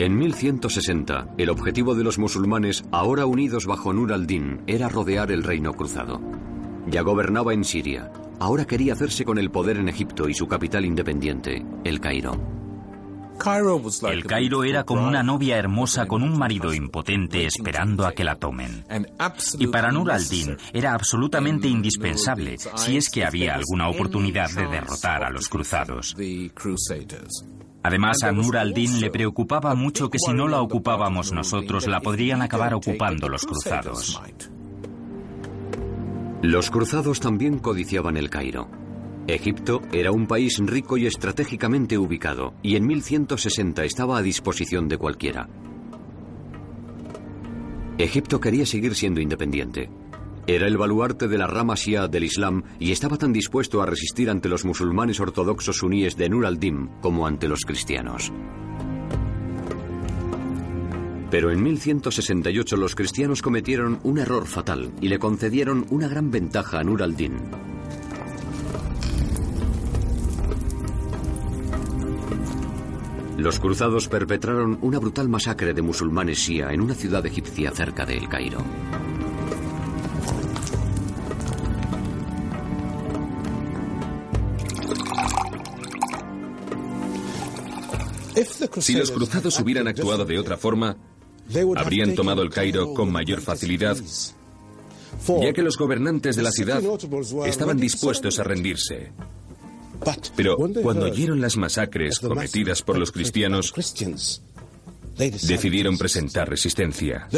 En 0.00 0.16
1160, 0.16 1.34
el 1.38 1.50
objetivo 1.50 1.96
de 1.96 2.04
los 2.04 2.20
musulmanes, 2.20 2.84
ahora 2.92 3.26
unidos 3.26 3.66
bajo 3.66 3.92
Nur 3.92 4.12
al-Din, 4.12 4.62
era 4.68 4.88
rodear 4.88 5.32
el 5.32 5.42
reino 5.42 5.72
cruzado. 5.72 6.20
Ya 6.86 7.02
gobernaba 7.02 7.52
en 7.52 7.64
Siria, 7.64 8.12
ahora 8.38 8.64
quería 8.64 8.92
hacerse 8.92 9.24
con 9.24 9.38
el 9.38 9.50
poder 9.50 9.76
en 9.76 9.88
Egipto 9.88 10.28
y 10.28 10.34
su 10.34 10.46
capital 10.46 10.84
independiente, 10.84 11.66
el 11.82 11.98
Cairo. 11.98 12.40
El 14.08 14.24
Cairo 14.24 14.62
era 14.62 14.84
como 14.84 15.06
una 15.06 15.24
novia 15.24 15.56
hermosa 15.56 16.06
con 16.06 16.22
un 16.22 16.38
marido 16.38 16.72
impotente 16.72 17.46
esperando 17.46 18.06
a 18.06 18.12
que 18.12 18.22
la 18.22 18.36
tomen. 18.36 18.84
Y 19.58 19.66
para 19.66 19.90
Nur 19.90 20.12
al-Din 20.12 20.56
era 20.72 20.94
absolutamente 20.94 21.66
indispensable 21.66 22.56
si 22.76 22.96
es 22.96 23.10
que 23.10 23.24
había 23.24 23.56
alguna 23.56 23.88
oportunidad 23.88 24.50
de 24.50 24.68
derrotar 24.68 25.24
a 25.24 25.30
los 25.30 25.48
cruzados. 25.48 26.14
Además, 27.88 28.18
a 28.22 28.32
Nur 28.32 28.58
al-Din 28.58 29.00
le 29.00 29.08
preocupaba 29.08 29.74
mucho 29.74 30.10
que 30.10 30.18
si 30.18 30.34
no 30.34 30.46
la 30.46 30.60
ocupábamos 30.60 31.32
nosotros, 31.32 31.86
la 31.86 32.00
podrían 32.00 32.42
acabar 32.42 32.74
ocupando 32.74 33.30
los 33.30 33.46
cruzados. 33.46 34.20
Los 36.42 36.70
cruzados 36.70 37.18
también 37.18 37.58
codiciaban 37.60 38.18
el 38.18 38.28
Cairo. 38.28 38.68
Egipto 39.26 39.80
era 39.90 40.12
un 40.12 40.26
país 40.26 40.58
rico 40.58 40.98
y 40.98 41.06
estratégicamente 41.06 41.96
ubicado, 41.96 42.52
y 42.62 42.76
en 42.76 42.86
1160 42.86 43.82
estaba 43.84 44.18
a 44.18 44.22
disposición 44.22 44.86
de 44.86 44.98
cualquiera. 44.98 45.48
Egipto 47.96 48.38
quería 48.38 48.66
seguir 48.66 48.94
siendo 48.96 49.22
independiente. 49.22 49.88
Era 50.48 50.66
el 50.66 50.78
baluarte 50.78 51.28
de 51.28 51.36
la 51.36 51.46
rama 51.46 51.74
shia 51.74 52.08
del 52.08 52.24
Islam 52.24 52.62
y 52.78 52.90
estaba 52.90 53.18
tan 53.18 53.34
dispuesto 53.34 53.82
a 53.82 53.86
resistir 53.86 54.30
ante 54.30 54.48
los 54.48 54.64
musulmanes 54.64 55.20
ortodoxos 55.20 55.76
suníes 55.76 56.16
de 56.16 56.30
Nur 56.30 56.46
al-Din 56.46 56.88
como 57.02 57.26
ante 57.26 57.48
los 57.48 57.66
cristianos. 57.66 58.32
Pero 61.30 61.52
en 61.52 61.62
1168 61.62 62.78
los 62.78 62.94
cristianos 62.94 63.42
cometieron 63.42 64.00
un 64.04 64.16
error 64.16 64.46
fatal 64.46 64.90
y 65.02 65.08
le 65.08 65.18
concedieron 65.18 65.84
una 65.90 66.08
gran 66.08 66.30
ventaja 66.30 66.80
a 66.80 66.82
Nur 66.82 67.02
al-Din. 67.02 67.36
Los 73.36 73.60
cruzados 73.60 74.08
perpetraron 74.08 74.78
una 74.80 74.98
brutal 74.98 75.28
masacre 75.28 75.74
de 75.74 75.82
musulmanes 75.82 76.38
shia 76.38 76.72
en 76.72 76.80
una 76.80 76.94
ciudad 76.94 77.26
egipcia 77.26 77.70
cerca 77.70 78.06
de 78.06 78.16
El 78.16 78.30
Cairo. 78.30 78.64
Si 88.80 88.94
los 88.94 89.10
cruzados 89.10 89.58
hubieran 89.60 89.88
actuado 89.88 90.24
de 90.24 90.38
otra 90.38 90.56
forma, 90.56 90.96
habrían 91.76 92.14
tomado 92.14 92.42
el 92.42 92.50
Cairo 92.50 92.94
con 92.94 93.10
mayor 93.10 93.40
facilidad, 93.40 93.96
ya 95.40 95.52
que 95.52 95.62
los 95.62 95.76
gobernantes 95.76 96.36
de 96.36 96.42
la 96.42 96.50
ciudad 96.50 96.82
estaban 97.46 97.78
dispuestos 97.78 98.38
a 98.38 98.44
rendirse. 98.44 99.12
Pero 100.36 100.56
cuando 100.56 101.06
oyeron 101.06 101.40
las 101.40 101.56
masacres 101.56 102.20
cometidas 102.20 102.82
por 102.82 102.98
los 102.98 103.10
cristianos, 103.10 103.72
decidieron 105.16 105.98
presentar 105.98 106.48
resistencia. 106.48 107.28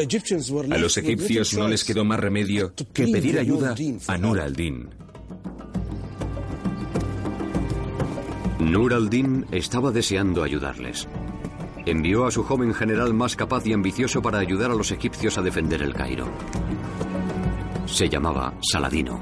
A 0.71 0.79
los 0.79 0.97
egipcios 0.99 1.55
no 1.55 1.69
les 1.69 1.85
quedó 1.85 2.05
más 2.05 2.21
remedio 2.21 2.75
que 2.93 3.07
pedir 3.09 3.39
ayuda 3.39 3.75
a 4.07 4.19
Nur 4.19 4.41
al-Din. 4.41 4.89
Nur 8.61 8.93
al-Din 8.93 9.47
estaba 9.51 9.91
deseando 9.91 10.43
ayudarles. 10.43 11.09
Envió 11.87 12.27
a 12.27 12.31
su 12.31 12.45
joven 12.45 12.75
general 12.75 13.15
más 13.15 13.35
capaz 13.35 13.67
y 13.67 13.73
ambicioso 13.73 14.21
para 14.21 14.39
ayudar 14.39 14.71
a 14.71 14.75
los 14.75 14.93
egipcios 14.93 15.39
a 15.39 15.43
defender 15.43 15.83
el 15.83 15.95
Cairo. 15.95 16.27
Se 17.87 18.09
llamaba 18.09 18.55
Saladino. 18.61 19.19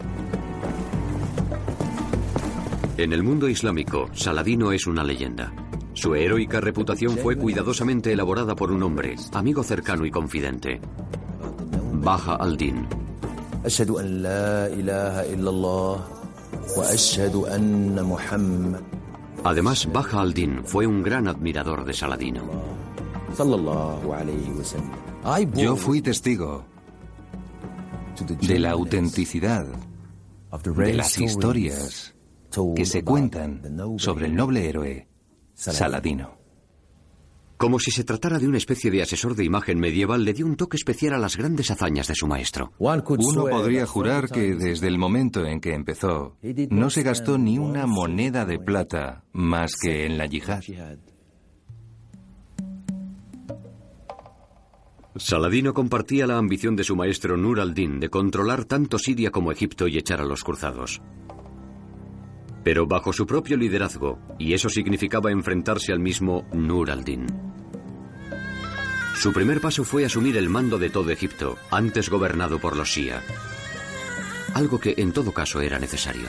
En 2.97 3.13
el 3.13 3.23
mundo 3.23 3.49
islámico, 3.49 4.09
Saladino 4.13 4.73
es 4.73 4.87
una 4.89 5.05
leyenda. 5.05 5.53
Su 5.95 6.15
heroica 6.17 6.61
reputación 6.61 7.17
fue 7.17 7.37
cuidadosamente 7.37 8.13
elaborada 8.13 8.57
por 8.57 8.73
un 8.73 8.83
hombre, 8.83 9.15
amigo 9.33 9.63
cercano 9.63 10.05
y 10.05 10.11
confidente, 10.11 10.81
Baja 11.93 12.37
al-Din. 12.37 12.87
Además, 19.49 19.89
Baja 19.91 20.21
al-Din 20.21 20.63
fue 20.63 20.87
un 20.87 21.03
gran 21.03 21.27
admirador 21.27 21.87
de 21.87 21.95
Saladino. 21.95 22.43
Yo 25.55 25.75
fui 25.75 26.03
testigo 26.03 26.67
de 28.43 28.59
la 28.59 28.73
autenticidad 28.73 29.67
de 30.75 30.93
las 30.93 31.19
historias 31.19 32.15
que 32.77 32.85
se 32.85 33.03
cuentan 33.03 33.63
sobre 33.97 34.27
el 34.27 34.37
noble 34.37 34.69
héroe 34.69 35.09
Saladino. 35.55 36.38
Como 37.59 37.81
si 37.81 37.91
se 37.91 38.05
tratara 38.05 38.39
de 38.39 38.47
una 38.47 38.57
especie 38.57 38.89
de 38.89 39.03
asesor 39.03 39.35
de 39.35 39.45
imagen 39.45 39.81
medieval, 39.81 40.25
le 40.25 40.33
dio 40.33 40.47
un 40.47 40.57
toque 40.57 40.77
especial 40.77 41.15
a 41.15 41.19
las 41.19 41.37
grandes 41.37 41.73
hazañas 41.73 42.07
de 42.07 42.15
su 42.15 42.29
maestro. 42.29 42.73
Uno 42.79 43.47
podría 43.47 43.85
jurar 43.85 44.31
que 44.31 44.55
desde 44.55 44.87
el 44.87 44.97
momento 44.97 45.45
en 45.45 45.61
que 45.61 45.75
empezó, 45.75 46.37
no 46.71 46.89
se 46.89 47.03
gastó 47.03 47.37
ni 47.37 47.59
una 47.59 47.87
moneda 47.87 48.47
de 48.47 48.61
plata 48.61 49.25
más 49.33 49.73
que 49.75 50.07
en 50.07 50.19
la 50.19 50.27
yihad. 50.27 50.63
Saladino 55.17 55.75
compartía 55.75 56.29
la 56.29 56.39
ambición 56.39 56.77
de 56.77 56.85
su 56.85 56.95
maestro 56.95 57.37
Nur 57.37 57.59
al-Din 57.59 57.99
de 57.99 58.09
controlar 58.09 58.67
tanto 58.67 59.01
Siria 59.01 59.33
como 59.33 59.51
Egipto 59.51 59.89
y 59.89 59.99
echar 59.99 60.21
a 60.21 60.25
los 60.25 60.45
cruzados. 60.45 61.03
Pero 62.69 62.87
bajo 62.87 63.15
su 63.15 63.27
propio 63.27 63.57
liderazgo, 63.57 64.19
y 64.39 64.53
eso 64.53 64.69
significaba 64.69 65.33
enfrentarse 65.33 65.91
al 65.91 66.01
mismo 66.01 66.47
Nur 66.53 66.91
al-Din. 66.91 67.25
Su 69.17 69.33
primer 69.33 69.63
paso 69.63 69.85
fue 69.85 70.05
asumir 70.05 70.37
el 70.37 70.51
mando 70.51 70.79
de 70.79 70.91
todo 70.91 71.09
Egipto, 71.09 71.57
antes 71.71 72.11
gobernado 72.11 72.59
por 72.59 72.77
los 72.77 72.91
Shia. 72.91 73.23
Algo 74.53 74.79
que 74.79 74.93
en 74.99 75.13
todo 75.13 75.33
caso 75.33 75.63
era 75.63 75.79
necesario. 75.79 76.29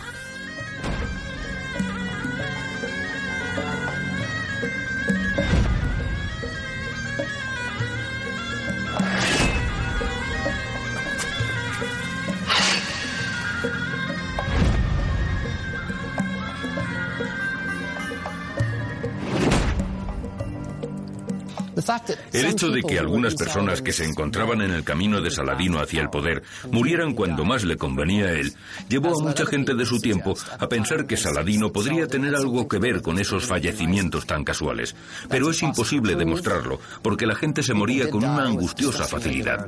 El 22.33 22.45
hecho 22.45 22.69
de 22.69 22.83
que 22.83 22.99
algunas 22.99 23.35
personas 23.35 23.81
que 23.81 23.93
se 23.93 24.05
encontraban 24.05 24.61
en 24.61 24.71
el 24.71 24.83
camino 24.83 25.21
de 25.21 25.31
Saladino 25.31 25.79
hacia 25.79 26.01
el 26.01 26.09
poder 26.09 26.43
murieran 26.71 27.13
cuando 27.13 27.45
más 27.45 27.63
le 27.63 27.77
convenía 27.77 28.25
a 28.25 28.33
él, 28.33 28.53
llevó 28.87 29.19
a 29.19 29.23
mucha 29.23 29.45
gente 29.45 29.73
de 29.73 29.85
su 29.85 29.99
tiempo 29.99 30.35
a 30.59 30.69
pensar 30.69 31.07
que 31.07 31.17
Saladino 31.17 31.71
podría 31.71 32.07
tener 32.07 32.35
algo 32.35 32.67
que 32.67 32.79
ver 32.79 33.01
con 33.01 33.19
esos 33.19 33.45
fallecimientos 33.45 34.25
tan 34.25 34.43
casuales. 34.43 34.95
Pero 35.29 35.49
es 35.49 35.61
imposible 35.63 36.15
demostrarlo, 36.15 36.79
porque 37.01 37.25
la 37.25 37.35
gente 37.35 37.63
se 37.63 37.73
moría 37.73 38.09
con 38.09 38.23
una 38.23 38.43
angustiosa 38.43 39.05
facilidad. 39.05 39.65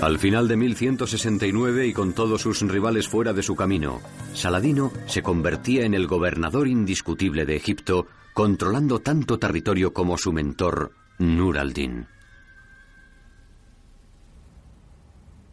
Al 0.00 0.18
final 0.18 0.48
de 0.48 0.56
1169 0.56 1.86
y 1.86 1.92
con 1.92 2.12
todos 2.12 2.42
sus 2.42 2.60
rivales 2.62 3.08
fuera 3.08 3.32
de 3.32 3.42
su 3.42 3.54
camino, 3.54 4.00
Saladino 4.34 4.92
se 5.06 5.22
convertía 5.22 5.84
en 5.84 5.94
el 5.94 6.06
gobernador 6.06 6.68
indiscutible 6.68 7.46
de 7.46 7.56
Egipto, 7.56 8.06
controlando 8.32 9.00
tanto 9.00 9.38
territorio 9.38 9.92
como 9.92 10.18
su 10.18 10.32
mentor, 10.32 10.92
Nur 11.18 11.58
al-Din. 11.58 12.06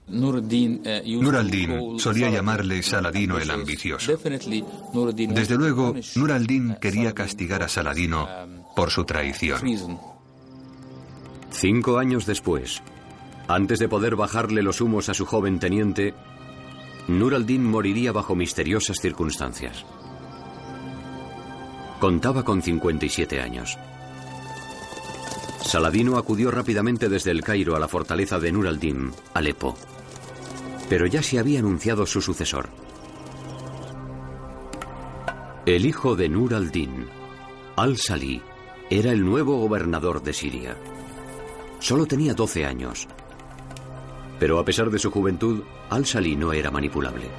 Nur 0.07 0.35
al-Din 1.35 1.99
solía 1.99 2.29
llamarle 2.29 2.83
Saladino 2.83 3.37
el 3.37 3.49
ambicioso. 3.49 4.17
Desde 4.17 5.55
luego, 5.55 5.95
Nur 6.15 6.31
al-Din 6.31 6.75
quería 6.81 7.13
castigar 7.13 7.63
a 7.63 7.69
Saladino 7.69 8.27
por 8.75 8.89
su 8.89 9.05
traición. 9.05 9.61
Cinco 11.51 11.97
años 11.97 12.25
después, 12.25 12.81
antes 13.55 13.79
de 13.79 13.89
poder 13.89 14.15
bajarle 14.15 14.61
los 14.61 14.81
humos 14.81 15.09
a 15.09 15.13
su 15.13 15.25
joven 15.25 15.59
teniente, 15.59 16.13
Nur 17.07 17.35
al-Din 17.35 17.65
moriría 17.65 18.11
bajo 18.11 18.35
misteriosas 18.35 18.97
circunstancias. 19.01 19.85
Contaba 21.99 22.43
con 22.43 22.61
57 22.61 23.41
años. 23.41 23.77
Saladino 25.63 26.17
acudió 26.17 26.51
rápidamente 26.51 27.09
desde 27.09 27.31
el 27.31 27.43
Cairo 27.43 27.75
a 27.75 27.79
la 27.79 27.87
fortaleza 27.87 28.39
de 28.39 28.51
Nur 28.51 28.67
al-Din, 28.67 29.11
Alepo. 29.33 29.75
Pero 30.89 31.05
ya 31.05 31.21
se 31.21 31.39
había 31.39 31.59
anunciado 31.59 32.05
su 32.05 32.21
sucesor. 32.21 32.69
El 35.65 35.85
hijo 35.85 36.15
de 36.15 36.29
Nur 36.29 36.53
al-Din, 36.53 37.07
al-Salih, 37.75 38.41
era 38.89 39.11
el 39.11 39.23
nuevo 39.23 39.57
gobernador 39.57 40.21
de 40.23 40.33
Siria. 40.33 40.77
Solo 41.79 42.05
tenía 42.05 42.33
12 42.33 42.65
años 42.65 43.07
pero 44.41 44.57
a 44.57 44.65
pesar 44.65 44.89
de 44.89 44.97
su 44.97 45.11
juventud, 45.11 45.61
Al-Salih 45.91 46.35
no 46.35 46.51
era 46.51 46.71
manipulable. 46.71 47.29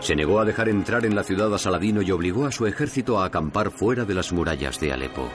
Se 0.00 0.16
negó 0.16 0.40
a 0.40 0.46
dejar 0.46 0.70
entrar 0.70 1.04
en 1.04 1.14
la 1.14 1.22
ciudad 1.22 1.54
a 1.54 1.58
Saladino 1.58 2.00
y 2.00 2.10
obligó 2.10 2.46
a 2.46 2.52
su 2.52 2.64
ejército 2.66 3.20
a 3.20 3.26
acampar 3.26 3.70
fuera 3.70 4.06
de 4.06 4.14
las 4.14 4.32
murallas 4.32 4.80
de 4.80 4.94
Alepo. 4.94 5.28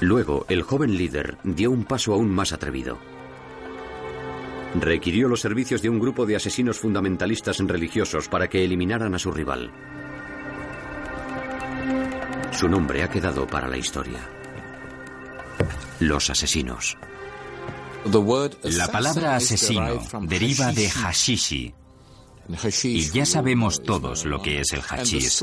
Luego, 0.00 0.46
el 0.48 0.62
joven 0.62 0.96
líder 0.96 1.38
dio 1.42 1.72
un 1.72 1.82
paso 1.84 2.14
aún 2.14 2.30
más 2.30 2.52
atrevido. 2.52 2.98
Requirió 4.80 5.26
los 5.26 5.40
servicios 5.40 5.82
de 5.82 5.88
un 5.88 5.98
grupo 5.98 6.26
de 6.26 6.36
asesinos 6.36 6.78
fundamentalistas 6.78 7.58
religiosos 7.58 8.28
para 8.28 8.46
que 8.46 8.62
eliminaran 8.62 9.16
a 9.16 9.18
su 9.18 9.32
rival. 9.32 9.72
Su 12.52 12.68
nombre 12.68 13.02
ha 13.02 13.10
quedado 13.10 13.48
para 13.48 13.66
la 13.66 13.78
historia 13.78 14.41
los 16.00 16.30
asesinos. 16.30 16.96
La 18.62 18.88
palabra 18.88 19.36
asesino 19.36 20.00
deriva 20.22 20.72
de 20.72 20.90
hashishi. 20.90 21.74
Y 22.82 23.10
ya 23.10 23.24
sabemos 23.24 23.82
todos 23.82 24.24
lo 24.24 24.42
que 24.42 24.60
es 24.60 24.72
el 24.72 24.82
hashish. 24.82 25.42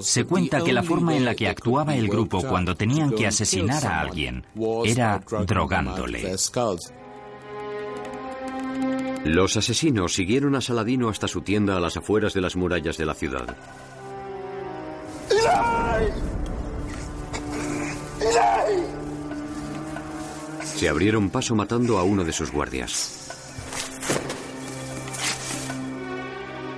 Se 0.00 0.24
cuenta 0.24 0.62
que 0.62 0.72
la 0.72 0.82
forma 0.82 1.16
en 1.16 1.24
la 1.24 1.34
que 1.34 1.48
actuaba 1.48 1.94
el 1.94 2.08
grupo 2.08 2.42
cuando 2.42 2.74
tenían 2.74 3.12
que 3.12 3.26
asesinar 3.26 3.86
a 3.86 4.00
alguien 4.00 4.44
era 4.84 5.22
drogándole. 5.46 6.36
Los 9.24 9.56
asesinos 9.56 10.12
siguieron 10.12 10.54
a 10.54 10.60
Saladino 10.60 11.08
hasta 11.08 11.28
su 11.28 11.40
tienda 11.40 11.76
a 11.76 11.80
las 11.80 11.96
afueras 11.96 12.34
de 12.34 12.42
las 12.42 12.56
murallas 12.56 12.98
de 12.98 13.06
la 13.06 13.14
ciudad. 13.14 13.56
Se 20.74 20.88
abrieron 20.88 21.30
paso 21.30 21.54
matando 21.54 21.98
a 21.98 22.04
uno 22.04 22.24
de 22.24 22.32
sus 22.32 22.50
guardias. 22.50 23.20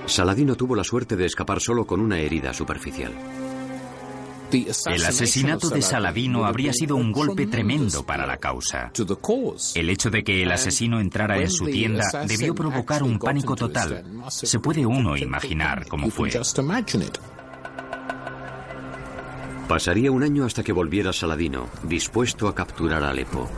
Saladino 0.05 0.55
tuvo 0.55 0.75
la 0.75 0.83
suerte 0.83 1.15
de 1.15 1.25
escapar 1.25 1.59
solo 1.59 1.85
con 1.85 1.99
una 1.99 2.19
herida 2.19 2.53
superficial. 2.53 3.13
El 4.51 5.05
asesinato 5.05 5.69
de 5.69 5.81
Saladino 5.81 6.45
habría 6.45 6.71
sido 6.71 6.95
un 6.95 7.11
golpe 7.11 7.47
tremendo 7.47 8.05
para 8.05 8.25
la 8.25 8.37
causa. 8.37 8.91
El 9.75 9.89
hecho 9.89 10.09
de 10.09 10.23
que 10.23 10.43
el 10.43 10.51
asesino 10.51 11.01
entrara 11.01 11.37
en 11.37 11.49
su 11.49 11.65
tienda 11.65 12.05
debió 12.25 12.55
provocar 12.55 13.03
un 13.03 13.19
pánico 13.19 13.55
total. 13.55 14.05
Se 14.29 14.59
puede 14.59 14.85
uno 14.85 15.17
imaginar 15.17 15.85
cómo 15.87 16.09
fue. 16.09 16.31
Pasaría 19.67 20.11
un 20.11 20.23
año 20.23 20.45
hasta 20.45 20.63
que 20.63 20.71
volviera 20.71 21.11
Saladino, 21.11 21.67
dispuesto 21.83 22.47
a 22.47 22.55
capturar 22.55 23.03
a 23.03 23.09
Alepo. 23.09 23.49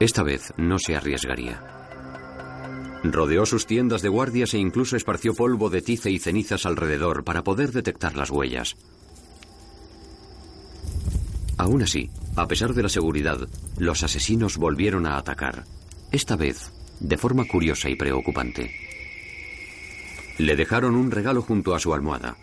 Esta 0.00 0.22
vez 0.22 0.52
no 0.56 0.78
se 0.78 0.96
arriesgaría. 0.96 1.62
Rodeó 3.04 3.44
sus 3.44 3.66
tiendas 3.66 4.00
de 4.00 4.08
guardias 4.08 4.54
e 4.54 4.58
incluso 4.58 4.96
esparció 4.96 5.34
polvo 5.34 5.68
de 5.68 5.82
tice 5.82 6.10
y 6.10 6.18
cenizas 6.18 6.64
alrededor 6.64 7.22
para 7.22 7.44
poder 7.44 7.72
detectar 7.72 8.16
las 8.16 8.30
huellas. 8.30 8.76
Aún 11.58 11.82
así, 11.82 12.10
a 12.36 12.48
pesar 12.48 12.72
de 12.72 12.82
la 12.82 12.88
seguridad, 12.88 13.46
los 13.76 14.02
asesinos 14.02 14.56
volvieron 14.56 15.06
a 15.06 15.18
atacar, 15.18 15.64
esta 16.10 16.36
vez 16.36 16.72
de 17.00 17.18
forma 17.18 17.44
curiosa 17.46 17.90
y 17.90 17.96
preocupante. 17.96 18.70
Le 20.38 20.56
dejaron 20.56 20.94
un 20.94 21.10
regalo 21.10 21.42
junto 21.42 21.74
a 21.74 21.78
su 21.78 21.92
almohada, 21.92 22.38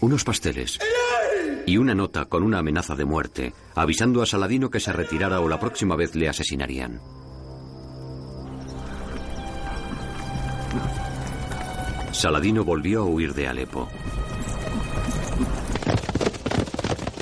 unos 0.00 0.24
pasteles 0.24 0.78
y 1.68 1.76
una 1.76 1.94
nota 1.94 2.24
con 2.24 2.42
una 2.42 2.60
amenaza 2.60 2.96
de 2.96 3.04
muerte, 3.04 3.52
avisando 3.74 4.22
a 4.22 4.26
Saladino 4.26 4.70
que 4.70 4.80
se 4.80 4.90
retirara 4.90 5.40
o 5.40 5.48
la 5.50 5.60
próxima 5.60 5.96
vez 5.96 6.14
le 6.14 6.26
asesinarían. 6.26 6.98
Saladino 12.10 12.64
volvió 12.64 13.02
a 13.02 13.04
huir 13.04 13.34
de 13.34 13.48
Alepo. 13.48 13.86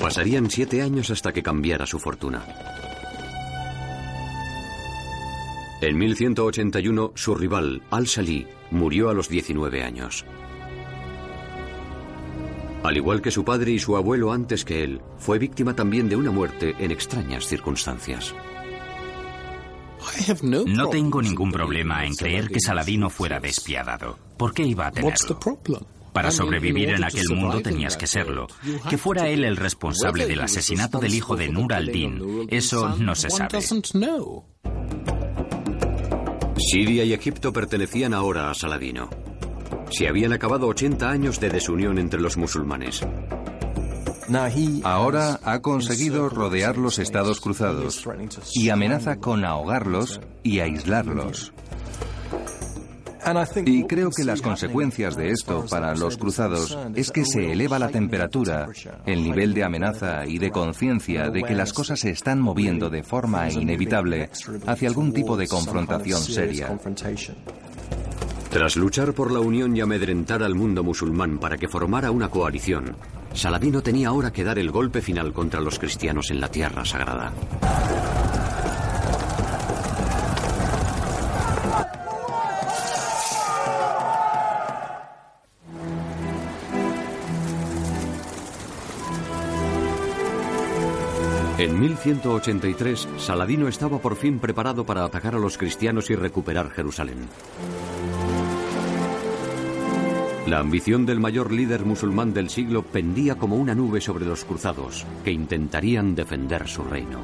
Pasarían 0.01 0.49
siete 0.49 0.81
años 0.81 1.09
hasta 1.09 1.33
que 1.33 1.43
cambiara 1.43 1.85
su 1.85 1.99
fortuna. 1.99 2.45
En 5.81 5.97
1181, 5.97 7.11
su 7.15 7.35
rival, 7.35 7.83
Al-Salih, 7.91 8.47
murió 8.71 9.09
a 9.09 9.13
los 9.13 9.27
19 9.27 9.83
años. 9.83 10.25
Al 12.87 12.95
igual 12.95 13.21
que 13.21 13.31
su 13.31 13.43
padre 13.43 13.73
y 13.73 13.79
su 13.79 13.97
abuelo 13.97 14.31
antes 14.31 14.63
que 14.63 14.81
él, 14.81 15.01
fue 15.17 15.37
víctima 15.37 15.75
también 15.75 16.07
de 16.07 16.15
una 16.15 16.31
muerte 16.31 16.73
en 16.79 16.89
extrañas 16.89 17.45
circunstancias. 17.45 18.33
No 20.41 20.87
tengo 20.87 21.21
ningún 21.21 21.51
problema 21.51 22.05
en 22.05 22.15
creer 22.15 22.47
que 22.47 22.61
Saladino 22.61 23.09
fuera 23.09 23.41
despiadado. 23.41 24.17
¿Por 24.37 24.53
qué 24.53 24.63
iba 24.63 24.87
a 24.87 24.91
tenerlo? 24.91 25.37
Para 26.13 26.31
sobrevivir 26.31 26.91
en 26.91 27.03
aquel 27.03 27.27
mundo 27.35 27.61
tenías 27.61 27.97
que 27.97 28.07
serlo. 28.07 28.47
Que 28.89 28.97
fuera 28.97 29.27
él 29.27 29.43
el 29.43 29.57
responsable 29.57 30.25
del 30.25 30.39
asesinato 30.39 30.99
del 30.99 31.13
hijo 31.13 31.35
de 31.35 31.49
Nur 31.49 31.73
al-Din, 31.73 32.47
eso 32.49 32.95
no 32.99 33.15
se 33.15 33.29
sabe. 33.29 33.59
Siria 36.57 37.03
y 37.03 37.11
Egipto 37.11 37.51
pertenecían 37.51 38.13
ahora 38.13 38.49
a 38.49 38.53
Saladino. 38.53 39.09
Se 39.89 40.07
habían 40.07 40.33
acabado 40.33 40.67
80 40.67 41.09
años 41.09 41.39
de 41.39 41.49
desunión 41.49 41.97
entre 41.97 42.19
los 42.19 42.37
musulmanes. 42.37 43.01
Ahora 44.83 45.39
ha 45.43 45.59
conseguido 45.61 46.29
rodear 46.29 46.77
los 46.77 46.99
estados 46.99 47.39
cruzados 47.39 48.03
y 48.53 48.69
amenaza 48.69 49.17
con 49.17 49.45
ahogarlos 49.45 50.19
y 50.43 50.59
aislarlos. 50.59 51.53
Y 53.65 53.83
creo 53.83 54.09
que 54.09 54.23
las 54.23 54.41
consecuencias 54.41 55.17
de 55.17 55.31
esto 55.31 55.65
para 55.69 55.95
los 55.95 56.17
cruzados 56.17 56.77
es 56.95 57.11
que 57.11 57.25
se 57.25 57.51
eleva 57.51 57.77
la 57.77 57.89
temperatura, 57.89 58.67
el 59.05 59.23
nivel 59.23 59.53
de 59.53 59.65
amenaza 59.65 60.25
y 60.25 60.37
de 60.37 60.49
conciencia 60.49 61.29
de 61.29 61.43
que 61.43 61.53
las 61.53 61.73
cosas 61.73 61.99
se 61.99 62.11
están 62.11 62.39
moviendo 62.39 62.89
de 62.89 63.03
forma 63.03 63.49
inevitable 63.49 64.29
hacia 64.65 64.87
algún 64.87 65.11
tipo 65.11 65.35
de 65.35 65.47
confrontación 65.47 66.21
seria. 66.21 66.77
Tras 68.49 68.75
luchar 68.77 69.13
por 69.13 69.31
la 69.31 69.39
unión 69.39 69.75
y 69.75 69.81
amedrentar 69.81 70.41
al 70.41 70.55
mundo 70.55 70.83
musulmán 70.83 71.37
para 71.37 71.57
que 71.57 71.67
formara 71.67 72.11
una 72.11 72.29
coalición, 72.29 72.95
Saladino 73.33 73.81
tenía 73.81 74.09
ahora 74.09 74.31
que 74.31 74.43
dar 74.43 74.57
el 74.57 74.71
golpe 74.71 75.01
final 75.01 75.33
contra 75.33 75.59
los 75.61 75.77
cristianos 75.77 76.31
en 76.31 76.39
la 76.39 76.49
tierra 76.49 76.85
sagrada. 76.85 77.33
En 91.57 91.79
1183, 91.79 93.07
Saladino 93.17 93.67
estaba 93.67 93.97
por 93.99 94.15
fin 94.15 94.39
preparado 94.39 94.85
para 94.85 95.03
atacar 95.03 95.33
a 95.33 95.39
los 95.39 95.57
cristianos 95.57 96.09
y 96.11 96.15
recuperar 96.15 96.69
Jerusalén. 96.69 97.27
La 100.47 100.59
ambición 100.59 101.05
del 101.05 101.19
mayor 101.19 101.51
líder 101.51 101.83
musulmán 101.83 102.33
del 102.33 102.49
siglo 102.49 102.81
pendía 102.81 103.35
como 103.35 103.57
una 103.57 103.75
nube 103.75 103.99
sobre 103.99 104.25
los 104.25 104.45
cruzados, 104.45 105.05
que 105.25 105.31
intentarían 105.31 106.15
defender 106.15 106.69
su 106.69 106.83
reino. 106.83 107.19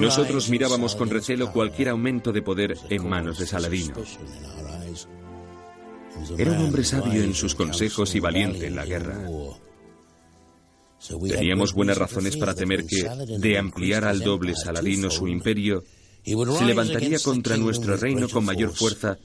Nosotros 0.00 0.50
mirábamos 0.50 0.96
con 0.96 1.10
recelo 1.10 1.52
cualquier 1.52 1.90
aumento 1.90 2.32
de 2.32 2.42
poder 2.42 2.76
en 2.90 3.08
manos 3.08 3.38
de 3.38 3.46
Saladino. 3.46 3.94
Era 6.36 6.50
un 6.50 6.58
hombre 6.58 6.82
sabio 6.82 7.22
en 7.22 7.34
sus 7.34 7.54
consejos 7.54 8.12
y 8.16 8.20
valiente 8.20 8.66
en 8.66 8.74
la 8.74 8.84
guerra. 8.84 9.16
Teníamos 11.28 11.72
buenas 11.72 11.98
razones 11.98 12.36
para 12.36 12.54
temer 12.54 12.84
que, 12.84 13.08
de 13.38 13.58
ampliar 13.58 14.04
al 14.04 14.18
doble 14.18 14.56
Saladino 14.56 15.08
su 15.08 15.28
imperio, 15.28 15.84
se 16.24 16.64
levantaría 16.64 17.20
contra 17.20 17.56
nuestro 17.56 17.96
reino 17.96 18.28
con 18.28 18.44
mayor 18.44 18.74
fuerza 18.74 19.18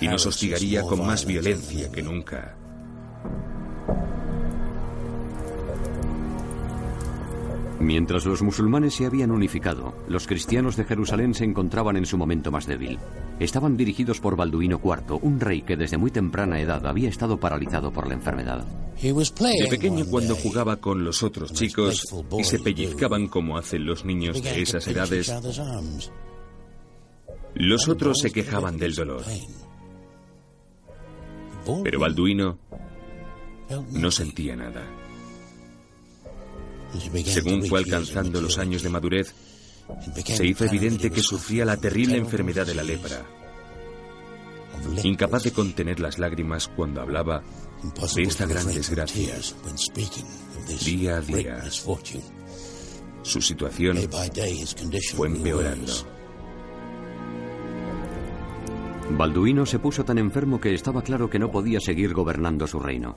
y 0.00 0.08
nos 0.08 0.26
hostigaría 0.26 0.82
con 0.82 1.06
más 1.06 1.24
violencia 1.24 1.90
que 1.90 2.02
nunca. 2.02 2.56
Mientras 7.80 8.26
los 8.26 8.42
musulmanes 8.42 8.94
se 8.94 9.06
habían 9.06 9.30
unificado, 9.30 9.94
los 10.06 10.26
cristianos 10.26 10.76
de 10.76 10.84
Jerusalén 10.84 11.32
se 11.32 11.44
encontraban 11.44 11.96
en 11.96 12.04
su 12.04 12.18
momento 12.18 12.50
más 12.50 12.66
débil. 12.66 12.98
Estaban 13.38 13.78
dirigidos 13.78 14.20
por 14.20 14.36
Balduino 14.36 14.78
IV, 14.84 15.18
un 15.22 15.40
rey 15.40 15.62
que 15.62 15.78
desde 15.78 15.96
muy 15.96 16.10
temprana 16.10 16.60
edad 16.60 16.86
había 16.86 17.08
estado 17.08 17.40
paralizado 17.40 17.90
por 17.90 18.06
la 18.06 18.12
enfermedad. 18.12 18.66
De 19.00 19.66
pequeño 19.70 20.04
cuando 20.04 20.36
jugaba 20.36 20.76
con 20.76 21.04
los 21.04 21.22
otros 21.22 21.54
chicos 21.54 22.04
y 22.38 22.44
se 22.44 22.58
pellizcaban 22.58 23.28
como 23.28 23.56
hacen 23.56 23.86
los 23.86 24.04
niños 24.04 24.42
de 24.42 24.60
esas 24.60 24.86
edades, 24.86 25.32
los 27.54 27.88
otros 27.88 28.18
se 28.18 28.30
quejaban 28.30 28.76
del 28.76 28.94
dolor. 28.94 29.24
Pero 31.82 32.00
Balduino 32.00 32.58
no 33.92 34.10
sentía 34.10 34.56
nada. 34.56 34.82
Según 37.24 37.64
fue 37.64 37.78
alcanzando 37.78 38.40
los 38.40 38.58
años 38.58 38.82
de 38.82 38.88
madurez, 38.88 39.34
se 40.24 40.46
hizo 40.46 40.64
evidente 40.64 41.10
que 41.10 41.22
sufría 41.22 41.64
la 41.64 41.76
terrible 41.76 42.16
enfermedad 42.16 42.66
de 42.66 42.74
la 42.74 42.82
lepra. 42.82 43.24
Incapaz 45.04 45.44
de 45.44 45.52
contener 45.52 46.00
las 46.00 46.18
lágrimas 46.18 46.68
cuando 46.68 47.00
hablaba 47.00 47.42
de 48.14 48.22
esta 48.22 48.46
gran 48.46 48.66
desgracia, 48.66 49.34
día 50.84 51.16
a 51.16 51.20
día, 51.20 51.70
su 53.22 53.42
situación 53.42 53.98
fue 55.14 55.28
empeorando. 55.28 55.92
Balduino 59.16 59.66
se 59.66 59.78
puso 59.78 60.04
tan 60.04 60.18
enfermo 60.18 60.60
que 60.60 60.72
estaba 60.72 61.02
claro 61.02 61.28
que 61.28 61.38
no 61.38 61.50
podía 61.50 61.80
seguir 61.80 62.14
gobernando 62.14 62.66
su 62.66 62.78
reino. 62.78 63.16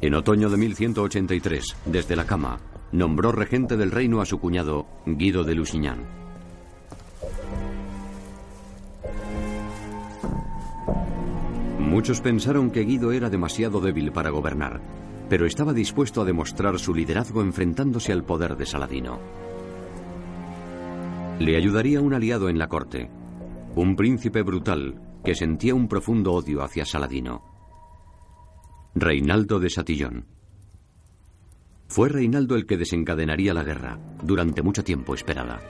En 0.00 0.14
otoño 0.14 0.48
de 0.48 0.56
1183, 0.56 1.76
desde 1.86 2.16
la 2.16 2.26
cama, 2.26 2.58
nombró 2.92 3.32
regente 3.32 3.76
del 3.76 3.90
reino 3.90 4.20
a 4.20 4.26
su 4.26 4.38
cuñado 4.38 4.86
Guido 5.06 5.44
de 5.44 5.54
Lusignan. 5.54 6.04
Muchos 11.80 12.20
pensaron 12.20 12.70
que 12.70 12.84
Guido 12.84 13.12
era 13.12 13.30
demasiado 13.30 13.80
débil 13.80 14.12
para 14.12 14.30
gobernar, 14.30 14.80
pero 15.28 15.46
estaba 15.46 15.72
dispuesto 15.72 16.20
a 16.20 16.24
demostrar 16.24 16.78
su 16.78 16.94
liderazgo 16.94 17.40
enfrentándose 17.40 18.12
al 18.12 18.24
poder 18.24 18.56
de 18.56 18.66
Saladino. 18.66 19.18
Le 21.38 21.56
ayudaría 21.56 22.00
un 22.00 22.14
aliado 22.14 22.48
en 22.48 22.58
la 22.58 22.68
corte, 22.68 23.10
un 23.76 23.94
príncipe 23.94 24.40
brutal 24.42 24.98
que 25.22 25.34
sentía 25.34 25.74
un 25.74 25.86
profundo 25.86 26.32
odio 26.32 26.62
hacia 26.62 26.86
Saladino. 26.86 27.42
Reinaldo 28.94 29.60
de 29.60 29.68
Satillón. 29.68 30.24
Fue 31.86 32.08
Reinaldo 32.08 32.56
el 32.56 32.64
que 32.64 32.78
desencadenaría 32.78 33.52
la 33.52 33.62
guerra, 33.62 33.98
durante 34.22 34.62
mucho 34.62 34.82
tiempo 34.82 35.14
esperada. 35.14 35.60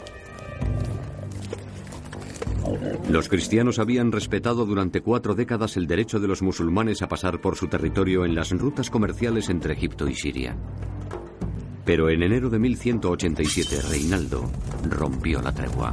Los 3.11 3.29
cristianos 3.29 3.81
habían 3.81 4.13
respetado 4.13 4.67
durante 4.67 5.01
cuatro 5.01 5.35
décadas 5.35 5.77
el 5.77 5.89
derecho 5.89 6.21
de 6.21 6.29
los 6.29 6.43
musulmanes 6.43 7.03
a 7.03 7.09
pasar 7.09 7.41
por 7.41 7.57
su 7.57 7.67
territorio 7.67 8.25
en 8.25 8.37
las 8.37 8.53
rutas 8.53 8.89
comerciales 8.89 9.49
entre 9.49 9.75
Egipto 9.75 10.09
y 10.09 10.15
Siria. 10.15 10.57
Pero 11.85 12.09
en 12.09 12.23
enero 12.23 12.51
de 12.51 12.61
1187 12.61 13.83
Reinaldo 13.83 14.49
rompió 14.89 15.43
la 15.43 15.53
tregua. 15.53 15.93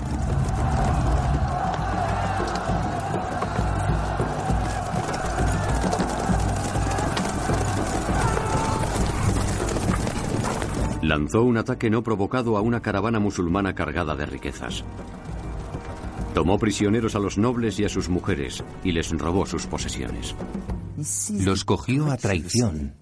Lanzó 11.04 11.44
un 11.44 11.58
ataque 11.58 11.90
no 11.90 12.02
provocado 12.04 12.58
a 12.58 12.62
una 12.62 12.82
caravana 12.82 13.20
musulmana 13.20 13.76
cargada 13.76 14.16
de 14.16 14.26
riquezas. 14.26 14.84
Tomó 16.34 16.58
prisioneros 16.58 17.16
a 17.16 17.20
los 17.20 17.38
nobles 17.38 17.80
y 17.80 17.86
a 17.86 17.90
sus 17.90 18.10
mujeres 18.10 18.64
y 18.84 18.92
les 18.92 19.12
robó 19.12 19.46
sus 19.46 19.68
posesiones. 19.68 20.36
Los 21.44 21.64
cogió 21.66 22.10
a 22.12 22.18
traición, 22.18 22.96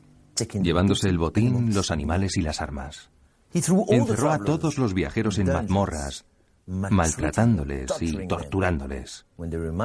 llevándose 0.61 1.07
el 1.07 1.17
botín, 1.17 1.73
los 1.73 1.91
animales 1.91 2.35
y 2.37 2.41
las 2.41 2.61
armas. 2.61 3.09
Encerró 3.53 4.31
a 4.31 4.39
todos 4.39 4.77
los 4.77 4.93
viajeros 4.93 5.37
en 5.37 5.47
mazmorras, 5.47 6.25
maltratándoles 6.65 7.91
y 8.01 8.27
torturándoles. 8.27 9.25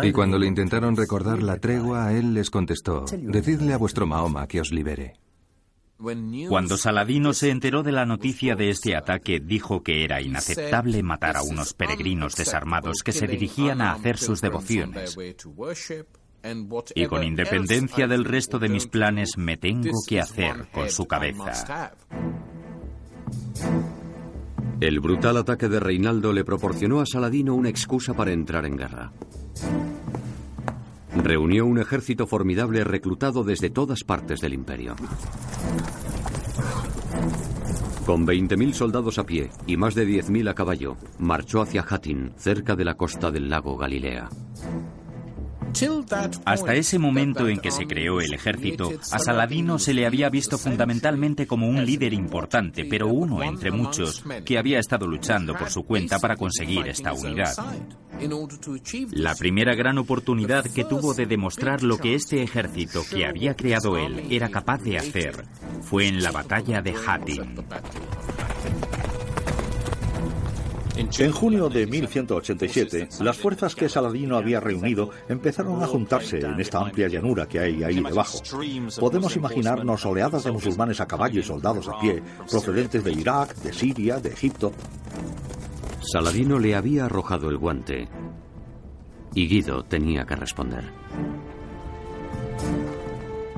Y 0.02 0.12
cuando 0.12 0.38
le 0.38 0.46
intentaron 0.46 0.96
recordar 0.96 1.42
la 1.42 1.58
tregua, 1.58 2.12
él 2.12 2.34
les 2.34 2.50
contestó, 2.50 3.04
decidle 3.12 3.74
a 3.74 3.78
vuestro 3.78 4.06
Mahoma 4.06 4.46
que 4.46 4.60
os 4.60 4.72
libere. 4.72 5.14
Cuando 6.48 6.76
Saladino 6.76 7.32
se 7.32 7.50
enteró 7.50 7.82
de 7.82 7.92
la 7.92 8.04
noticia 8.04 8.54
de 8.54 8.68
este 8.68 8.94
ataque, 8.94 9.40
dijo 9.40 9.82
que 9.82 10.04
era 10.04 10.20
inaceptable 10.20 11.02
matar 11.02 11.36
a 11.36 11.42
unos 11.42 11.72
peregrinos 11.72 12.36
desarmados 12.36 13.02
que 13.02 13.12
se 13.12 13.26
dirigían 13.26 13.80
a 13.80 13.92
hacer 13.92 14.18
sus 14.18 14.40
devociones. 14.40 15.16
Y 16.94 17.06
con 17.06 17.24
independencia 17.24 18.06
del 18.06 18.24
resto 18.24 18.58
de 18.58 18.68
mis 18.68 18.86
planes, 18.86 19.36
me 19.38 19.56
tengo 19.56 19.98
que 20.06 20.20
hacer 20.20 20.68
con 20.70 20.90
su 20.90 21.06
cabeza. 21.06 21.92
El 24.80 25.00
brutal 25.00 25.38
ataque 25.38 25.68
de 25.68 25.80
Reinaldo 25.80 26.34
le 26.34 26.44
proporcionó 26.44 27.00
a 27.00 27.06
Saladino 27.06 27.54
una 27.54 27.70
excusa 27.70 28.12
para 28.12 28.32
entrar 28.32 28.66
en 28.66 28.76
guerra. 28.76 29.12
Reunió 31.22 31.66
un 31.66 31.78
ejército 31.78 32.26
formidable 32.26 32.84
reclutado 32.84 33.42
desde 33.42 33.70
todas 33.70 34.04
partes 34.04 34.40
del 34.40 34.54
imperio. 34.54 34.94
Con 38.04 38.26
20.000 38.26 38.72
soldados 38.72 39.18
a 39.18 39.24
pie 39.24 39.50
y 39.66 39.76
más 39.76 39.94
de 39.94 40.06
10.000 40.06 40.50
a 40.50 40.54
caballo, 40.54 40.96
marchó 41.18 41.60
hacia 41.60 41.82
Hattin, 41.82 42.32
cerca 42.36 42.76
de 42.76 42.84
la 42.84 42.94
costa 42.94 43.30
del 43.30 43.48
lago 43.48 43.76
Galilea. 43.76 44.28
Hasta 46.44 46.74
ese 46.74 46.98
momento 46.98 47.48
en 47.48 47.58
que 47.58 47.70
se 47.70 47.86
creó 47.86 48.20
el 48.20 48.32
ejército, 48.32 48.92
a 49.12 49.18
Saladino 49.18 49.78
se 49.78 49.94
le 49.94 50.06
había 50.06 50.28
visto 50.30 50.58
fundamentalmente 50.58 51.46
como 51.46 51.68
un 51.68 51.84
líder 51.84 52.12
importante, 52.12 52.84
pero 52.84 53.08
uno 53.08 53.42
entre 53.42 53.70
muchos 53.70 54.24
que 54.44 54.58
había 54.58 54.78
estado 54.78 55.06
luchando 55.06 55.54
por 55.54 55.70
su 55.70 55.84
cuenta 55.84 56.18
para 56.18 56.36
conseguir 56.36 56.86
esta 56.86 57.12
unidad. 57.12 57.54
La 59.10 59.34
primera 59.34 59.74
gran 59.74 59.98
oportunidad 59.98 60.64
que 60.64 60.84
tuvo 60.84 61.14
de 61.14 61.26
demostrar 61.26 61.82
lo 61.82 61.98
que 61.98 62.14
este 62.14 62.42
ejército 62.42 63.02
que 63.10 63.26
había 63.26 63.54
creado 63.54 63.98
él 63.98 64.26
era 64.30 64.48
capaz 64.48 64.82
de 64.82 64.96
hacer 64.98 65.44
fue 65.82 66.08
en 66.08 66.22
la 66.22 66.32
batalla 66.32 66.80
de 66.80 66.94
Hattin. 66.94 67.56
En 70.96 71.32
junio 71.32 71.68
de 71.68 71.86
1187, 71.86 73.08
las 73.20 73.36
fuerzas 73.36 73.74
que 73.74 73.88
Saladino 73.88 74.36
había 74.36 74.60
reunido 74.60 75.10
empezaron 75.28 75.82
a 75.82 75.86
juntarse 75.86 76.38
en 76.38 76.58
esta 76.58 76.80
amplia 76.80 77.08
llanura 77.08 77.46
que 77.46 77.60
hay 77.60 77.82
ahí 77.82 78.00
debajo. 78.00 78.38
Podemos 78.98 79.36
imaginarnos 79.36 80.06
oleadas 80.06 80.44
de 80.44 80.52
musulmanes 80.52 81.00
a 81.00 81.06
caballo 81.06 81.40
y 81.40 81.42
soldados 81.42 81.88
a 81.88 82.00
pie, 82.00 82.22
procedentes 82.50 83.04
de 83.04 83.12
Irak, 83.12 83.54
de 83.56 83.72
Siria, 83.72 84.18
de 84.18 84.30
Egipto. 84.30 84.72
Saladino 86.00 86.58
le 86.58 86.74
había 86.74 87.04
arrojado 87.04 87.50
el 87.50 87.58
guante 87.58 88.08
y 89.34 89.48
Guido 89.48 89.84
tenía 89.84 90.24
que 90.24 90.34
responder. 90.34 90.84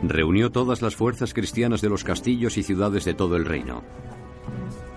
Reunió 0.03 0.51
todas 0.51 0.83
las 0.83 0.97
fuerzas 0.97 1.35
cristianas 1.35 1.81
de 1.81 1.89
los 1.89 2.03
castillos 2.03 2.59
y 2.59 2.65
ciudades 2.65 3.05
de 3.05 3.15
todo 3.15 3.37
el 3.37 3.45
reino. 3.45 3.85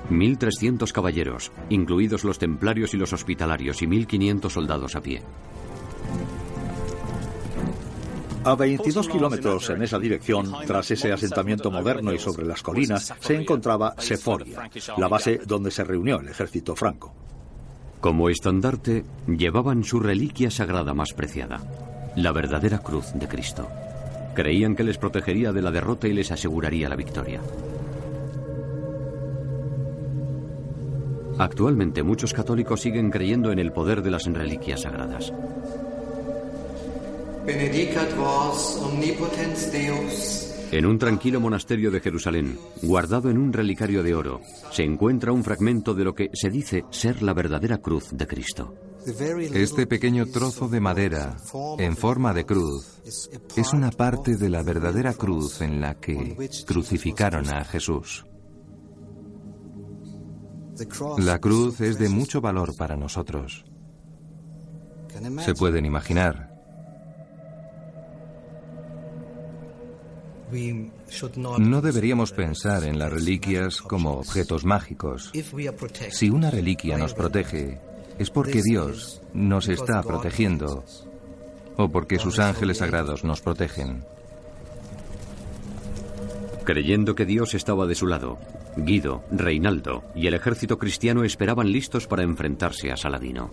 1.300 0.10 0.92
caballeros, 0.92 1.52
incluidos 1.70 2.24
los 2.24 2.40
templarios 2.40 2.94
y 2.94 2.98
los 2.98 3.14
hospitalarios, 3.14 3.82
y 3.82 3.88
1.500 3.88 4.50
soldados 4.50 4.96
a 4.96 5.02
pie. 5.02 5.22
A 8.44 8.56
22 8.56 9.08
kilómetros 9.08 9.70
en 9.70 9.84
esa 9.84 10.00
dirección, 10.00 10.52
tras 10.66 10.90
ese 10.90 11.12
asentamiento 11.12 11.70
moderno 11.70 12.12
y 12.12 12.18
sobre 12.18 12.48
las 12.48 12.64
colinas, 12.64 13.14
se 13.20 13.36
encontraba 13.36 13.94
Seforia, 14.00 14.68
la 14.98 15.08
base 15.08 15.42
donde 15.46 15.70
se 15.70 15.84
reunió 15.84 16.20
el 16.20 16.28
ejército 16.28 16.76
franco. 16.76 17.14
Como 18.00 18.30
estandarte, 18.30 19.06
llevaban 19.28 19.84
su 19.84 20.00
reliquia 20.00 20.50
sagrada 20.50 20.96
más 20.96 21.14
preciada, 21.14 21.62
la 22.16 22.32
verdadera 22.32 22.80
cruz 22.80 23.14
de 23.14 23.28
Cristo. 23.28 23.70
Creían 24.34 24.76
que 24.76 24.84
les 24.84 24.98
protegería 24.98 25.52
de 25.52 25.62
la 25.62 25.70
derrota 25.70 26.08
y 26.08 26.14
les 26.14 26.32
aseguraría 26.32 26.90
la 26.90 26.96
victoria. 26.96 27.42
Actualmente 31.38 32.04
muchos 32.04 32.34
católicos 32.34 32.82
siguen 32.82 33.10
creyendo 33.10 33.52
en 33.52 33.60
el 33.60 33.72
poder 33.72 34.02
de 34.02 34.12
las 34.12 34.26
reliquias 34.26 34.82
sagradas. 34.82 35.32
En 40.72 40.86
un 40.86 41.00
tranquilo 41.00 41.40
monasterio 41.42 41.92
de 41.92 42.00
Jerusalén, 42.00 42.58
guardado 42.82 43.30
en 43.30 43.38
un 43.38 43.52
relicario 43.52 44.04
de 44.04 44.16
oro, 44.16 44.42
se 44.72 44.84
encuentra 44.84 45.32
un 45.32 45.44
fragmento 45.44 45.94
de 45.94 46.04
lo 46.04 46.14
que 46.14 46.30
se 46.34 46.50
dice 46.50 46.86
ser 46.92 47.22
la 47.22 47.34
verdadera 47.34 47.80
cruz 47.80 48.10
de 48.12 48.28
Cristo. 48.28 48.74
Este 49.54 49.88
pequeño 49.88 50.28
trozo 50.28 50.70
de 50.70 50.80
madera 50.80 51.36
en 51.80 51.98
forma 51.98 52.34
de 52.34 52.46
cruz 52.46 53.02
es 53.04 53.74
una 53.74 53.90
parte 53.90 54.38
de 54.38 54.50
la 54.50 54.62
verdadera 54.62 55.14
cruz 55.16 55.62
en 55.62 55.82
la 55.82 55.96
que 55.96 56.38
crucificaron 56.68 57.50
a 57.50 57.66
Jesús. 57.66 58.26
La 61.18 61.40
cruz 61.40 61.82
es 61.82 61.98
de 62.00 62.10
mucho 62.10 62.42
valor 62.42 62.76
para 62.76 62.96
nosotros. 62.96 63.66
Se 65.40 65.54
pueden 65.54 65.86
imaginar. 65.86 66.52
No 71.60 71.82
deberíamos 71.82 72.34
pensar 72.34 72.84
en 72.84 73.00
las 73.00 73.12
reliquias 73.12 73.82
como 73.82 74.12
objetos 74.14 74.66
mágicos. 74.66 75.32
Si 76.10 76.30
una 76.30 76.52
reliquia 76.52 76.98
nos 76.98 77.14
protege, 77.14 77.80
es 78.20 78.30
porque 78.30 78.62
Dios 78.62 79.22
nos 79.34 79.70
está 79.70 80.04
protegiendo 80.04 80.84
o 81.78 81.90
porque 81.90 82.20
sus 82.20 82.40
ángeles 82.40 82.80
sagrados 82.80 83.24
nos 83.24 83.42
protegen. 83.42 84.04
Creyendo 86.64 87.16
que 87.16 87.26
Dios 87.26 87.54
estaba 87.54 87.88
de 87.88 87.96
su 87.96 88.08
lado, 88.08 88.38
Guido, 88.78 89.24
Reinaldo 89.32 90.04
y 90.16 90.28
el 90.28 90.36
ejército 90.36 90.78
cristiano 90.78 91.24
esperaban 91.24 91.72
listos 91.72 92.08
para 92.08 92.24
enfrentarse 92.24 92.92
a 92.92 92.98
Saladino. 92.98 93.52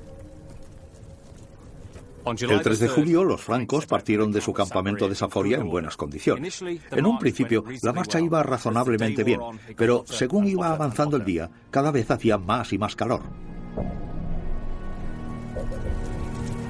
El 2.26 2.60
3 2.60 2.78
de 2.78 2.88
julio, 2.88 3.24
los 3.24 3.40
francos 3.40 3.86
partieron 3.86 4.30
de 4.32 4.42
su 4.42 4.52
campamento 4.52 5.08
de 5.08 5.14
Saforia 5.14 5.56
en 5.56 5.70
buenas 5.70 5.96
condiciones. 5.96 6.62
En 6.90 7.06
un 7.06 7.18
principio, 7.18 7.64
la 7.82 7.94
marcha 7.94 8.20
iba 8.20 8.42
razonablemente 8.42 9.24
bien, 9.24 9.40
pero 9.76 10.04
según 10.06 10.46
iba 10.46 10.70
avanzando 10.70 11.16
el 11.16 11.24
día, 11.24 11.50
cada 11.70 11.90
vez 11.90 12.10
hacía 12.10 12.36
más 12.36 12.72
y 12.74 12.78
más 12.78 12.94
calor. 12.96 13.22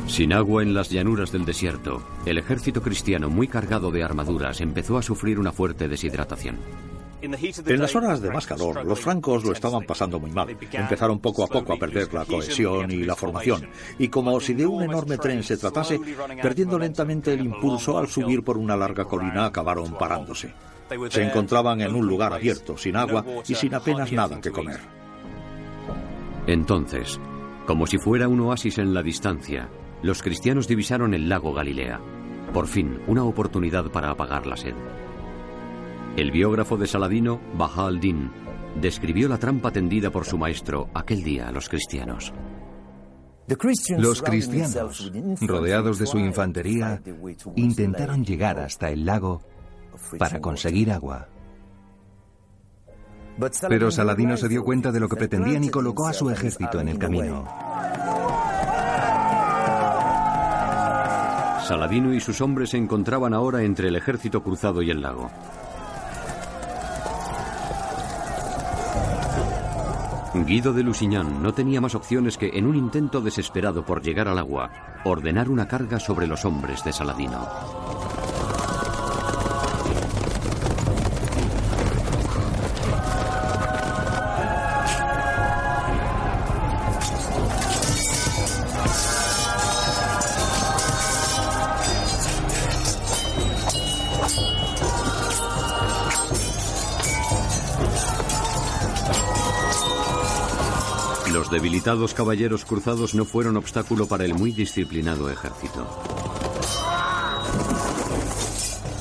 Sin 0.08 0.32
agua 0.32 0.62
en 0.62 0.74
las 0.74 0.88
llanuras 0.88 1.30
del 1.30 1.44
desierto, 1.44 2.02
el 2.24 2.38
ejército 2.38 2.80
cristiano, 2.82 3.28
muy 3.28 3.46
cargado 3.46 3.90
de 3.90 4.02
armaduras, 4.02 4.60
empezó 4.60 4.96
a 4.96 5.02
sufrir 5.02 5.38
una 5.38 5.52
fuerte 5.52 5.86
deshidratación. 5.86 6.56
En 7.20 7.78
las 7.80 7.94
horas 7.94 8.22
de 8.22 8.30
más 8.30 8.46
calor, 8.46 8.84
los 8.84 9.00
francos 9.00 9.44
lo 9.44 9.52
estaban 9.52 9.84
pasando 9.84 10.18
muy 10.18 10.30
mal. 10.30 10.56
Empezaron 10.72 11.18
poco 11.18 11.44
a 11.44 11.46
poco 11.46 11.74
a 11.74 11.76
perder 11.76 12.12
la 12.14 12.24
cohesión 12.24 12.90
y 12.90 13.04
la 13.04 13.14
formación. 13.14 13.68
Y 13.98 14.08
como 14.08 14.40
si 14.40 14.54
de 14.54 14.66
un 14.66 14.82
enorme 14.82 15.18
tren 15.18 15.42
se 15.42 15.56
tratase, 15.56 16.00
perdiendo 16.40 16.78
lentamente 16.78 17.34
el 17.34 17.44
impulso 17.44 17.98
al 17.98 18.08
subir 18.08 18.42
por 18.42 18.56
una 18.56 18.76
larga 18.76 19.04
colina, 19.04 19.44
acabaron 19.46 19.96
parándose. 19.98 20.54
Se 21.10 21.22
encontraban 21.22 21.80
en 21.82 21.94
un 21.94 22.06
lugar 22.06 22.32
abierto, 22.32 22.76
sin 22.78 22.96
agua 22.96 23.24
y 23.46 23.54
sin 23.54 23.74
apenas 23.74 24.10
nada 24.10 24.40
que 24.40 24.50
comer. 24.50 24.80
Entonces, 26.46 27.20
como 27.66 27.86
si 27.86 27.98
fuera 27.98 28.26
un 28.26 28.40
oasis 28.40 28.78
en 28.78 28.94
la 28.94 29.02
distancia, 29.02 29.68
los 30.02 30.22
cristianos 30.22 30.68
divisaron 30.68 31.14
el 31.14 31.28
lago 31.28 31.52
Galilea. 31.52 32.00
Por 32.52 32.66
fin, 32.66 33.00
una 33.06 33.24
oportunidad 33.24 33.90
para 33.90 34.10
apagar 34.10 34.46
la 34.46 34.56
sed. 34.56 34.74
El 36.16 36.30
biógrafo 36.30 36.76
de 36.76 36.86
Saladino, 36.86 37.40
Baha 37.54 37.86
al-Din, 37.86 38.30
describió 38.80 39.28
la 39.28 39.38
trampa 39.38 39.70
tendida 39.70 40.10
por 40.10 40.24
su 40.24 40.38
maestro 40.38 40.88
aquel 40.94 41.22
día 41.22 41.48
a 41.48 41.52
los 41.52 41.68
cristianos. 41.68 42.32
Los 43.96 44.22
cristianos, 44.22 45.10
rodeados 45.40 45.98
de 45.98 46.06
su 46.06 46.18
infantería, 46.18 47.00
intentaron 47.56 48.24
llegar 48.24 48.58
hasta 48.58 48.90
el 48.90 49.06
lago 49.06 49.40
para 50.18 50.40
conseguir 50.40 50.92
agua. 50.92 51.28
Pero 53.68 53.90
Saladino 53.90 54.36
se 54.36 54.48
dio 54.48 54.64
cuenta 54.64 54.92
de 54.92 55.00
lo 55.00 55.08
que 55.08 55.16
pretendían 55.16 55.64
y 55.64 55.70
colocó 55.70 56.08
a 56.08 56.12
su 56.12 56.28
ejército 56.30 56.80
en 56.80 56.88
el 56.88 56.98
camino. 56.98 57.46
Saladino 61.68 62.14
y 62.14 62.20
sus 62.20 62.40
hombres 62.40 62.70
se 62.70 62.78
encontraban 62.78 63.34
ahora 63.34 63.62
entre 63.62 63.88
el 63.88 63.96
ejército 63.96 64.42
cruzado 64.42 64.80
y 64.80 64.90
el 64.90 65.02
lago. 65.02 65.30
Guido 70.32 70.72
de 70.72 70.82
Lusignan 70.82 71.42
no 71.42 71.52
tenía 71.52 71.82
más 71.82 71.94
opciones 71.94 72.38
que, 72.38 72.52
en 72.54 72.66
un 72.66 72.74
intento 72.74 73.20
desesperado 73.20 73.84
por 73.84 74.00
llegar 74.00 74.28
al 74.28 74.38
agua, 74.38 74.70
ordenar 75.04 75.50
una 75.50 75.68
carga 75.68 76.00
sobre 76.00 76.26
los 76.26 76.46
hombres 76.46 76.82
de 76.84 76.92
Saladino. 76.94 77.46
Debilitados 101.88 102.12
caballeros 102.12 102.64
cruzados 102.66 103.14
no 103.14 103.24
fueron 103.24 103.56
obstáculo 103.56 104.06
para 104.06 104.26
el 104.26 104.34
muy 104.34 104.52
disciplinado 104.52 105.30
ejército. 105.30 105.88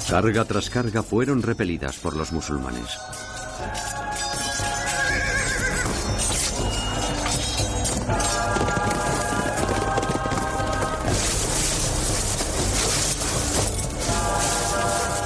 Carga 0.10 0.46
tras 0.46 0.70
carga 0.70 1.04
fueron 1.04 1.42
repelidas 1.42 1.98
por 1.98 2.16
los 2.16 2.32
musulmanes. 2.32 2.98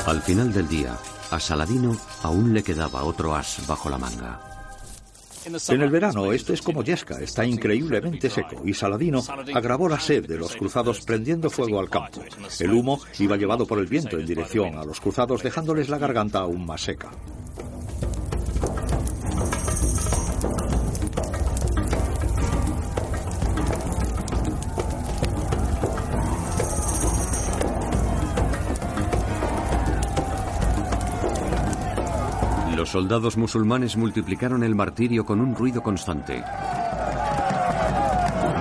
Al 0.07 0.22
final 0.24 0.51
del 0.51 0.68
día, 0.68 0.97
a 1.30 1.39
Saladino 1.39 1.95
aún 2.24 2.55
le 2.55 2.64
quedaba 2.64 3.03
otro 3.03 3.36
as 3.36 3.62
bajo 3.68 3.88
la 3.88 3.99
manga. 3.99 4.51
En 5.46 5.82
el 5.82 5.89
verano 5.89 6.32
este 6.32 6.54
es 6.54 6.62
como 6.62 6.84
Yesca, 6.84 7.20
está 7.20 7.46
increíblemente 7.46 8.30
seco 8.30 8.62
y 8.66 8.74
Saladino 8.74 9.24
agravó 9.54 9.89
la 9.89 10.00
sed 10.00 10.28
de 10.28 10.38
los 10.38 10.56
cruzados 10.56 11.02
prendiendo 11.02 11.50
fuego 11.50 11.80
al 11.80 11.89
campo. 11.89 12.22
El 12.60 12.72
humo 12.72 13.00
iba 13.20 13.38
llevado 13.38 13.66
por 13.66 13.80
el 13.80 13.88
viento 13.88 14.20
en 14.20 14.26
dirección 14.26 14.78
a 14.78 14.86
los 14.86 15.00
cruzados 15.00 15.44
dejándoles 15.44 15.89
la 15.89 15.98
garganta 15.98 16.39
aún 16.39 16.66
más 16.66 16.82
seca. 16.82 17.12
Soldados 32.92 33.38
musulmanes 33.38 33.96
multiplicaron 33.96 34.66
el 34.66 34.76
martirio 34.76 35.26
con 35.26 35.39
un 35.39 35.56
ruido 35.56 35.82
constante. 35.82 36.44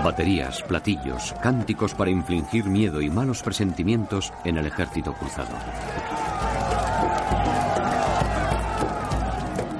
Baterías, 0.04 0.62
platillos, 0.62 1.34
cánticos 1.42 1.94
para 1.94 2.12
infligir 2.12 2.66
miedo 2.66 3.02
y 3.02 3.10
malos 3.10 3.42
presentimientos 3.42 4.32
en 4.44 4.58
el 4.58 4.66
ejército 4.66 5.14
cruzado. 5.14 5.56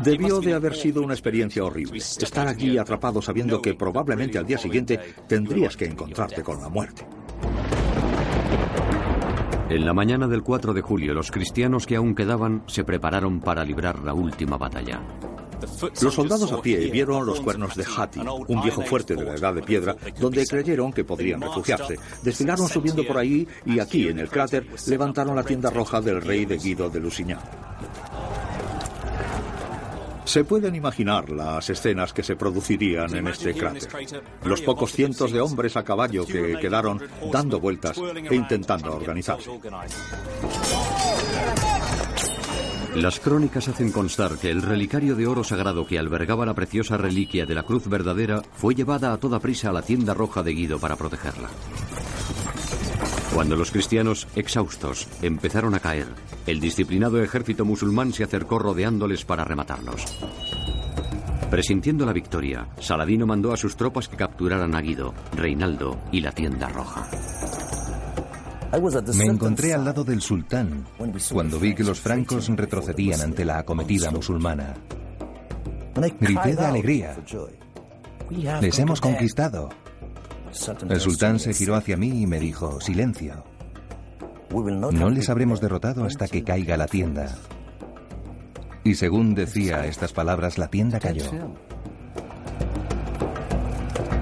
Debió 0.03 0.41
de 0.41 0.55
haber 0.55 0.75
sido 0.75 1.03
una 1.03 1.15
experiencia 1.15 1.63
horrible. 1.63 1.99
Estar 1.99 2.49
aquí 2.49 2.77
atrapado 2.77 3.23
sabiendo 3.23 3.63
que 3.63 3.75
probablemente 3.75 4.37
al 4.37 4.47
día 4.47 4.59
siguiente 4.59 4.99
tendrías 5.29 5.77
que 5.77 5.85
encontrarte 5.85 6.43
con 6.43 6.61
la 6.61 6.69
muerte. 6.69 7.07
En 9.71 9.87
la 9.87 9.95
mañana 9.95 10.27
del 10.27 10.43
4 10.43 10.75
de 10.75 10.83
julio, 10.83 11.15
los 11.15 11.31
cristianos 11.31 11.87
que 11.87 11.95
aún 11.95 12.17
quedaban 12.17 12.65
se 12.67 12.83
prepararon 12.83 13.39
para 13.39 13.65
librar 13.65 14.01
la 14.01 14.13
última 14.13 14.57
batalla. 14.57 15.01
Los 16.03 16.13
soldados 16.13 16.51
a 16.51 16.61
pie 16.61 16.91
vieron 16.91 17.25
los 17.25 17.41
cuernos 17.41 17.77
de 17.77 17.85
Hati, 17.85 18.19
un 18.49 18.63
viejo 18.63 18.83
fuerte 18.83 19.15
de 19.15 19.25
la 19.25 19.37
edad 19.37 19.55
de 19.55 19.63
piedra, 19.63 19.95
donde 20.19 20.45
creyeron 20.45 20.93
que 20.93 21.05
podrían 21.05 21.41
refugiarse. 21.41 22.01
Desfilaron 22.21 22.67
subiendo 22.67 23.07
por 23.07 23.19
ahí 23.19 23.47
y 23.65 23.79
aquí, 23.79 24.09
en 24.09 24.19
el 24.19 24.29
cráter, 24.29 24.67
levantaron 24.89 25.37
la 25.37 25.45
tienda 25.45 25.71
roja 25.71 26.01
del 26.01 26.21
rey 26.21 26.47
de 26.47 26.59
Guido 26.59 26.91
de 26.91 26.99
Lusignan. 26.99 27.39
Se 30.31 30.45
pueden 30.45 30.77
imaginar 30.77 31.29
las 31.29 31.69
escenas 31.71 32.13
que 32.13 32.23
se 32.23 32.37
producirían 32.37 33.17
en 33.17 33.27
este 33.27 33.53
cráter. 33.53 33.89
Los 34.45 34.61
pocos 34.61 34.93
cientos 34.93 35.33
de 35.33 35.41
hombres 35.41 35.77
a 35.77 35.83
caballo 35.83 36.25
que 36.25 36.57
quedaron 36.61 37.03
dando 37.33 37.59
vueltas 37.59 37.99
e 37.99 38.37
intentando 38.37 38.95
organizarse. 38.95 39.51
Las 42.95 43.19
crónicas 43.19 43.67
hacen 43.67 43.91
constar 43.91 44.39
que 44.39 44.53
el 44.53 44.63
relicario 44.63 45.17
de 45.17 45.27
oro 45.27 45.43
sagrado 45.43 45.85
que 45.85 45.99
albergaba 45.99 46.47
la 46.47 46.55
preciosa 46.55 46.97
reliquia 46.97 47.45
de 47.45 47.57
la 47.57 47.65
cruz 47.65 47.89
verdadera 47.89 48.41
fue 48.53 48.77
llevada 48.77 49.13
a 49.13 49.17
toda 49.17 49.41
prisa 49.41 49.71
a 49.71 49.73
la 49.73 49.83
tienda 49.83 50.15
roja 50.15 50.45
de 50.45 50.53
Guido 50.53 50.79
para 50.79 50.95
protegerla. 50.95 51.49
Cuando 53.35 53.55
los 53.57 53.71
cristianos, 53.71 54.27
exhaustos, 54.35 55.07
empezaron 55.23 55.75
a 55.75 55.81
caer, 55.81 56.09
el 56.47 56.61
disciplinado 56.61 57.23
ejército 57.23 57.65
musulmán 57.65 58.13
se 58.13 58.25
acercó 58.25 58.59
rodeándoles 58.59 59.25
para 59.25 59.45
rematarlos. 59.45 60.05
Presintiendo 61.51 62.05
la 62.05 62.13
victoria, 62.13 62.69
Saladino 62.81 63.27
mandó 63.27 63.53
a 63.53 63.57
sus 63.57 63.77
tropas 63.77 64.09
que 64.09 64.17
capturaran 64.17 64.75
a 64.75 64.81
Guido, 64.81 65.15
Reinaldo 65.37 65.99
y 66.13 66.21
la 66.21 66.33
tienda 66.33 66.69
roja. 66.69 67.09
Me 69.17 69.25
encontré 69.25 69.75
al 69.75 69.85
lado 69.85 70.05
del 70.05 70.21
sultán 70.21 70.87
cuando 71.33 71.59
vi 71.59 71.75
que 71.75 71.83
los 71.83 72.01
francos 72.01 72.49
retrocedían 72.49 73.21
ante 73.21 73.45
la 73.45 73.59
acometida 73.59 74.11
musulmana. 74.11 74.75
Grité 76.21 76.55
de 76.55 76.67
alegría. 76.67 77.17
Les 78.61 78.79
hemos 78.79 79.01
conquistado. 79.01 79.71
El 80.89 81.01
sultán 81.01 81.39
se 81.39 81.55
giró 81.55 81.75
hacia 81.75 81.97
mí 81.97 82.23
y 82.23 82.27
me 82.27 82.41
dijo, 82.41 82.81
silencio. 82.81 83.45
No 84.51 85.11
les 85.11 85.31
habremos 85.31 85.61
derrotado 85.61 86.05
hasta 86.05 86.27
que 86.27 86.43
caiga 86.43 86.77
la 86.77 86.87
tienda. 86.87 87.37
Y 88.83 88.95
según 88.95 89.35
decía 89.35 89.87
estas 89.87 90.13
palabras, 90.13 90.59
la 90.59 90.69
tienda 90.69 90.99
cayó. 90.99 91.31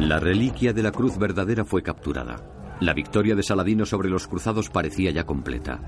La 0.00 0.20
reliquia 0.20 0.72
de 0.72 0.82
la 0.82 0.92
cruz 0.92 1.16
verdadera 1.18 1.64
fue 1.64 1.82
capturada. 1.82 2.36
La 2.80 2.92
victoria 2.92 3.34
de 3.34 3.42
Saladino 3.42 3.86
sobre 3.86 4.08
los 4.08 4.28
cruzados 4.28 4.68
parecía 4.68 5.10
ya 5.10 5.24
completa. 5.24 5.80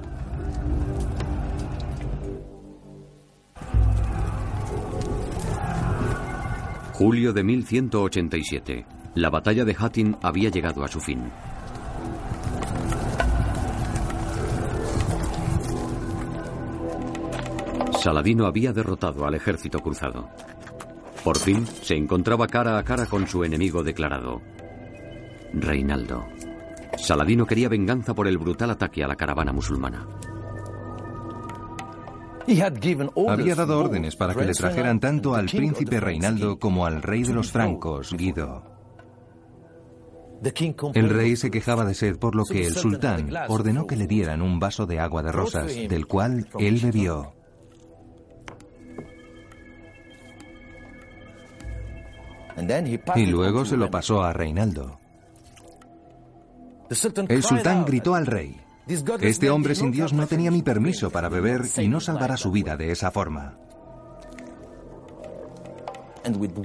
Julio 6.92 7.32
de 7.32 7.44
1187. 7.44 8.99
La 9.14 9.28
batalla 9.28 9.64
de 9.64 9.74
Hattin 9.76 10.16
había 10.22 10.50
llegado 10.50 10.84
a 10.84 10.88
su 10.88 11.00
fin. 11.00 11.30
Saladino 18.00 18.46
había 18.46 18.72
derrotado 18.72 19.26
al 19.26 19.34
ejército 19.34 19.80
cruzado. 19.80 20.28
Por 21.24 21.38
fin 21.38 21.66
se 21.66 21.96
encontraba 21.96 22.46
cara 22.46 22.78
a 22.78 22.82
cara 22.82 23.06
con 23.06 23.26
su 23.26 23.44
enemigo 23.44 23.82
declarado, 23.82 24.40
Reinaldo. 25.52 26.26
Saladino 26.96 27.44
quería 27.46 27.68
venganza 27.68 28.14
por 28.14 28.26
el 28.26 28.38
brutal 28.38 28.70
ataque 28.70 29.04
a 29.04 29.08
la 29.08 29.16
caravana 29.16 29.52
musulmana. 29.52 30.06
Había 33.28 33.54
dado 33.54 33.78
órdenes 33.78 34.16
para 34.16 34.34
que 34.34 34.44
le 34.44 34.52
trajeran 34.52 34.98
tanto 34.98 35.34
al 35.34 35.46
príncipe 35.46 36.00
Reinaldo 36.00 36.58
como 36.58 36.86
al 36.86 37.02
rey 37.02 37.22
de 37.22 37.34
los 37.34 37.52
francos, 37.52 38.14
Guido. 38.14 38.79
El 40.94 41.10
rey 41.10 41.36
se 41.36 41.50
quejaba 41.50 41.84
de 41.84 41.94
sed, 41.94 42.16
por 42.16 42.34
lo 42.34 42.44
que 42.44 42.66
el 42.66 42.74
sultán 42.74 43.30
ordenó 43.48 43.86
que 43.86 43.96
le 43.96 44.06
dieran 44.06 44.40
un 44.40 44.58
vaso 44.58 44.86
de 44.86 44.98
agua 44.98 45.22
de 45.22 45.32
rosas, 45.32 45.66
del 45.66 46.06
cual 46.06 46.48
él 46.58 46.80
bebió. 46.82 47.34
Y 53.16 53.26
luego 53.26 53.64
se 53.64 53.76
lo 53.76 53.90
pasó 53.90 54.22
a 54.22 54.32
Reinaldo. 54.32 54.98
El 57.28 57.42
sultán 57.42 57.84
gritó 57.84 58.14
al 58.14 58.26
rey, 58.26 58.60
este 59.20 59.50
hombre 59.50 59.74
sin 59.74 59.92
Dios 59.92 60.12
no 60.12 60.26
tenía 60.26 60.50
mi 60.50 60.62
permiso 60.62 61.10
para 61.10 61.28
beber 61.28 61.62
y 61.76 61.88
no 61.88 62.00
salvará 62.00 62.36
su 62.36 62.50
vida 62.50 62.76
de 62.76 62.90
esa 62.90 63.10
forma. 63.10 63.56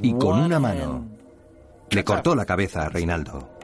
Y 0.01 0.13
con 0.13 0.39
una 0.39 0.59
mano 0.59 1.05
le 1.89 2.03
cortó 2.03 2.35
la 2.35 2.45
cabeza 2.45 2.83
a 2.83 2.89
Reinaldo. 2.89 3.54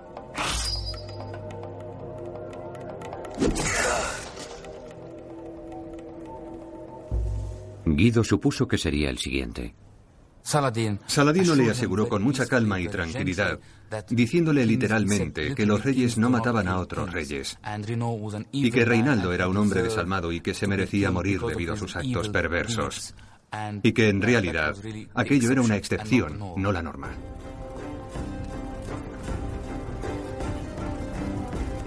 Guido 7.86 8.24
supuso 8.24 8.68
que 8.68 8.78
sería 8.78 9.10
el 9.10 9.18
siguiente. 9.18 9.76
Saladino 10.44 11.56
le 11.56 11.70
aseguró 11.70 12.10
con 12.10 12.24
mucha 12.24 12.46
calma 12.46 12.80
y 12.80 12.88
tranquilidad, 12.88 13.60
diciéndole 14.10 14.66
literalmente 14.66 15.54
que 15.54 15.66
los 15.66 15.84
reyes 15.84 16.18
no 16.18 16.30
mataban 16.30 16.68
a 16.68 16.80
otros 16.80 17.12
reyes, 17.12 17.58
y 18.52 18.72
que 18.72 18.86
Reinaldo 18.86 19.34
era 19.34 19.48
un 19.48 19.58
hombre 19.58 19.84
desalmado 19.84 20.32
y 20.32 20.42
que 20.42 20.54
se 20.54 20.68
merecía 20.68 21.12
morir 21.12 21.42
debido 21.42 21.74
a 21.74 21.78
sus 21.78 21.96
actos 21.96 22.30
perversos, 22.30 23.14
y 23.84 23.92
que 23.92 24.10
en 24.10 24.22
realidad 24.22 24.76
aquello 25.14 25.52
era 25.52 25.62
una 25.62 25.76
excepción, 25.76 26.40
no 26.58 26.72
la 26.72 26.82
norma. 26.82 27.10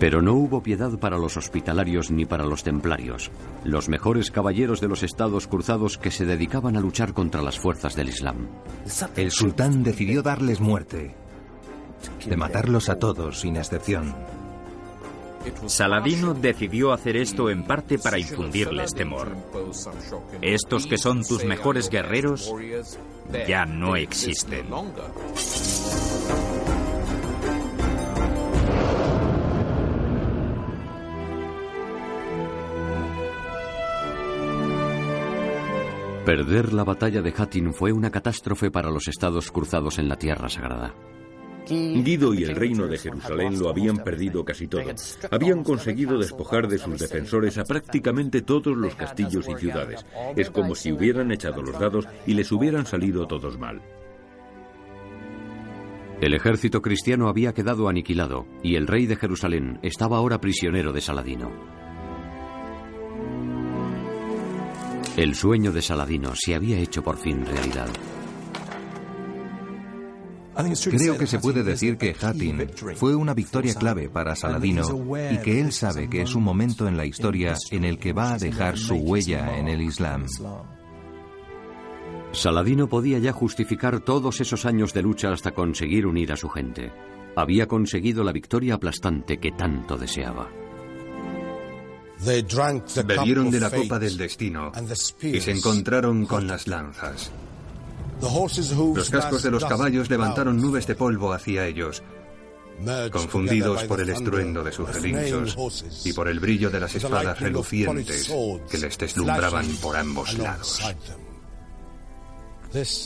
Pero 0.05 0.21
no 0.21 0.35
hubo 0.35 0.63
piedad 0.63 0.99
para 0.99 1.17
los 1.17 1.39
hospitalarios 1.39 2.11
ni 2.11 2.27
para 2.27 2.45
los 2.45 2.63
templarios, 2.63 3.31
los 3.65 3.89
mejores 3.89 4.31
caballeros 4.31 4.83
de 4.83 4.87
los 4.87 5.03
estados 5.03 5.47
cruzados 5.47 5.97
que 5.97 6.11
se 6.11 6.27
dedicaban 6.27 6.77
a 6.77 6.81
luchar 6.81 7.15
contra 7.15 7.41
las 7.41 7.59
fuerzas 7.59 7.97
del 7.97 8.11
Islam. 8.11 8.51
El 9.17 9.31
sultán 9.31 9.83
decidió 9.83 10.21
darles 10.21 10.61
muerte, 10.61 11.15
de 12.27 12.37
matarlos 12.37 12.91
a 12.91 12.99
todos 12.99 13.41
sin 13.41 13.57
excepción. 13.57 14.15
Saladino 15.69 16.35
decidió 16.35 16.93
hacer 16.93 17.17
esto 17.17 17.49
en 17.49 17.65
parte 17.65 17.99
para 17.99 18.19
infundirles 18.19 18.93
temor. 18.93 19.35
Estos 20.43 20.87
que 20.87 20.99
son 20.99 21.25
tus 21.25 21.47
mejores 21.47 21.89
guerreros 21.89 22.53
ya 23.49 23.65
no 23.65 23.97
existen. 23.97 24.67
Perder 36.25 36.73
la 36.73 36.85
batalla 36.85 37.21
de 37.21 37.35
Hattin 37.37 37.75
fue 37.75 37.93
una 37.93 38.11
catástrofe 38.11 38.71
para 38.71 38.91
los 38.91 39.09
estados 39.09 39.51
cruzados 39.53 39.99
en 39.99 40.09
la 40.09 40.17
Tierra 40.17 40.49
Sagrada. 40.49 40.95
Guido 41.69 42.33
y 42.33 42.45
el 42.45 42.57
reino 42.57 42.87
de 42.87 42.97
Jerusalén 42.97 43.59
lo 43.59 43.69
habían 43.69 43.99
perdido 43.99 44.43
casi 44.43 44.67
todo. 44.67 44.83
Habían 45.31 45.63
conseguido 45.63 46.19
despojar 46.19 46.67
de 46.69 46.79
sus 46.79 46.99
defensores 46.99 47.59
a 47.59 47.65
prácticamente 47.65 48.41
todos 48.41 48.75
los 48.75 48.95
castillos 48.95 49.47
y 49.49 49.55
ciudades. 49.59 50.07
Es 50.35 50.51
como 50.51 50.75
si 50.75 50.93
hubieran 50.93 51.31
echado 51.31 51.63
los 51.63 51.79
dados 51.79 52.07
y 52.27 52.33
les 52.33 52.51
hubieran 52.53 52.87
salido 52.87 53.27
todos 53.27 53.59
mal. 53.59 53.83
El 56.23 56.33
ejército 56.33 56.81
cristiano 56.81 57.29
había 57.29 57.53
quedado 57.53 57.87
aniquilado 57.89 58.47
y 58.63 58.77
el 58.77 58.87
rey 58.87 59.05
de 59.05 59.17
Jerusalén 59.17 59.79
estaba 59.83 60.17
ahora 60.17 60.41
prisionero 60.41 60.93
de 60.93 61.03
Saladino. 61.03 61.84
El 65.17 65.37
sueño 65.37 65.71
de 65.71 65.81
Saladino 65.81 66.33
se 66.35 66.57
había 66.57 66.77
hecho 66.79 67.03
por 67.03 67.17
fin 67.17 67.47
realidad. 67.47 67.89
Creo 70.91 71.17
que 71.17 71.27
se 71.27 71.39
puede 71.39 71.63
decir 71.63 71.97
que 71.97 72.15
Hattin 72.21 72.69
fue 72.97 73.15
una 73.15 73.33
victoria 73.33 73.75
clave 73.75 74.09
para 74.09 74.35
Saladino 74.35 74.83
y 75.31 75.39
que 75.39 75.61
él 75.61 75.73
sabe 75.73 76.09
que 76.09 76.23
es 76.23 76.35
un 76.35 76.43
momento 76.43 76.89
en 76.89 76.97
la 76.97 77.07
historia 77.07 77.55
en 77.71 77.85
el 77.85 77.99
que 77.99 78.13
va 78.13 78.35
a 78.35 78.39
dejar 78.39 78.77
su 78.77 78.97
huella 78.97 79.57
en 79.57 79.69
el 79.69 79.83
Islam. 79.83 80.27
Saladino 82.33 82.89
podía 82.89 83.19
ya 83.21 83.33
justificar 83.33 84.01
todos 84.01 84.41
esos 84.41 84.67
años 84.67 84.93
de 84.93 85.03
lucha 85.03 85.33
hasta 85.33 85.53
conseguir 85.53 86.07
unir 86.07 86.33
a 86.33 86.37
su 86.37 86.49
gente. 86.49 86.93
Había 87.37 87.67
conseguido 87.69 88.25
la 88.25 88.33
victoria 88.33 88.75
aplastante 88.75 89.39
que 89.39 89.53
tanto 89.53 89.97
deseaba. 89.97 90.64
Bebieron 93.05 93.51
de 93.51 93.61
la 93.61 93.71
copa 93.71 93.99
del 93.99 94.17
destino 94.17 94.73
y 95.21 95.41
se 95.41 95.51
encontraron 95.51 96.27
con 96.27 96.47
las 96.47 96.67
lanzas. 96.67 97.31
Los 98.21 99.11
cascos 99.11 99.43
de 99.43 99.51
los 99.51 99.65
caballos 99.65 100.09
levantaron 100.09 100.61
nubes 100.61 100.87
de 100.87 100.95
polvo 100.95 101.33
hacia 101.33 101.67
ellos, 101.67 102.03
confundidos 103.11 103.85
por 103.85 104.01
el 104.01 104.09
estruendo 104.09 104.65
de 104.65 104.73
sus 104.73 104.89
relinchos 104.89 105.85
y 106.05 106.13
por 106.13 106.29
el 106.29 106.41
brillo 106.41 106.71
de 106.71 106.81
las 106.81 106.95
espadas 106.95 107.41
relucientes 107.41 108.33
que 108.71 108.79
les 108.79 108.99
deslumbraban 108.99 109.67
por 109.77 109.97
ambos 109.97 110.37
lados. 110.39 110.81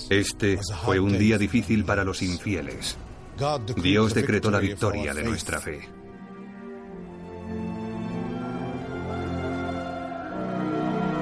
Este 0.08 0.58
fue 0.84 0.98
un 0.98 1.18
día 1.18 1.36
difícil 1.36 1.84
para 1.84 2.04
los 2.04 2.22
infieles. 2.22 2.96
Dios 3.76 4.14
decretó 4.14 4.50
la 4.50 4.60
victoria 4.60 5.12
de 5.14 5.24
nuestra 5.24 5.60
fe. 5.60 5.97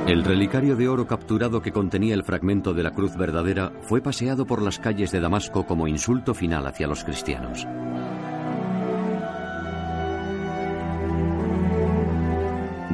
El 0.07 0.22
relicario 0.22 0.76
de 0.76 0.88
oro 0.88 1.09
capturado 1.09 1.61
que 1.61 1.72
contenía 1.72 2.14
el 2.14 2.22
fragmento 2.22 2.72
de 2.72 2.84
la 2.84 2.92
cruz 2.92 3.16
verdadera 3.16 3.72
fue 3.82 4.00
paseado 4.00 4.46
por 4.46 4.62
las 4.62 4.78
calles 4.78 5.11
de 5.11 5.18
Damasco 5.18 5.66
como 5.66 5.88
insulto 5.88 6.32
final 6.32 6.64
hacia 6.68 6.86
los 6.86 7.02
cristianos. 7.02 7.66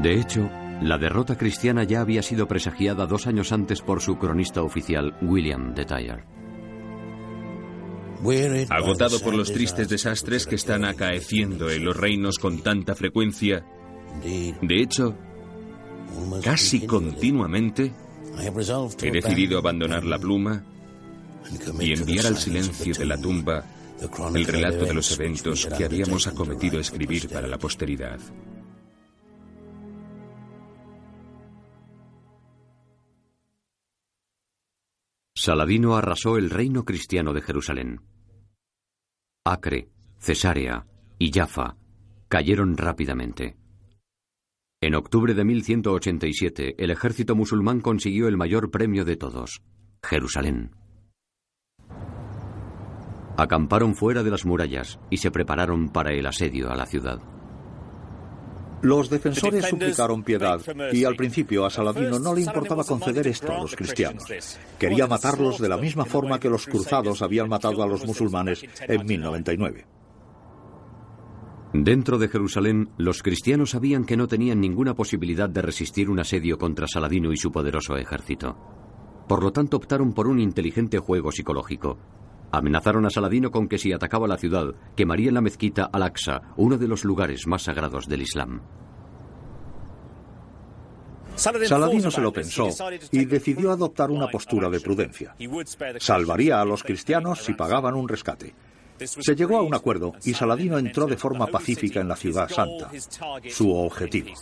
De 0.03 0.19
hecho, 0.19 0.49
la 0.81 0.97
derrota 0.97 1.37
cristiana 1.37 1.85
ya 1.85 2.01
había 2.01 2.23
sido 2.23 2.49
presagiada 2.49 3.05
dos 3.05 3.27
años 3.27 3.53
antes 3.53 3.83
por 3.83 4.01
su 4.01 4.17
cronista 4.17 4.63
oficial, 4.63 5.15
William 5.21 5.75
de 5.75 5.85
Tyre. 5.85 6.25
Agotado 8.71 9.21
por 9.21 9.35
los 9.35 9.53
tristes 9.53 9.89
desastres 9.91 10.47
que 10.47 10.55
están 10.55 10.87
acaeciendo 10.87 11.71
en 11.71 11.85
los 11.85 11.95
reinos 11.95 12.39
con 12.39 12.63
tanta 12.63 12.95
frecuencia, 12.95 13.67
de 14.23 14.83
hecho, 14.83 15.17
casi 16.43 16.87
continuamente, 16.87 17.93
he 19.03 19.11
decidido 19.11 19.59
abandonar 19.59 20.05
la 20.05 20.19
pluma 20.19 20.65
y 21.81 21.93
enviar 21.93 22.27
al 22.27 22.37
silencio 22.37 22.95
de 22.95 23.05
la 23.05 23.19
tumba 23.19 23.65
el 24.35 24.45
relato 24.45 24.85
de 24.85 24.95
los 24.95 25.11
eventos 25.13 25.67
que 25.67 25.85
habíamos 25.85 26.27
acometido 26.27 26.81
escribir 26.81 27.29
para 27.29 27.47
la 27.47 27.59
posteridad. 27.59 28.19
Saladino 35.35 35.97
arrasó 35.97 36.37
el 36.37 36.51
reino 36.51 36.85
cristiano 36.85 37.33
de 37.33 37.43
Jerusalén. 37.43 38.01
Acre, 39.45 39.89
Cesarea 40.19 40.87
y 41.19 41.33
Jaffa 41.33 41.77
cayeron 42.29 42.77
rápidamente. 42.77 43.57
En 44.83 44.97
octubre 44.97 45.33
de 45.33 45.45
1187, 45.45 46.75
el 46.77 46.91
ejército 46.91 47.37
musulmán 47.37 47.81
consiguió 47.81 48.27
el 48.27 48.37
mayor 48.37 48.73
premio 48.73 49.05
de 49.05 49.17
todos, 49.17 49.63
Jerusalén. 50.03 50.73
Acamparon 53.37 53.95
fuera 53.95 54.25
de 54.25 54.31
las 54.33 54.45
murallas 54.45 54.99
y 55.09 55.19
se 55.19 55.31
prepararon 55.31 55.91
para 55.91 56.13
el 56.13 56.27
asedio 56.27 56.69
a 56.69 56.75
la 56.75 56.87
ciudad. 56.87 57.21
Los 58.83 59.09
defensores 59.09 59.67
suplicaron 59.67 60.25
piedad 60.25 60.61
y 60.93 61.05
al 61.05 61.15
principio 61.15 61.65
a 61.65 61.71
Saladino 61.71 62.19
no 62.19 62.35
le 62.35 62.41
importaba 62.41 62.83
conceder 62.83 63.29
esto 63.29 63.53
a 63.53 63.61
los 63.61 63.77
cristianos. 63.77 64.25
Quería 64.81 65.07
matarlos 65.07 65.61
de 65.61 65.69
la 65.69 65.77
misma 65.77 66.05
forma 66.05 66.41
que 66.41 66.51
los 66.51 66.67
cruzados 66.67 67.23
habían 67.23 67.49
matado 67.49 67.85
a 67.85 67.87
los 67.87 68.05
musulmanes 68.05 68.65
en 68.89 69.07
1099. 69.07 70.02
Dentro 71.73 72.19
de 72.19 72.29
Jerusalén, 72.29 72.91
los 72.99 73.23
cristianos 73.23 73.71
sabían 73.71 74.05
que 74.05 74.17
no 74.17 74.29
tenían 74.29 74.61
ninguna 74.61 74.95
posibilidad 74.95 75.49
de 75.49 75.63
resistir 75.63 76.11
un 76.11 76.21
asedio 76.21 76.59
contra 76.59 76.87
Saladino 76.87 77.33
y 77.33 77.39
su 77.39 77.51
poderoso 77.51 77.97
ejército. 77.97 78.59
Por 79.27 79.43
lo 79.43 79.53
tanto, 79.53 79.79
optaron 79.79 80.13
por 80.13 80.29
un 80.29 80.39
inteligente 80.39 80.99
juego 80.99 81.33
psicológico. 81.33 81.99
Amenazaron 82.51 83.07
a 83.07 83.11
Saladino 83.11 83.51
con 83.51 83.69
que 83.69 83.79
si 83.79 83.91
atacaba 83.91 84.29
la 84.29 84.37
ciudad, 84.37 84.75
quemaría 84.95 85.29
en 85.29 85.35
la 85.35 85.41
mezquita 85.41 85.89
Al-Aqsa, 85.91 86.53
uno 86.59 86.77
de 86.77 86.89
los 86.89 87.05
lugares 87.05 87.47
más 87.47 87.63
sagrados 87.63 88.07
del 88.07 88.21
Islam. 88.21 88.61
Saladino 91.35 92.11
se 92.11 92.21
lo 92.21 92.31
pensó 92.35 92.69
y 93.11 93.25
decidió 93.25 93.71
adoptar 93.71 94.11
una 94.11 94.29
postura 94.29 94.69
de 94.69 94.81
prudencia. 94.81 95.35
Salvaría 95.99 96.61
a 96.61 96.67
los 96.67 96.83
cristianos 96.83 97.43
si 97.43 97.55
pagaban 97.55 97.95
un 97.95 98.07
rescate. 98.07 98.55
Se 99.07 99.35
llegó 99.35 99.59
a 99.59 99.63
un 99.63 99.75
acuerdo 99.75 100.15
y 100.25 100.35
Saladino 100.35 100.79
entró 100.79 101.07
de 101.07 101.17
forma 101.17 101.47
pacífica 101.47 102.01
en 102.01 102.09
la 102.09 102.17
ciudad 102.17 102.49
santa, 102.49 102.91
su 103.49 103.73
objetivo. 103.75 104.33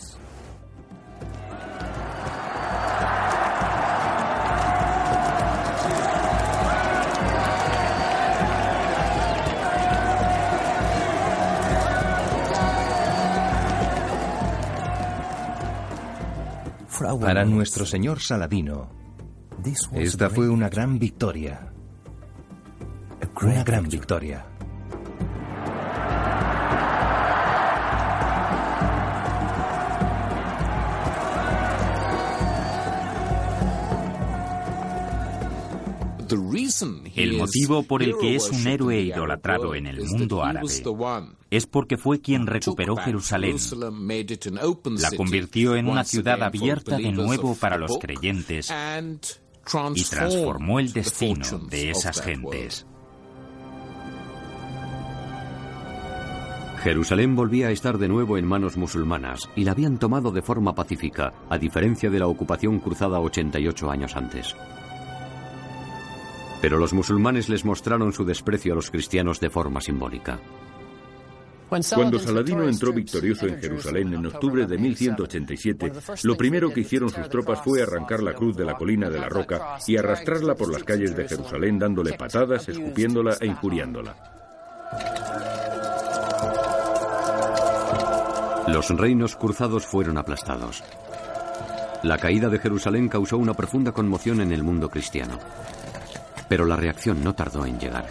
Para 17.19 17.45
nuestro 17.45 17.85
señor 17.85 18.19
Saladino, 18.19 18.89
esta 19.93 20.29
fue 20.29 20.49
una 20.49 20.69
gran 20.69 20.99
victoria. 20.99 21.71
Una 23.41 23.63
gran 23.63 23.89
victoria. 23.89 24.50
El 37.15 37.37
motivo 37.37 37.83
por 37.83 38.03
el 38.03 38.17
que 38.19 38.35
es 38.35 38.49
un 38.49 38.67
héroe 38.67 39.01
idolatrado 39.01 39.75
en 39.75 39.87
el 39.87 40.03
mundo 40.05 40.43
árabe 40.43 40.67
es 41.49 41.67
porque 41.67 41.97
fue 41.97 42.21
quien 42.21 42.47
recuperó 42.47 42.95
Jerusalén, 42.95 43.57
la 44.99 45.11
convirtió 45.15 45.75
en 45.75 45.87
una 45.87 46.03
ciudad 46.03 46.41
abierta 46.41 46.97
de 46.97 47.11
nuevo 47.11 47.55
para 47.55 47.77
los 47.77 47.97
creyentes 47.97 48.71
y 49.95 50.03
transformó 50.03 50.79
el 50.79 50.93
destino 50.93 51.59
de 51.69 51.91
esas 51.91 52.21
gentes. 52.21 52.85
Jerusalén 56.83 57.35
volvía 57.35 57.67
a 57.67 57.71
estar 57.71 57.99
de 57.99 58.07
nuevo 58.07 58.39
en 58.39 58.45
manos 58.47 58.75
musulmanas 58.75 59.47
y 59.55 59.65
la 59.65 59.73
habían 59.73 59.99
tomado 59.99 60.31
de 60.31 60.41
forma 60.41 60.73
pacífica, 60.73 61.31
a 61.47 61.59
diferencia 61.59 62.09
de 62.09 62.17
la 62.17 62.25
ocupación 62.25 62.79
cruzada 62.79 63.19
88 63.19 63.91
años 63.91 64.15
antes. 64.15 64.55
Pero 66.61 66.77
los 66.77 66.93
musulmanes 66.93 67.49
les 67.49 67.65
mostraron 67.65 68.13
su 68.13 68.23
desprecio 68.23 68.73
a 68.73 68.75
los 68.75 68.91
cristianos 68.91 69.39
de 69.39 69.49
forma 69.49 69.81
simbólica. 69.81 70.39
Cuando 71.69 72.19
Saladino 72.19 72.67
entró 72.67 72.91
victorioso 72.91 73.47
en 73.47 73.57
Jerusalén 73.57 74.13
en 74.13 74.25
octubre 74.25 74.65
de 74.65 74.77
1187, 74.77 75.93
lo 76.23 76.35
primero 76.35 76.69
que 76.69 76.81
hicieron 76.81 77.09
sus 77.09 77.29
tropas 77.29 77.61
fue 77.63 77.81
arrancar 77.81 78.21
la 78.21 78.33
cruz 78.33 78.57
de 78.57 78.65
la 78.65 78.75
colina 78.75 79.09
de 79.09 79.17
la 79.17 79.29
roca 79.29 79.77
y 79.87 79.95
arrastrarla 79.95 80.55
por 80.55 80.69
las 80.69 80.83
calles 80.83 81.15
de 81.15 81.29
Jerusalén 81.29 81.79
dándole 81.79 82.11
patadas, 82.13 82.67
escupiéndola 82.67 83.37
e 83.39 83.47
injuriándola. 83.47 84.15
Los 88.67 88.89
reinos 88.89 89.37
cruzados 89.37 89.85
fueron 89.85 90.17
aplastados. 90.17 90.83
La 92.03 92.17
caída 92.17 92.49
de 92.49 92.59
Jerusalén 92.59 93.07
causó 93.07 93.37
una 93.37 93.53
profunda 93.53 93.93
conmoción 93.93 94.41
en 94.41 94.51
el 94.51 94.63
mundo 94.63 94.89
cristiano. 94.89 95.39
Pero 96.51 96.65
la 96.65 96.75
reacción 96.75 97.23
no 97.23 97.33
tardó 97.33 97.65
en 97.65 97.79
llegar. 97.79 98.05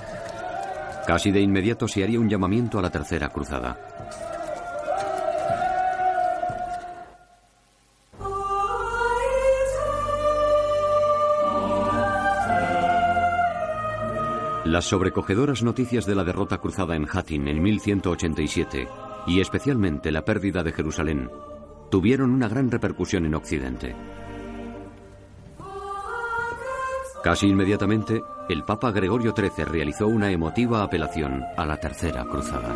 Casi 1.06 1.30
de 1.30 1.42
inmediato 1.42 1.86
se 1.86 2.02
haría 2.02 2.18
un 2.18 2.30
llamamiento 2.30 2.78
a 2.78 2.82
la 2.82 2.88
tercera 2.88 3.28
cruzada. 3.28 3.78
Las 14.64 14.86
sobrecogedoras 14.86 15.62
noticias 15.62 16.06
de 16.06 16.14
la 16.14 16.24
derrota 16.24 16.56
cruzada 16.56 16.96
en 16.96 17.06
Hattin 17.12 17.46
en 17.46 17.62
1187 17.62 18.88
y 19.26 19.40
especialmente 19.42 20.10
la 20.10 20.24
pérdida 20.24 20.62
de 20.62 20.72
Jerusalén 20.72 21.28
tuvieron 21.90 22.30
una 22.30 22.48
gran 22.48 22.70
repercusión 22.70 23.26
en 23.26 23.34
Occidente. 23.34 23.94
Casi 27.22 27.46
inmediatamente, 27.46 28.22
el 28.48 28.64
Papa 28.64 28.90
Gregorio 28.92 29.34
XIII 29.36 29.66
realizó 29.66 30.06
una 30.06 30.30
emotiva 30.30 30.82
apelación 30.82 31.44
a 31.56 31.66
la 31.66 31.76
Tercera 31.76 32.24
Cruzada. 32.24 32.74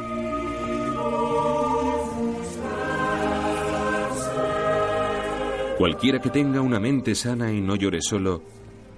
Cualquiera 5.79 6.21
que 6.21 6.31
tenga 6.31 6.61
una 6.61 6.79
mente 6.79 7.15
sana 7.15 7.51
y 7.53 7.61
no 7.61 7.75
llore 7.75 8.01
solo, 8.03 8.43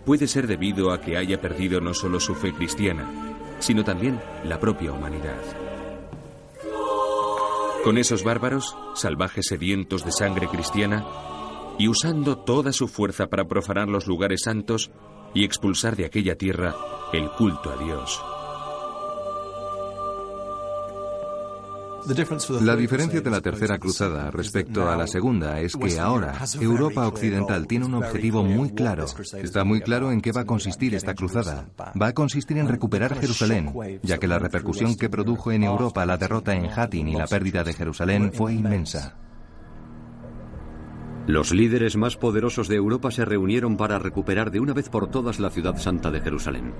puede 0.04 0.26
ser 0.26 0.48
debido 0.48 0.90
a 0.92 1.00
que 1.00 1.16
haya 1.16 1.40
perdido 1.40 1.80
no 1.80 1.94
solo 1.94 2.18
su 2.18 2.34
fe 2.34 2.52
cristiana, 2.52 3.08
sino 3.60 3.84
también 3.84 4.20
la 4.44 4.58
propia 4.58 4.92
humanidad. 4.92 5.40
Con 7.84 7.98
esos 7.98 8.24
bárbaros, 8.24 8.76
salvajes 8.94 9.46
sedientos 9.46 10.04
de 10.04 10.10
sangre 10.10 10.48
cristiana, 10.48 11.06
y 11.78 11.88
usando 11.88 12.38
toda 12.38 12.72
su 12.72 12.88
fuerza 12.88 13.28
para 13.28 13.46
profanar 13.46 13.88
los 13.88 14.06
lugares 14.06 14.42
santos 14.44 14.90
y 15.36 15.44
expulsar 15.44 15.94
de 15.96 16.06
aquella 16.06 16.34
tierra 16.34 16.74
el 17.12 17.30
culto 17.32 17.70
a 17.70 17.76
Dios. 17.76 18.22
La 22.62 22.74
diferencia 22.74 23.20
de 23.20 23.30
la 23.30 23.42
tercera 23.42 23.78
cruzada 23.78 24.30
respecto 24.30 24.88
a 24.88 24.96
la 24.96 25.06
segunda 25.06 25.60
es 25.60 25.76
que 25.76 25.98
ahora 25.98 26.38
Europa 26.58 27.06
Occidental 27.06 27.66
tiene 27.66 27.84
un 27.84 27.94
objetivo 27.96 28.44
muy 28.44 28.70
claro. 28.70 29.04
Está 29.42 29.64
muy 29.64 29.82
claro 29.82 30.10
en 30.10 30.22
qué 30.22 30.32
va 30.32 30.42
a 30.42 30.46
consistir 30.46 30.94
esta 30.94 31.14
cruzada. 31.14 31.68
Va 32.00 32.06
a 32.06 32.14
consistir 32.14 32.56
en 32.56 32.68
recuperar 32.68 33.20
Jerusalén, 33.20 33.74
ya 34.02 34.16
que 34.16 34.28
la 34.28 34.38
repercusión 34.38 34.96
que 34.96 35.10
produjo 35.10 35.52
en 35.52 35.64
Europa 35.64 36.06
la 36.06 36.16
derrota 36.16 36.54
en 36.54 36.70
Hattin 36.70 37.08
y 37.08 37.16
la 37.16 37.26
pérdida 37.26 37.62
de 37.62 37.74
Jerusalén 37.74 38.32
fue 38.32 38.54
inmensa. 38.54 39.25
Los 41.26 41.50
líderes 41.50 41.96
más 41.96 42.16
poderosos 42.16 42.68
de 42.68 42.76
Europa 42.76 43.10
se 43.10 43.24
reunieron 43.24 43.76
para 43.76 43.98
recuperar 43.98 44.52
de 44.52 44.60
una 44.60 44.72
vez 44.72 44.88
por 44.88 45.10
todas 45.10 45.40
la 45.40 45.50
ciudad 45.50 45.76
santa 45.76 46.12
de 46.12 46.20
Jerusalén. 46.20 46.72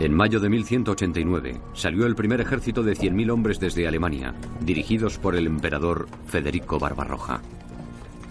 En 0.00 0.14
mayo 0.14 0.38
de 0.38 0.50
1189 0.50 1.60
salió 1.72 2.06
el 2.06 2.14
primer 2.14 2.42
ejército 2.42 2.82
de 2.82 2.94
100.000 2.94 3.30
hombres 3.30 3.58
desde 3.58 3.88
Alemania, 3.88 4.34
dirigidos 4.60 5.18
por 5.18 5.34
el 5.34 5.46
emperador 5.46 6.08
Federico 6.26 6.78
Barbarroja. 6.78 7.40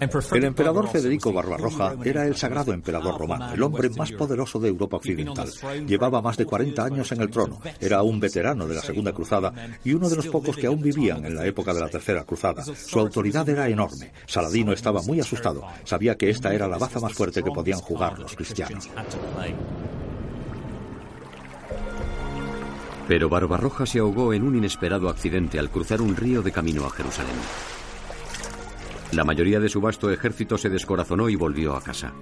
El 0.00 0.44
emperador 0.44 0.88
Federico 0.88 1.30
Barbarroja 1.30 1.94
era 2.02 2.26
el 2.26 2.34
sagrado 2.34 2.72
emperador 2.72 3.18
romano, 3.18 3.52
el 3.52 3.62
hombre 3.62 3.90
más 3.90 4.10
poderoso 4.12 4.58
de 4.58 4.68
Europa 4.68 4.96
Occidental. 4.96 5.50
Llevaba 5.86 6.22
más 6.22 6.38
de 6.38 6.46
40 6.46 6.82
años 6.82 7.12
en 7.12 7.20
el 7.20 7.30
trono, 7.30 7.60
era 7.78 8.02
un 8.02 8.18
veterano 8.18 8.66
de 8.66 8.76
la 8.76 8.80
Segunda 8.80 9.12
Cruzada 9.12 9.52
y 9.84 9.92
uno 9.92 10.08
de 10.08 10.16
los 10.16 10.26
pocos 10.28 10.56
que 10.56 10.66
aún 10.66 10.80
vivían 10.80 11.24
en 11.26 11.34
la 11.34 11.46
época 11.46 11.74
de 11.74 11.80
la 11.80 11.88
Tercera 11.88 12.24
Cruzada. 12.24 12.64
Su 12.64 12.98
autoridad 12.98 13.46
era 13.48 13.68
enorme. 13.68 14.10
Saladino 14.26 14.72
estaba 14.72 15.02
muy 15.02 15.20
asustado. 15.20 15.64
Sabía 15.84 16.16
que 16.16 16.30
esta 16.30 16.54
era 16.54 16.66
la 16.66 16.78
baza 16.78 17.00
más 17.00 17.12
fuerte 17.12 17.42
que 17.42 17.50
podían 17.50 17.80
jugar 17.80 18.18
los 18.18 18.34
cristianos. 18.34 18.88
Pero 23.06 23.28
Barbarroja 23.28 23.86
se 23.86 23.98
ahogó 23.98 24.32
en 24.32 24.44
un 24.44 24.56
inesperado 24.56 25.08
accidente 25.08 25.58
al 25.58 25.68
cruzar 25.68 26.00
un 26.00 26.16
río 26.16 26.42
de 26.42 26.52
camino 26.52 26.86
a 26.86 26.90
Jerusalén. 26.90 27.34
La 29.12 29.24
mayoría 29.24 29.58
de 29.58 29.68
su 29.68 29.80
vasto 29.80 30.10
ejército 30.10 30.56
se 30.56 30.68
descorazonó 30.68 31.28
y 31.28 31.34
volvió 31.34 31.74
a 31.74 31.82
casa. 31.82 32.12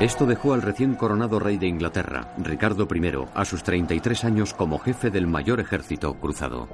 Esto 0.00 0.26
dejó 0.26 0.54
al 0.54 0.62
recién 0.62 0.94
coronado 0.94 1.38
rey 1.38 1.58
de 1.58 1.68
Inglaterra, 1.68 2.34
Ricardo 2.38 2.88
I, 2.92 3.12
a 3.34 3.44
sus 3.44 3.62
33 3.62 4.24
años 4.24 4.54
como 4.54 4.78
jefe 4.78 5.10
del 5.10 5.26
mayor 5.26 5.60
ejército 5.60 6.14
cruzado. 6.14 6.68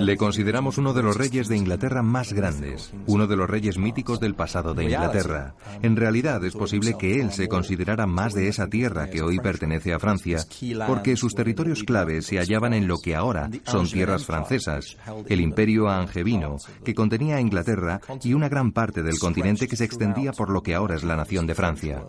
Le 0.00 0.16
consideramos 0.16 0.78
uno 0.78 0.92
de 0.92 1.02
los 1.02 1.16
reyes 1.16 1.48
de 1.48 1.56
Inglaterra 1.56 2.02
más 2.02 2.32
grandes, 2.32 2.92
uno 3.06 3.26
de 3.26 3.36
los 3.36 3.48
reyes 3.48 3.78
míticos 3.78 4.20
del 4.20 4.34
pasado 4.34 4.74
de 4.74 4.84
Inglaterra. 4.84 5.54
En 5.82 5.96
realidad 5.96 6.44
es 6.44 6.54
posible 6.54 6.96
que 6.98 7.20
él 7.20 7.32
se 7.32 7.48
considerara 7.48 8.06
más 8.06 8.34
de 8.34 8.48
esa 8.48 8.66
tierra 8.66 9.08
que 9.08 9.22
hoy 9.22 9.38
pertenece 9.38 9.92
a 9.92 9.98
Francia, 9.98 10.44
porque 10.86 11.16
sus 11.16 11.34
territorios 11.34 11.84
claves 11.84 12.26
se 12.26 12.38
hallaban 12.38 12.74
en 12.74 12.88
lo 12.88 12.98
que 12.98 13.14
ahora 13.14 13.50
son 13.64 13.88
tierras 13.88 14.24
francesas, 14.24 14.96
el 15.28 15.40
imperio 15.40 15.88
angevino, 15.88 16.56
que 16.84 16.94
contenía 16.94 17.36
a 17.36 17.40
Inglaterra 17.40 18.00
y 18.22 18.34
una 18.34 18.48
gran 18.48 18.72
parte 18.72 19.02
del 19.02 19.18
continente 19.18 19.68
que 19.68 19.76
se 19.76 19.84
extendía 19.84 20.32
por 20.32 20.50
lo 20.50 20.62
que 20.62 20.74
ahora 20.74 20.96
es 20.96 21.04
la 21.04 21.16
nación 21.16 21.46
de 21.46 21.54
Francia. 21.54 22.02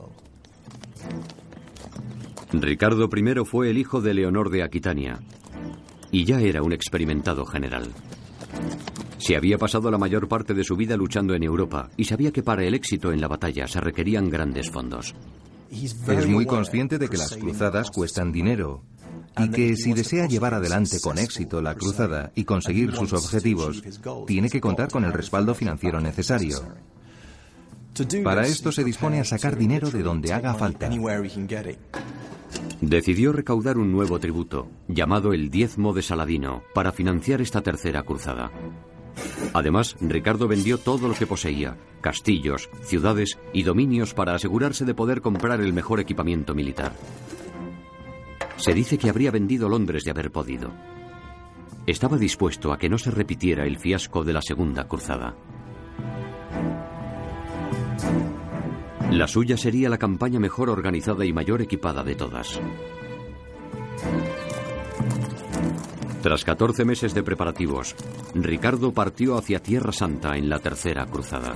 Ricardo 2.52 3.10
I 3.14 3.46
fue 3.46 3.70
el 3.70 3.78
hijo 3.78 4.02
de 4.02 4.14
Leonor 4.14 4.50
de 4.50 4.64
Aquitania, 4.64 5.20
y 6.12 6.26
ya 6.26 6.40
era 6.40 6.64
un 6.64 6.74
experimentado 6.74 7.46
general. 7.46 7.92
Se 9.18 9.36
había 9.36 9.58
pasado 9.58 9.90
la 9.90 9.98
mayor 9.98 10.28
parte 10.28 10.54
de 10.54 10.64
su 10.64 10.76
vida 10.76 10.96
luchando 10.96 11.34
en 11.34 11.44
Europa 11.44 11.90
y 11.98 12.06
sabía 12.06 12.32
que 12.32 12.44
para 12.44 12.64
el 12.64 12.74
éxito 12.74 13.12
en 13.12 13.22
la 13.22 13.28
batalla 13.28 13.68
se 13.68 13.82
requerían 13.82 14.30
grandes 14.30 14.70
fondos. 14.70 15.16
Es 15.72 16.28
muy 16.28 16.46
consciente 16.46 16.98
de 16.98 17.10
que 17.10 17.18
las 17.18 17.36
cruzadas 17.36 17.92
cuestan 17.92 18.32
dinero 18.32 18.84
y 19.38 19.50
que 19.50 19.76
si 19.76 19.94
desea 19.94 20.28
llevar 20.28 20.54
adelante 20.54 21.00
con 21.00 21.18
éxito 21.18 21.62
la 21.62 21.76
cruzada 21.76 22.32
y 22.36 22.44
conseguir 22.44 22.94
sus 22.94 23.14
objetivos, 23.14 23.84
tiene 24.26 24.50
que 24.50 24.62
contar 24.62 24.90
con 24.90 25.04
el 25.04 25.14
respaldo 25.14 25.54
financiero 25.54 26.00
necesario. 26.00 26.62
Para 28.24 28.46
esto 28.46 28.72
se 28.72 28.84
dispone 28.84 29.20
a 29.20 29.24
sacar 29.24 29.58
dinero 29.58 29.90
de 29.90 30.04
donde 30.04 30.32
haga 30.34 30.54
falta. 30.54 30.90
Decidió 32.82 33.34
recaudar 33.34 33.78
un 33.78 33.92
nuevo 33.92 34.20
tributo, 34.20 34.70
llamado 34.88 35.34
el 35.34 35.50
diezmo 35.50 35.94
de 35.94 36.02
Saladino, 36.02 36.64
para 36.74 36.92
financiar 36.92 37.42
esta 37.42 37.62
tercera 37.62 38.04
cruzada. 38.04 38.52
Además, 39.54 39.96
Ricardo 40.00 40.48
vendió 40.48 40.78
todo 40.78 41.08
lo 41.08 41.16
que 41.16 41.26
poseía, 41.26 41.78
castillos, 42.02 42.70
ciudades 42.84 43.38
y 43.54 43.64
dominios 43.64 44.14
para 44.14 44.36
asegurarse 44.36 44.86
de 44.86 44.94
poder 44.94 45.22
comprar 45.22 45.60
el 45.62 45.74
mejor 45.74 46.00
equipamiento 46.00 46.54
militar. 46.54 46.94
Se 48.58 48.74
dice 48.74 48.98
que 48.98 49.10
habría 49.10 49.32
vendido 49.32 49.70
Londres 49.70 50.04
de 50.04 50.12
haber 50.12 50.32
podido. 50.32 50.72
Estaba 51.86 52.18
dispuesto 52.18 52.74
a 52.74 52.78
que 52.78 52.90
no 52.90 52.98
se 52.98 53.12
repitiera 53.12 53.66
el 53.66 53.78
fiasco 53.78 54.24
de 54.24 54.34
la 54.34 54.42
Segunda 54.42 54.88
Cruzada. 54.88 55.36
La 59.18 59.28
suya 59.28 59.58
sería 59.58 59.90
la 59.90 59.98
campaña 59.98 60.40
mejor 60.40 60.70
organizada 60.70 61.26
y 61.26 61.34
mayor 61.34 61.64
equipada 61.64 62.04
de 62.04 62.14
todas. 62.14 62.60
Tras 66.22 66.46
14 66.46 66.86
meses 66.86 67.16
de 67.16 67.24
preparativos, 67.24 67.96
Ricardo 68.36 68.94
partió 68.94 69.36
hacia 69.36 69.60
Tierra 69.60 69.92
Santa 69.92 70.38
en 70.38 70.48
la 70.50 70.60
Tercera 70.60 71.08
Cruzada. 71.08 71.56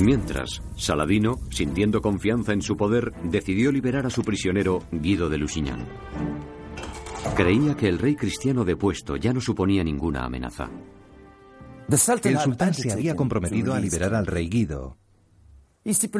Mientras, 0.00 0.60
Saladino, 0.74 1.36
sintiendo 1.50 2.00
confianza 2.00 2.52
en 2.52 2.62
su 2.62 2.76
poder, 2.76 3.12
decidió 3.22 3.70
liberar 3.70 4.04
a 4.04 4.10
su 4.10 4.22
prisionero 4.22 4.80
Guido 4.90 5.28
de 5.28 5.38
Lusignan. 5.38 5.86
Creía 7.36 7.76
que 7.76 7.86
el 7.86 8.00
rey 8.00 8.16
cristiano 8.16 8.64
depuesto 8.64 9.14
ya 9.14 9.32
no 9.32 9.40
suponía 9.40 9.84
ninguna 9.84 10.24
amenaza. 10.24 10.68
El 11.88 12.38
sultán 12.38 12.74
se 12.74 12.92
había 12.92 13.16
comprometido 13.16 13.72
a 13.72 13.80
liberar 13.80 14.14
al 14.14 14.26
rey 14.26 14.48
Guido. 14.48 14.98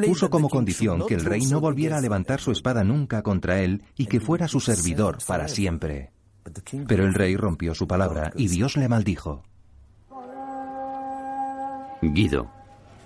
Puso 0.06 0.30
como 0.30 0.48
condición 0.48 1.06
que 1.06 1.14
el 1.14 1.24
rey 1.24 1.44
no 1.46 1.60
volviera 1.60 1.98
a 1.98 2.00
levantar 2.00 2.40
su 2.40 2.52
espada 2.52 2.84
nunca 2.84 3.22
contra 3.22 3.60
él 3.60 3.82
y 3.96 4.06
que 4.06 4.20
fuera 4.20 4.48
su 4.48 4.60
servidor 4.60 5.18
para 5.26 5.46
siempre. 5.46 6.12
Pero 6.86 7.04
el 7.04 7.12
rey 7.12 7.36
rompió 7.36 7.74
su 7.74 7.86
palabra 7.86 8.32
y 8.34 8.48
Dios 8.48 8.78
le 8.78 8.88
maldijo. 8.88 9.42
Guido, 12.00 12.50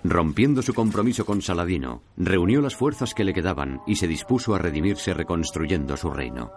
rompiendo 0.05 0.61
su 0.61 0.73
compromiso 0.73 1.25
con 1.25 1.41
Saladino, 1.41 2.03
reunió 2.15 2.61
las 2.61 2.75
fuerzas 2.75 3.13
que 3.13 3.25
le 3.25 3.33
quedaban 3.33 3.81
y 3.85 3.97
se 3.97 4.07
dispuso 4.07 4.55
a 4.55 4.59
redimirse 4.59 5.13
reconstruyendo 5.13 5.97
su 5.97 6.11
reino. 6.11 6.51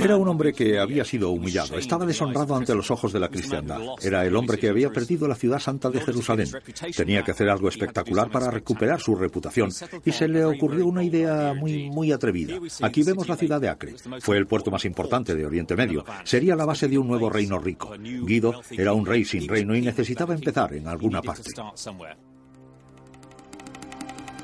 Era 0.00 0.16
un 0.16 0.28
hombre 0.28 0.52
que 0.52 0.78
había 0.78 1.04
sido 1.04 1.30
humillado, 1.30 1.78
estaba 1.78 2.06
deshonrado 2.06 2.54
ante 2.54 2.74
los 2.74 2.90
ojos 2.90 3.12
de 3.12 3.20
la 3.20 3.28
cristiandad. 3.28 3.80
Era 4.02 4.24
el 4.24 4.34
hombre 4.36 4.58
que 4.58 4.68
había 4.68 4.90
perdido 4.90 5.28
la 5.28 5.34
ciudad 5.34 5.58
santa 5.58 5.90
de 5.90 6.00
Jerusalén. 6.00 6.48
Tenía 6.96 7.22
que 7.22 7.32
hacer 7.32 7.48
algo 7.48 7.68
espectacular 7.68 8.30
para 8.30 8.50
recuperar 8.50 9.00
su 9.00 9.14
reputación 9.14 9.70
y 10.04 10.12
se 10.12 10.28
le 10.28 10.44
ocurrió 10.44 10.86
una 10.86 11.04
idea 11.04 11.54
muy, 11.54 11.90
muy 11.90 12.12
atrevida. 12.12 12.58
Aquí 12.82 13.02
vemos 13.02 13.28
la 13.28 13.36
ciudad 13.36 13.60
de 13.60 13.68
Acre. 13.68 13.94
Fue 14.20 14.36
el 14.36 14.46
puerto 14.46 14.70
más 14.70 14.84
importante 14.84 15.34
de 15.34 15.46
Oriente 15.46 15.76
Medio. 15.76 16.04
Sería 16.24 16.56
la 16.56 16.64
base 16.64 16.88
de 16.88 16.98
un 16.98 17.08
nuevo 17.08 17.30
reino 17.30 17.58
rico. 17.58 17.94
Guido 17.98 18.60
era 18.70 18.92
un 18.92 19.06
rey 19.06 19.24
sin 19.24 19.48
reino 19.48 19.74
y 19.74 19.82
necesitaba 19.82 20.34
empezar 20.34 20.74
en 20.74 20.88
alguna 20.88 21.22
parte. 21.22 21.50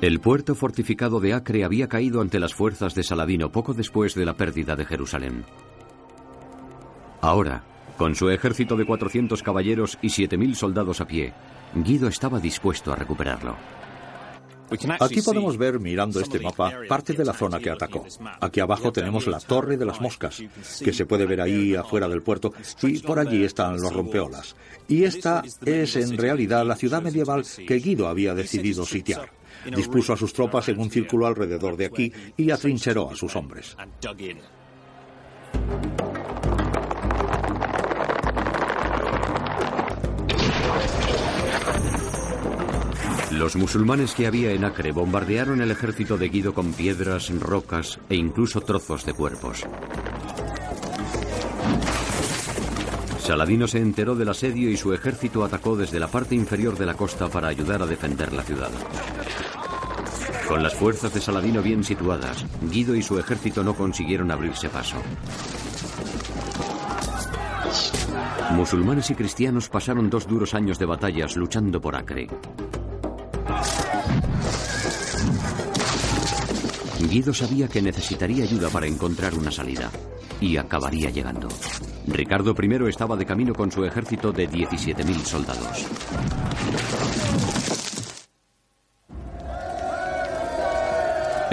El 0.03 0.19
puerto 0.19 0.53
fortificado 0.53 1.21
de 1.21 1.31
Acre 1.31 1.63
había 1.63 1.87
caído 1.87 2.19
ante 2.19 2.37
las 2.37 2.53
fuerzas 2.53 2.93
de 2.93 3.03
Saladino 3.03 3.53
poco 3.53 3.73
después 3.73 4.13
de 4.15 4.25
la 4.25 4.33
pérdida 4.33 4.75
de 4.75 4.83
Jerusalén. 4.83 5.45
Ahora, 7.21 7.63
con 7.97 8.13
su 8.13 8.29
ejército 8.29 8.75
de 8.75 8.85
400 8.85 9.41
caballeros 9.41 9.97
y 10.01 10.09
7.000 10.09 10.55
soldados 10.55 10.99
a 10.99 11.07
pie, 11.07 11.33
Guido 11.73 12.09
estaba 12.09 12.41
dispuesto 12.41 12.91
a 12.91 12.97
recuperarlo. 12.97 13.55
Aquí 14.99 15.21
podemos 15.21 15.57
ver, 15.57 15.79
mirando 15.79 16.19
este 16.19 16.41
mapa, 16.41 16.73
parte 16.89 17.13
de 17.13 17.23
la 17.23 17.31
zona 17.31 17.59
que 17.59 17.69
atacó. 17.69 18.05
Aquí 18.41 18.59
abajo 18.59 18.91
tenemos 18.91 19.25
la 19.27 19.39
Torre 19.39 19.77
de 19.77 19.85
las 19.85 20.01
Moscas, 20.01 20.43
que 20.83 20.91
se 20.91 21.05
puede 21.05 21.25
ver 21.25 21.39
ahí 21.39 21.75
afuera 21.75 22.09
del 22.09 22.23
puerto, 22.23 22.53
y 22.81 22.99
por 22.99 23.19
allí 23.19 23.45
están 23.45 23.79
los 23.79 23.93
rompeolas. 23.93 24.57
Y 24.85 25.05
esta 25.05 25.43
es 25.63 25.95
en 25.95 26.17
realidad 26.17 26.65
la 26.65 26.75
ciudad 26.75 27.01
medieval 27.01 27.45
que 27.65 27.75
Guido 27.75 28.09
había 28.09 28.33
decidido 28.33 28.83
sitiar. 28.83 29.42
Dispuso 29.75 30.13
a 30.13 30.17
sus 30.17 30.33
tropas 30.33 30.69
en 30.69 30.79
un 30.79 30.89
círculo 30.89 31.27
alrededor 31.27 31.77
de 31.77 31.85
aquí 31.85 32.11
y 32.37 32.51
atrincheró 32.51 33.09
a 33.09 33.15
sus 33.15 33.35
hombres. 33.35 33.75
Los 43.31 43.55
musulmanes 43.55 44.13
que 44.13 44.27
había 44.27 44.51
en 44.51 44.63
Acre 44.63 44.91
bombardearon 44.91 45.59
el 45.61 45.71
ejército 45.71 46.17
de 46.17 46.29
Guido 46.29 46.53
con 46.53 46.71
piedras, 46.73 47.29
rocas 47.39 47.99
e 48.07 48.15
incluso 48.15 48.61
trozos 48.61 49.05
de 49.05 49.13
cuerpos. 49.13 49.65
Saladino 53.17 53.67
se 53.67 53.79
enteró 53.79 54.15
del 54.15 54.29
asedio 54.29 54.69
y 54.69 54.77
su 54.77 54.93
ejército 54.93 55.43
atacó 55.43 55.75
desde 55.75 55.99
la 55.99 56.09
parte 56.09 56.35
inferior 56.35 56.77
de 56.77 56.85
la 56.85 56.93
costa 56.93 57.27
para 57.29 57.47
ayudar 57.47 57.81
a 57.81 57.87
defender 57.87 58.33
la 58.33 58.43
ciudad. 58.43 58.69
Con 60.47 60.61
las 60.61 60.73
fuerzas 60.75 61.13
de 61.13 61.21
Saladino 61.21 61.61
bien 61.61 61.83
situadas, 61.83 62.45
Guido 62.61 62.95
y 62.95 63.01
su 63.01 63.17
ejército 63.17 63.63
no 63.63 63.75
consiguieron 63.75 64.31
abrirse 64.31 64.69
paso. 64.69 64.97
Musulmanes 68.51 69.09
y 69.09 69.15
cristianos 69.15 69.69
pasaron 69.69 70.09
dos 70.09 70.27
duros 70.27 70.53
años 70.53 70.77
de 70.77 70.85
batallas 70.85 71.35
luchando 71.35 71.81
por 71.81 71.95
Acre. 71.95 72.27
Guido 77.09 77.33
sabía 77.33 77.67
que 77.67 77.81
necesitaría 77.81 78.43
ayuda 78.43 78.69
para 78.69 78.87
encontrar 78.87 79.33
una 79.35 79.51
salida 79.51 79.89
y 80.41 80.57
acabaría 80.57 81.09
llegando. 81.09 81.47
Ricardo 82.07 82.53
I 82.59 82.89
estaba 82.89 83.15
de 83.15 83.25
camino 83.25 83.53
con 83.53 83.71
su 83.71 83.85
ejército 83.85 84.31
de 84.31 84.49
17.000 84.49 85.15
soldados. 85.23 85.87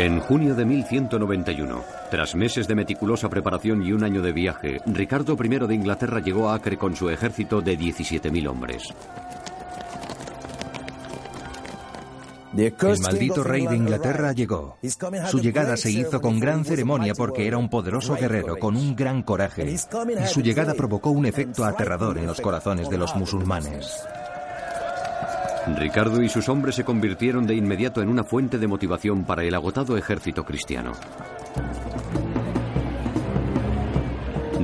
En 0.00 0.18
junio 0.18 0.54
de 0.54 0.64
1191, 0.64 1.84
tras 2.10 2.34
meses 2.34 2.66
de 2.66 2.74
meticulosa 2.74 3.28
preparación 3.28 3.82
y 3.82 3.92
un 3.92 4.02
año 4.02 4.22
de 4.22 4.32
viaje, 4.32 4.80
Ricardo 4.86 5.36
I 5.38 5.48
de 5.66 5.74
Inglaterra 5.74 6.20
llegó 6.20 6.48
a 6.48 6.54
Acre 6.54 6.78
con 6.78 6.96
su 6.96 7.10
ejército 7.10 7.60
de 7.60 7.78
17.000 7.78 8.48
hombres. 8.48 8.94
El 12.56 13.00
maldito 13.02 13.44
rey 13.44 13.66
de 13.66 13.76
Inglaterra 13.76 14.32
llegó. 14.32 14.78
Su 15.30 15.38
llegada 15.38 15.76
se 15.76 15.90
hizo 15.90 16.18
con 16.22 16.40
gran 16.40 16.64
ceremonia 16.64 17.12
porque 17.14 17.46
era 17.46 17.58
un 17.58 17.68
poderoso 17.68 18.14
guerrero 18.14 18.56
con 18.56 18.76
un 18.76 18.96
gran 18.96 19.22
coraje. 19.22 19.70
Y 19.70 20.26
su 20.28 20.40
llegada 20.40 20.72
provocó 20.72 21.10
un 21.10 21.26
efecto 21.26 21.62
aterrador 21.62 22.16
en 22.16 22.26
los 22.26 22.40
corazones 22.40 22.88
de 22.88 22.96
los 22.96 23.14
musulmanes. 23.16 24.02
Ricardo 25.76 26.22
y 26.22 26.28
sus 26.28 26.48
hombres 26.48 26.74
se 26.74 26.84
convirtieron 26.84 27.46
de 27.46 27.54
inmediato 27.54 28.02
en 28.02 28.08
una 28.08 28.24
fuente 28.24 28.58
de 28.58 28.66
motivación 28.66 29.24
para 29.24 29.42
el 29.44 29.54
agotado 29.54 29.96
ejército 29.96 30.44
cristiano. 30.44 30.92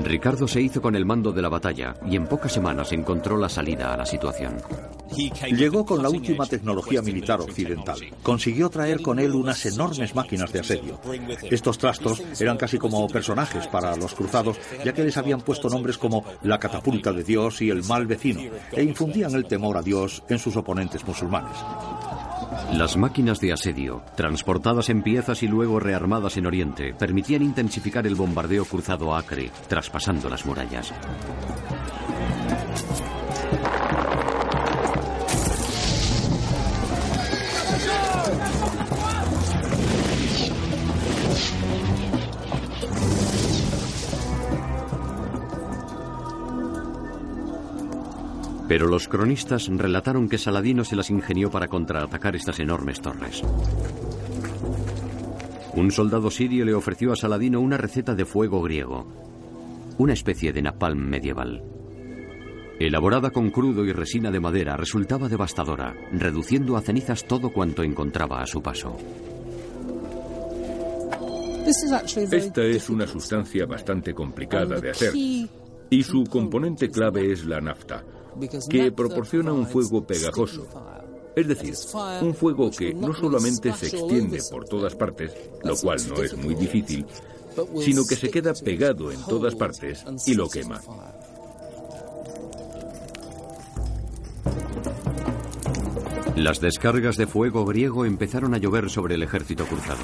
Ricardo 0.06 0.46
se 0.46 0.60
hizo 0.60 0.80
con 0.80 0.94
el 0.94 1.04
mando 1.04 1.32
de 1.32 1.42
la 1.42 1.48
batalla 1.48 1.94
y 2.08 2.14
en 2.14 2.26
pocas 2.26 2.52
semanas 2.52 2.92
encontró 2.92 3.36
la 3.36 3.48
salida 3.48 3.92
a 3.92 3.96
la 3.96 4.06
situación. 4.06 4.56
Llegó 5.50 5.84
con 5.84 6.02
la 6.02 6.08
última 6.08 6.46
tecnología 6.46 7.02
militar 7.02 7.40
occidental. 7.40 7.98
Consiguió 8.22 8.70
traer 8.70 9.02
con 9.02 9.18
él 9.18 9.32
unas 9.32 9.66
enormes 9.66 10.14
máquinas 10.14 10.52
de 10.52 10.60
asedio. 10.60 11.00
Estos 11.50 11.78
trastos 11.78 12.22
eran 12.40 12.56
casi 12.56 12.78
como 12.78 13.06
personajes 13.08 13.66
para 13.66 13.96
los 13.96 14.14
cruzados, 14.14 14.58
ya 14.84 14.92
que 14.92 15.04
les 15.04 15.16
habían 15.16 15.40
puesto 15.40 15.68
nombres 15.68 15.98
como 15.98 16.24
la 16.42 16.58
catapulta 16.58 17.12
de 17.12 17.24
Dios 17.24 17.60
y 17.62 17.70
el 17.70 17.82
mal 17.84 18.06
vecino, 18.06 18.40
e 18.72 18.82
infundían 18.82 19.34
el 19.34 19.46
temor 19.46 19.76
a 19.76 19.82
Dios 19.82 20.22
en 20.28 20.38
sus 20.38 20.56
oponentes 20.56 21.06
musulmanes. 21.06 21.56
Las 22.72 22.96
máquinas 22.96 23.40
de 23.40 23.52
asedio, 23.52 24.02
transportadas 24.16 24.88
en 24.90 25.02
piezas 25.02 25.42
y 25.42 25.48
luego 25.48 25.80
rearmadas 25.80 26.36
en 26.36 26.46
Oriente, 26.46 26.94
permitían 26.94 27.42
intensificar 27.42 28.06
el 28.06 28.14
bombardeo 28.14 28.64
cruzado 28.64 29.14
a 29.14 29.20
Acre, 29.20 29.50
traspasando 29.68 30.28
las 30.28 30.44
murallas. 30.44 30.92
Pero 48.68 48.86
los 48.88 49.08
cronistas 49.08 49.68
relataron 49.68 50.28
que 50.28 50.38
Saladino 50.38 50.84
se 50.84 50.96
las 50.96 51.10
ingenió 51.10 51.50
para 51.50 51.68
contraatacar 51.68 52.34
estas 52.34 52.58
enormes 52.58 53.00
torres. 53.00 53.42
Un 55.74 55.90
soldado 55.90 56.30
sirio 56.30 56.64
le 56.64 56.74
ofreció 56.74 57.12
a 57.12 57.16
Saladino 57.16 57.60
una 57.60 57.76
receta 57.76 58.14
de 58.14 58.24
fuego 58.24 58.62
griego, 58.62 59.06
una 59.98 60.14
especie 60.14 60.52
de 60.52 60.62
napalm 60.62 60.98
medieval. 60.98 61.62
Elaborada 62.78 63.30
con 63.30 63.50
crudo 63.50 63.84
y 63.84 63.92
resina 63.92 64.30
de 64.30 64.40
madera, 64.40 64.76
resultaba 64.76 65.28
devastadora, 65.28 65.94
reduciendo 66.12 66.76
a 66.76 66.82
cenizas 66.82 67.26
todo 67.26 67.50
cuanto 67.50 67.82
encontraba 67.82 68.40
a 68.40 68.46
su 68.46 68.62
paso. 68.62 68.96
Esta 71.66 72.62
es 72.62 72.90
una 72.90 73.06
sustancia 73.06 73.66
bastante 73.66 74.14
complicada 74.14 74.78
de 74.78 74.90
hacer 74.90 75.12
y 75.90 76.02
su 76.02 76.24
componente 76.24 76.90
clave 76.90 77.32
es 77.32 77.44
la 77.44 77.60
nafta, 77.60 78.04
que 78.68 78.92
proporciona 78.92 79.52
un 79.52 79.66
fuego 79.66 80.06
pegajoso. 80.06 80.66
Es 81.34 81.46
decir, 81.46 81.74
un 82.22 82.34
fuego 82.34 82.70
que 82.70 82.94
no 82.94 83.12
solamente 83.14 83.72
se 83.74 83.88
extiende 83.88 84.40
por 84.50 84.64
todas 84.64 84.94
partes, 84.94 85.32
lo 85.62 85.76
cual 85.76 85.98
no 86.08 86.22
es 86.22 86.36
muy 86.36 86.54
difícil, 86.54 87.04
sino 87.78 88.06
que 88.06 88.16
se 88.16 88.30
queda 88.30 88.54
pegado 88.54 89.12
en 89.12 89.20
todas 89.24 89.54
partes 89.54 90.04
y 90.26 90.34
lo 90.34 90.48
quema. 90.48 90.80
Las 96.36 96.60
descargas 96.60 97.16
de 97.16 97.26
fuego 97.26 97.64
griego 97.64 98.04
empezaron 98.04 98.54
a 98.54 98.58
llover 98.58 98.90
sobre 98.90 99.14
el 99.14 99.22
ejército 99.22 99.64
cruzado. 99.64 100.00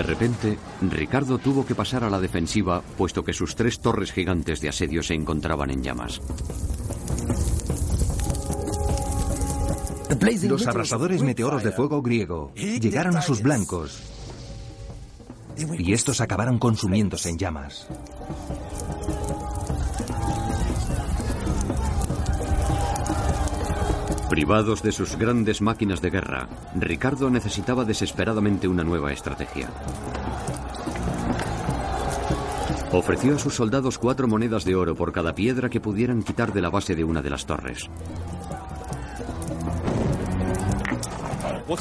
De 0.00 0.06
repente, 0.06 0.56
Ricardo 0.80 1.36
tuvo 1.36 1.66
que 1.66 1.74
pasar 1.74 2.04
a 2.04 2.08
la 2.08 2.18
defensiva, 2.18 2.80
puesto 2.96 3.22
que 3.22 3.34
sus 3.34 3.54
tres 3.54 3.80
torres 3.80 4.12
gigantes 4.12 4.62
de 4.62 4.70
asedio 4.70 5.02
se 5.02 5.12
encontraban 5.12 5.70
en 5.70 5.82
llamas. 5.82 6.22
Los 10.44 10.66
abrasadores 10.66 11.20
meteoros 11.20 11.62
de 11.62 11.72
fuego 11.72 12.00
griego 12.00 12.50
llegaron 12.54 13.14
a 13.18 13.20
sus 13.20 13.42
blancos 13.42 14.00
y 15.78 15.92
estos 15.92 16.22
acabaron 16.22 16.58
consumiéndose 16.58 17.28
en 17.28 17.36
llamas. 17.36 17.86
Privados 24.30 24.80
de 24.84 24.92
sus 24.92 25.16
grandes 25.16 25.60
máquinas 25.60 26.00
de 26.00 26.08
guerra, 26.08 26.48
Ricardo 26.76 27.28
necesitaba 27.30 27.84
desesperadamente 27.84 28.68
una 28.68 28.84
nueva 28.84 29.12
estrategia. 29.12 29.68
Ofreció 32.92 33.34
a 33.34 33.38
sus 33.40 33.54
soldados 33.54 33.98
cuatro 33.98 34.28
monedas 34.28 34.64
de 34.64 34.76
oro 34.76 34.94
por 34.94 35.10
cada 35.10 35.34
piedra 35.34 35.68
que 35.68 35.80
pudieran 35.80 36.22
quitar 36.22 36.52
de 36.52 36.60
la 36.60 36.70
base 36.70 36.94
de 36.94 37.02
una 37.02 37.20
de 37.22 37.30
las 37.30 37.44
torres. 37.44 37.90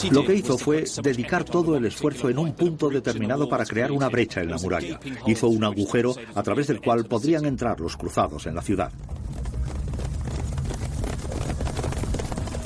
Lo 0.09 0.25
que 0.25 0.33
hizo 0.33 0.57
fue 0.57 0.85
dedicar 1.03 1.43
todo 1.43 1.77
el 1.77 1.85
esfuerzo 1.85 2.31
en 2.31 2.39
un 2.39 2.53
punto 2.53 2.89
determinado 2.89 3.47
para 3.47 3.65
crear 3.65 3.91
una 3.91 4.09
brecha 4.09 4.41
en 4.41 4.49
la 4.49 4.57
muralla. 4.57 4.99
Hizo 5.27 5.49
un 5.49 5.63
agujero 5.63 6.15
a 6.33 6.41
través 6.41 6.65
del 6.65 6.81
cual 6.81 7.05
podrían 7.05 7.45
entrar 7.45 7.79
los 7.79 7.95
cruzados 7.95 8.47
en 8.47 8.55
la 8.55 8.63
ciudad. 8.63 8.91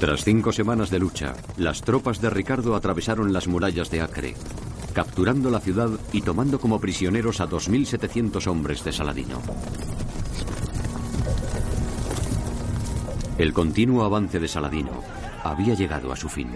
Tras 0.04 0.26
cinco 0.26 0.52
semanas 0.52 0.90
de 0.90 1.00
lucha, 1.00 1.34
las 1.56 1.82
tropas 1.82 2.20
de 2.20 2.30
Ricardo 2.30 2.76
atravesaron 2.76 3.32
las 3.32 3.48
murallas 3.48 3.90
de 3.90 4.02
Acre, 4.02 4.36
capturando 4.92 5.50
la 5.50 5.62
ciudad 5.62 5.92
y 6.12 6.22
tomando 6.22 6.60
como 6.60 6.82
prisioneros 6.82 7.40
a 7.40 7.48
2.700 7.48 8.46
hombres 8.48 8.84
de 8.84 8.92
Saladino. 8.92 9.42
El 13.38 13.54
continuo 13.54 14.04
avance 14.04 14.42
de 14.42 14.48
Saladino 14.50 14.92
había 15.42 15.74
llegado 15.74 16.12
a 16.12 16.18
su 16.18 16.28
fin. 16.28 16.50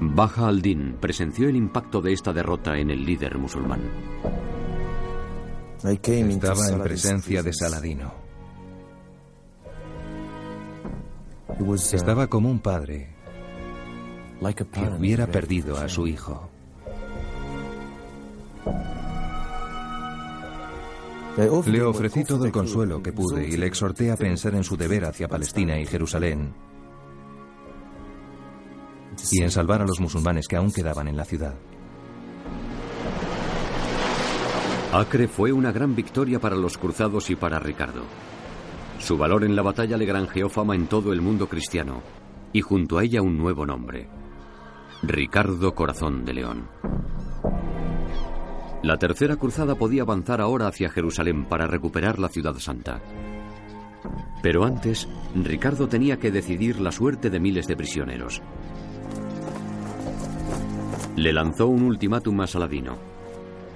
Baja 0.00 0.48
al-Din 0.48 0.96
presenció 0.98 1.50
el 1.50 1.56
impacto 1.56 2.00
de 2.00 2.14
esta 2.14 2.32
derrota 2.32 2.78
en 2.78 2.90
el 2.90 3.04
líder 3.04 3.36
musulmán. 3.36 3.82
Estaba 5.84 6.66
en 6.70 6.80
presencia 6.80 7.42
de 7.42 7.52
Saladino. 7.52 8.19
Estaba 11.92 12.26
como 12.28 12.50
un 12.50 12.60
padre 12.60 13.14
que 14.40 14.88
hubiera 14.96 15.26
perdido 15.26 15.76
a 15.76 15.88
su 15.88 16.06
hijo. 16.06 16.50
Le 21.36 21.82
ofrecí 21.82 22.24
todo 22.24 22.44
el 22.44 22.52
consuelo 22.52 23.02
que 23.02 23.12
pude 23.12 23.46
y 23.46 23.56
le 23.56 23.66
exhorté 23.66 24.10
a 24.10 24.16
pensar 24.16 24.54
en 24.54 24.64
su 24.64 24.76
deber 24.76 25.04
hacia 25.04 25.28
Palestina 25.28 25.78
y 25.78 25.86
Jerusalén 25.86 26.52
y 29.30 29.42
en 29.42 29.50
salvar 29.50 29.82
a 29.82 29.86
los 29.86 30.00
musulmanes 30.00 30.48
que 30.48 30.56
aún 30.56 30.72
quedaban 30.72 31.08
en 31.08 31.16
la 31.16 31.24
ciudad. 31.24 31.54
Acre 34.92 35.28
fue 35.28 35.52
una 35.52 35.70
gran 35.70 35.94
victoria 35.94 36.40
para 36.40 36.56
los 36.56 36.76
cruzados 36.76 37.30
y 37.30 37.36
para 37.36 37.60
Ricardo. 37.60 38.02
Su 39.00 39.16
valor 39.16 39.44
en 39.44 39.56
la 39.56 39.62
batalla 39.62 39.96
le 39.96 40.04
granjeó 40.04 40.48
fama 40.48 40.74
en 40.74 40.86
todo 40.86 41.12
el 41.12 41.20
mundo 41.20 41.48
cristiano 41.48 42.02
y 42.52 42.60
junto 42.60 42.98
a 42.98 43.04
ella 43.04 43.22
un 43.22 43.36
nuevo 43.38 43.64
nombre, 43.64 44.08
Ricardo 45.02 45.74
Corazón 45.74 46.24
de 46.24 46.34
León. 46.34 46.68
La 48.82 48.98
tercera 48.98 49.36
cruzada 49.36 49.74
podía 49.74 50.02
avanzar 50.02 50.40
ahora 50.40 50.66
hacia 50.66 50.90
Jerusalén 50.90 51.46
para 51.46 51.66
recuperar 51.66 52.18
la 52.18 52.28
ciudad 52.28 52.54
santa. 52.58 53.00
Pero 54.42 54.64
antes, 54.64 55.08
Ricardo 55.34 55.88
tenía 55.88 56.18
que 56.18 56.30
decidir 56.30 56.80
la 56.80 56.92
suerte 56.92 57.30
de 57.30 57.40
miles 57.40 57.66
de 57.66 57.76
prisioneros. 57.76 58.42
Le 61.16 61.32
lanzó 61.32 61.66
un 61.66 61.82
ultimátum 61.82 62.40
a 62.40 62.46
Saladino. 62.46 62.96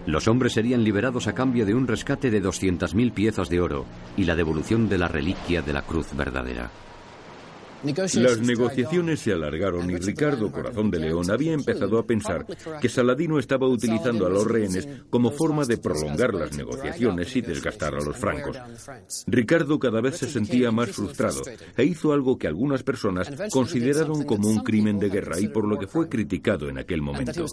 Los 0.07 0.29
hombres 0.29 0.53
serían 0.53 0.85
liberados 0.85 1.27
a 1.27 1.35
cambio 1.35 1.65
de 1.65 1.75
un 1.75 1.87
rescate 1.87 2.31
de 2.31 2.43
200.000 2.43 3.13
piezas 3.13 3.49
de 3.49 3.61
oro 3.61 3.87
y 4.17 4.25
la 4.25 4.37
devolución 4.37 4.89
de 4.89 4.99
la 4.99 5.09
reliquia 5.09 5.63
de 5.63 5.73
la 5.73 5.83
cruz 5.83 6.15
verdadera. 6.15 6.71
Las 8.15 8.41
negociaciones 8.41 9.21
se 9.21 9.33
alargaron 9.33 9.91
y 9.91 9.97
Ricardo 9.97 10.51
Corazón 10.51 10.91
de 10.91 10.99
León 10.99 11.31
había 11.31 11.53
empezado 11.53 11.99
a 11.99 12.07
pensar 12.07 12.47
que 12.81 12.89
Saladino 12.89 13.39
estaba 13.39 13.69
utilizando 13.69 14.27
a 14.27 14.31
los 14.31 14.47
rehenes 14.47 14.89
como 15.11 15.31
forma 15.31 15.67
de 15.67 15.77
prolongar 15.77 16.33
las 16.33 16.57
negociaciones 16.57 17.37
y 17.37 17.43
desgastar 17.43 17.95
a 17.95 18.01
los 18.01 18.17
francos. 18.17 18.57
Ricardo 19.27 19.79
cada 19.79 20.01
vez 20.01 20.17
se 20.17 20.31
sentía 20.31 20.71
más 20.71 20.91
frustrado 20.93 21.43
e 21.77 21.85
hizo 21.85 22.13
algo 22.13 22.39
que 22.39 22.49
algunas 22.49 22.83
personas 22.83 23.31
consideraron 23.51 24.25
como 24.25 24.49
un 24.49 24.61
crimen 24.61 24.99
de 24.99 25.11
guerra 25.11 25.39
y 25.39 25.49
por 25.49 25.67
lo 25.67 25.79
que 25.79 25.87
fue 25.87 26.09
criticado 26.09 26.71
en 26.71 26.79
aquel 26.79 27.03
momento. 27.03 27.45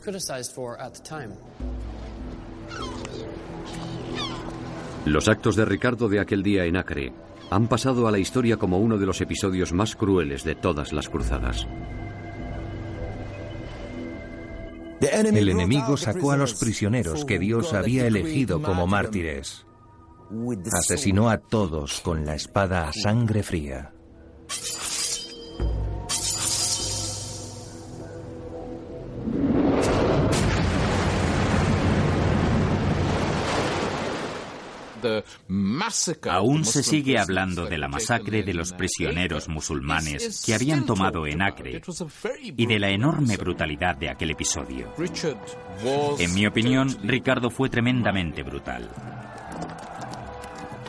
Los 5.05 5.27
actos 5.27 5.55
de 5.55 5.65
Ricardo 5.65 6.09
de 6.09 6.19
aquel 6.19 6.43
día 6.43 6.65
en 6.65 6.77
Acre 6.77 7.13
han 7.49 7.67
pasado 7.67 8.07
a 8.07 8.11
la 8.11 8.19
historia 8.19 8.57
como 8.57 8.79
uno 8.79 8.97
de 8.97 9.05
los 9.05 9.19
episodios 9.19 9.73
más 9.73 9.95
crueles 9.95 10.43
de 10.43 10.55
todas 10.55 10.93
las 10.93 11.09
cruzadas. 11.09 11.67
El 15.01 15.49
enemigo 15.49 15.97
sacó 15.97 16.31
a 16.31 16.37
los 16.37 16.53
prisioneros 16.53 17.25
que 17.25 17.39
Dios 17.39 17.73
había 17.73 18.05
elegido 18.05 18.61
como 18.61 18.85
mártires. 18.85 19.65
Asesinó 20.71 21.29
a 21.29 21.39
todos 21.39 22.01
con 22.01 22.25
la 22.25 22.35
espada 22.35 22.87
a 22.87 22.93
sangre 22.93 23.41
fría. 23.41 23.93
Aún 36.29 36.65
se 36.65 36.83
sigue 36.83 37.17
hablando 37.17 37.65
de 37.65 37.77
la 37.77 37.87
masacre 37.87 38.43
de 38.43 38.53
los 38.53 38.73
prisioneros 38.73 39.47
musulmanes 39.47 40.43
que 40.45 40.53
habían 40.53 40.85
tomado 40.85 41.25
en 41.27 41.41
Acre 41.41 41.81
y 42.57 42.65
de 42.65 42.79
la 42.79 42.89
enorme 42.89 43.37
brutalidad 43.37 43.95
de 43.95 44.09
aquel 44.09 44.31
episodio. 44.31 44.93
En 46.19 46.33
mi 46.33 46.45
opinión, 46.45 46.97
Ricardo 47.03 47.49
fue 47.49 47.69
tremendamente 47.69 48.43
brutal. 48.43 48.89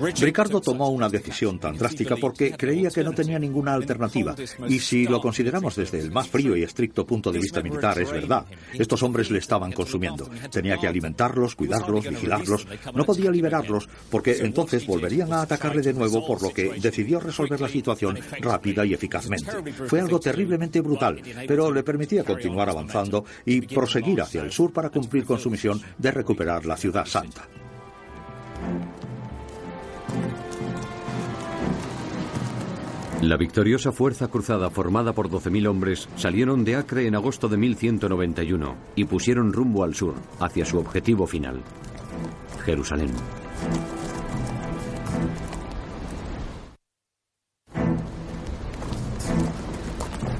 Ricardo 0.01 0.61
tomó 0.61 0.89
una 0.89 1.09
decisión 1.09 1.59
tan 1.59 1.77
drástica 1.77 2.17
porque 2.17 2.53
creía 2.53 2.91
que 2.91 3.05
no 3.05 3.13
tenía 3.13 3.39
ninguna 3.39 3.75
alternativa. 3.75 4.35
Y 4.69 4.79
si 4.79 5.07
lo 5.07 5.21
consideramos 5.21 5.77
desde 5.77 6.01
el 6.01 6.11
más 6.11 6.29
frío 6.29 6.57
y 6.57 6.63
estricto 6.63 7.07
punto 7.07 7.31
de 7.31 7.39
vista 7.39 7.63
militar, 7.63 8.01
es 8.01 8.11
verdad. 8.11 8.47
Estos 8.73 9.03
hombres 9.03 9.31
le 9.31 9.39
estaban 9.39 9.73
consumiendo. 9.73 10.29
Tenía 10.51 10.79
que 10.79 10.89
alimentarlos, 10.89 11.55
cuidarlos, 11.55 12.09
vigilarlos. 12.09 12.67
No 12.95 13.05
podía 13.05 13.31
liberarlos 13.31 13.89
porque 14.11 14.39
entonces 14.39 14.87
volverían 14.87 15.33
a 15.33 15.43
atacarle 15.43 15.83
de 15.83 15.93
nuevo, 15.93 16.27
por 16.27 16.43
lo 16.43 16.51
que 16.51 16.81
decidió 16.81 17.21
resolver 17.21 17.61
la 17.61 17.69
situación 17.69 18.19
rápida 18.41 18.85
y 18.85 18.95
eficazmente. 18.95 19.53
Fue 19.87 20.01
algo 20.01 20.19
terriblemente 20.19 20.81
brutal, 20.81 21.21
pero 21.47 21.73
le 21.73 21.83
permitía 21.83 22.25
continuar 22.25 22.69
avanzando 22.69 23.25
y 23.45 23.61
proseguir 23.63 24.21
hacia 24.21 24.43
el 24.43 24.53
sur 24.53 24.73
para 24.73 24.91
cumplir 24.91 25.25
con 25.25 25.39
su 25.39 25.51
misión 25.51 25.81
de 25.99 26.11
recuperar 26.11 26.67
la 26.67 26.77
ciudad 26.77 27.07
santa. 27.07 27.49
La 33.23 33.37
victoriosa 33.37 33.93
fuerza 33.93 34.27
cruzada 34.27 34.69
formada 34.69 35.13
por 35.13 35.31
12.000 35.31 35.69
hombres 35.69 36.09
salieron 36.17 36.65
de 36.65 36.75
Acre 36.75 37.07
en 37.07 37.15
agosto 37.15 37.49
de 37.49 37.57
1191 37.57 38.75
y 38.97 39.05
pusieron 39.05 39.53
rumbo 39.53 39.85
al 39.85 39.95
sur, 39.95 40.15
hacia 40.41 40.65
su 40.65 40.79
objetivo 40.79 41.27
final, 41.29 41.63
Jerusalén. 42.65 43.13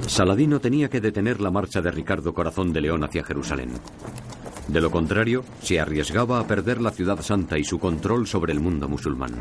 Saladino 0.09 0.61
tenía 0.61 0.91
que 0.91 1.01
detener 1.01 1.41
la 1.41 1.51
marcha 1.51 1.81
de 1.81 1.91
Ricardo 1.91 2.35
Corazón 2.35 2.73
de 2.73 2.81
León 2.81 3.05
hacia 3.05 3.25
Jerusalén. 3.25 3.71
De 4.69 4.81
lo 4.81 4.91
contrario, 4.91 5.45
se 5.63 5.81
arriesgaba 5.81 6.39
a 6.39 6.47
perder 6.47 6.81
la 6.81 6.91
ciudad 6.91 7.21
santa 7.21 7.59
y 7.59 7.65
su 7.65 7.79
control 7.79 8.27
sobre 8.27 8.53
el 8.53 8.61
mundo 8.61 8.89
musulmán. 8.89 9.33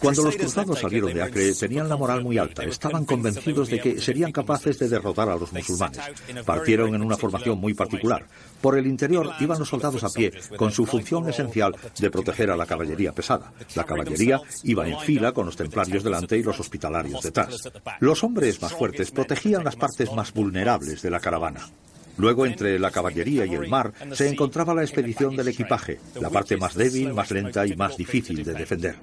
Cuando 0.00 0.24
los 0.24 0.36
cruzados 0.36 0.78
salieron 0.78 1.14
de 1.14 1.22
Acre 1.22 1.54
tenían 1.54 1.88
la 1.88 1.96
moral 1.96 2.22
muy 2.22 2.36
alta, 2.36 2.64
estaban 2.64 3.04
convencidos 3.04 3.70
de 3.70 3.80
que 3.80 4.00
serían 4.00 4.30
capaces 4.30 4.78
de 4.78 4.88
derrotar 4.88 5.28
a 5.28 5.36
los 5.36 5.52
musulmanes. 5.52 6.00
Partieron 6.44 6.94
en 6.94 7.02
una 7.02 7.16
formación 7.16 7.58
muy 7.58 7.72
particular. 7.72 8.26
Por 8.60 8.76
el 8.76 8.86
interior 8.86 9.32
iban 9.40 9.58
los 9.58 9.68
soldados 9.68 10.04
a 10.04 10.10
pie, 10.10 10.32
con 10.56 10.70
su 10.70 10.84
función 10.84 11.28
esencial 11.28 11.74
de 11.98 12.10
proteger 12.10 12.50
a 12.50 12.56
la 12.56 12.66
caballería 12.66 13.12
pesada. 13.12 13.52
La 13.74 13.84
caballería 13.84 14.40
iba 14.64 14.86
en 14.86 14.98
fila 15.00 15.32
con 15.32 15.46
los 15.46 15.56
templarios 15.56 16.04
delante 16.04 16.36
y 16.36 16.42
los 16.42 16.60
hospitalarios 16.60 17.22
detrás. 17.22 17.70
Los 18.00 18.22
hombres 18.22 18.60
más 18.60 18.74
fuertes 18.74 19.10
protegían 19.10 19.64
las 19.64 19.76
partes 19.76 20.12
más 20.12 20.32
vulnerables 20.32 21.00
de 21.00 21.10
la 21.10 21.20
caravana. 21.20 21.66
Luego, 22.18 22.46
entre 22.46 22.78
la 22.78 22.90
caballería 22.90 23.46
y 23.46 23.54
el 23.54 23.68
mar, 23.68 23.92
se 24.12 24.28
encontraba 24.28 24.74
la 24.74 24.82
expedición 24.82 25.36
del 25.36 25.48
equipaje, 25.48 25.98
la 26.20 26.30
parte 26.30 26.56
más 26.56 26.74
débil, 26.74 27.14
más 27.14 27.30
lenta 27.30 27.66
y 27.66 27.74
más 27.76 27.96
difícil 27.96 28.44
de 28.44 28.52
defender. 28.52 28.96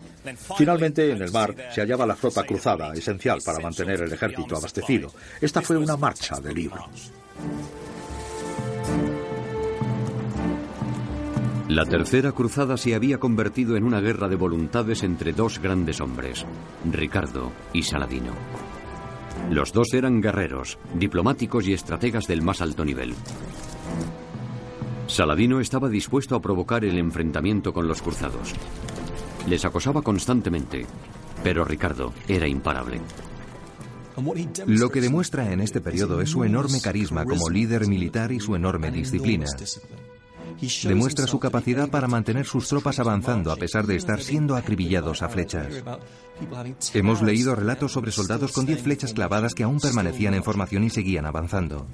Finalmente, 0.58 1.12
en 1.12 1.22
el 1.22 1.32
mar 1.32 1.56
se 1.74 1.82
hallaba 1.82 2.06
la 2.06 2.16
flota 2.16 2.44
cruzada, 2.44 2.94
esencial 2.94 3.40
para 3.44 3.60
mantener 3.60 4.02
el 4.02 4.14
ejército 4.14 4.56
abastecido. 4.56 5.12
Esta 5.42 5.62
fue 5.62 5.78
una 5.78 5.98
marcha 5.98 6.40
de 6.40 6.54
libro. 6.54 6.86
La 11.70 11.86
tercera 11.86 12.32
cruzada 12.32 12.78
se 12.78 12.96
había 12.96 13.18
convertido 13.18 13.76
en 13.76 13.84
una 13.84 14.00
guerra 14.00 14.30
de 14.30 14.38
voluntades 14.38 15.04
entre 15.04 15.34
dos 15.34 15.60
grandes 15.60 16.00
hombres, 16.00 16.46
Ricardo 16.90 17.52
y 17.74 17.84
Saladino. 17.84 18.32
Los 19.50 19.72
dos 19.72 19.94
eran 19.94 20.22
guerreros, 20.22 20.78
diplomáticos 20.94 21.68
y 21.68 21.74
estrategas 21.74 22.28
del 22.28 22.42
más 22.42 22.62
alto 22.62 22.84
nivel. 22.84 23.16
Saladino 25.08 25.62
estaba 25.62 25.88
dispuesto 25.88 26.36
a 26.36 26.42
provocar 26.42 26.84
el 26.84 26.98
enfrentamiento 26.98 27.74
con 27.74 27.88
los 27.88 28.02
cruzados. 28.02 28.54
Les 29.48 29.64
acosaba 29.64 30.02
constantemente, 30.02 30.86
pero 31.44 31.64
Ricardo 31.64 32.14
era 32.28 32.48
imparable. 32.48 33.00
Lo 34.66 34.90
que 34.90 35.00
demuestra 35.00 35.54
en 35.54 35.62
este 35.62 35.80
periodo 35.80 36.22
es 36.22 36.32
su 36.32 36.44
enorme 36.44 36.82
carisma 36.82 37.24
como 37.24 37.50
líder 37.50 37.88
militar 37.88 38.32
y 38.32 38.40
su 38.40 38.56
enorme 38.56 38.92
disciplina. 38.92 39.46
Demuestra 40.84 41.28
su 41.28 41.40
capacidad 41.40 41.90
para 41.90 42.08
mantener 42.08 42.46
sus 42.46 42.68
tropas 42.68 43.00
avanzando 43.00 43.52
a 43.52 43.56
pesar 43.58 43.86
de 43.86 43.96
estar 43.96 44.22
siendo 44.22 44.56
acribillados 44.56 45.22
a 45.22 45.30
flechas. 45.30 45.84
Hemos 46.94 47.22
leído 47.22 47.56
relatos 47.56 47.92
sobre 47.92 48.12
soldados 48.12 48.52
con 48.52 48.66
10 48.66 48.82
flechas 48.82 49.14
clavadas 49.14 49.54
que 49.54 49.64
aún 49.64 49.80
permanecían 49.80 50.34
en 50.34 50.44
formación 50.44 50.84
y 50.84 50.90
seguían 50.90 51.26
avanzando. 51.26 51.88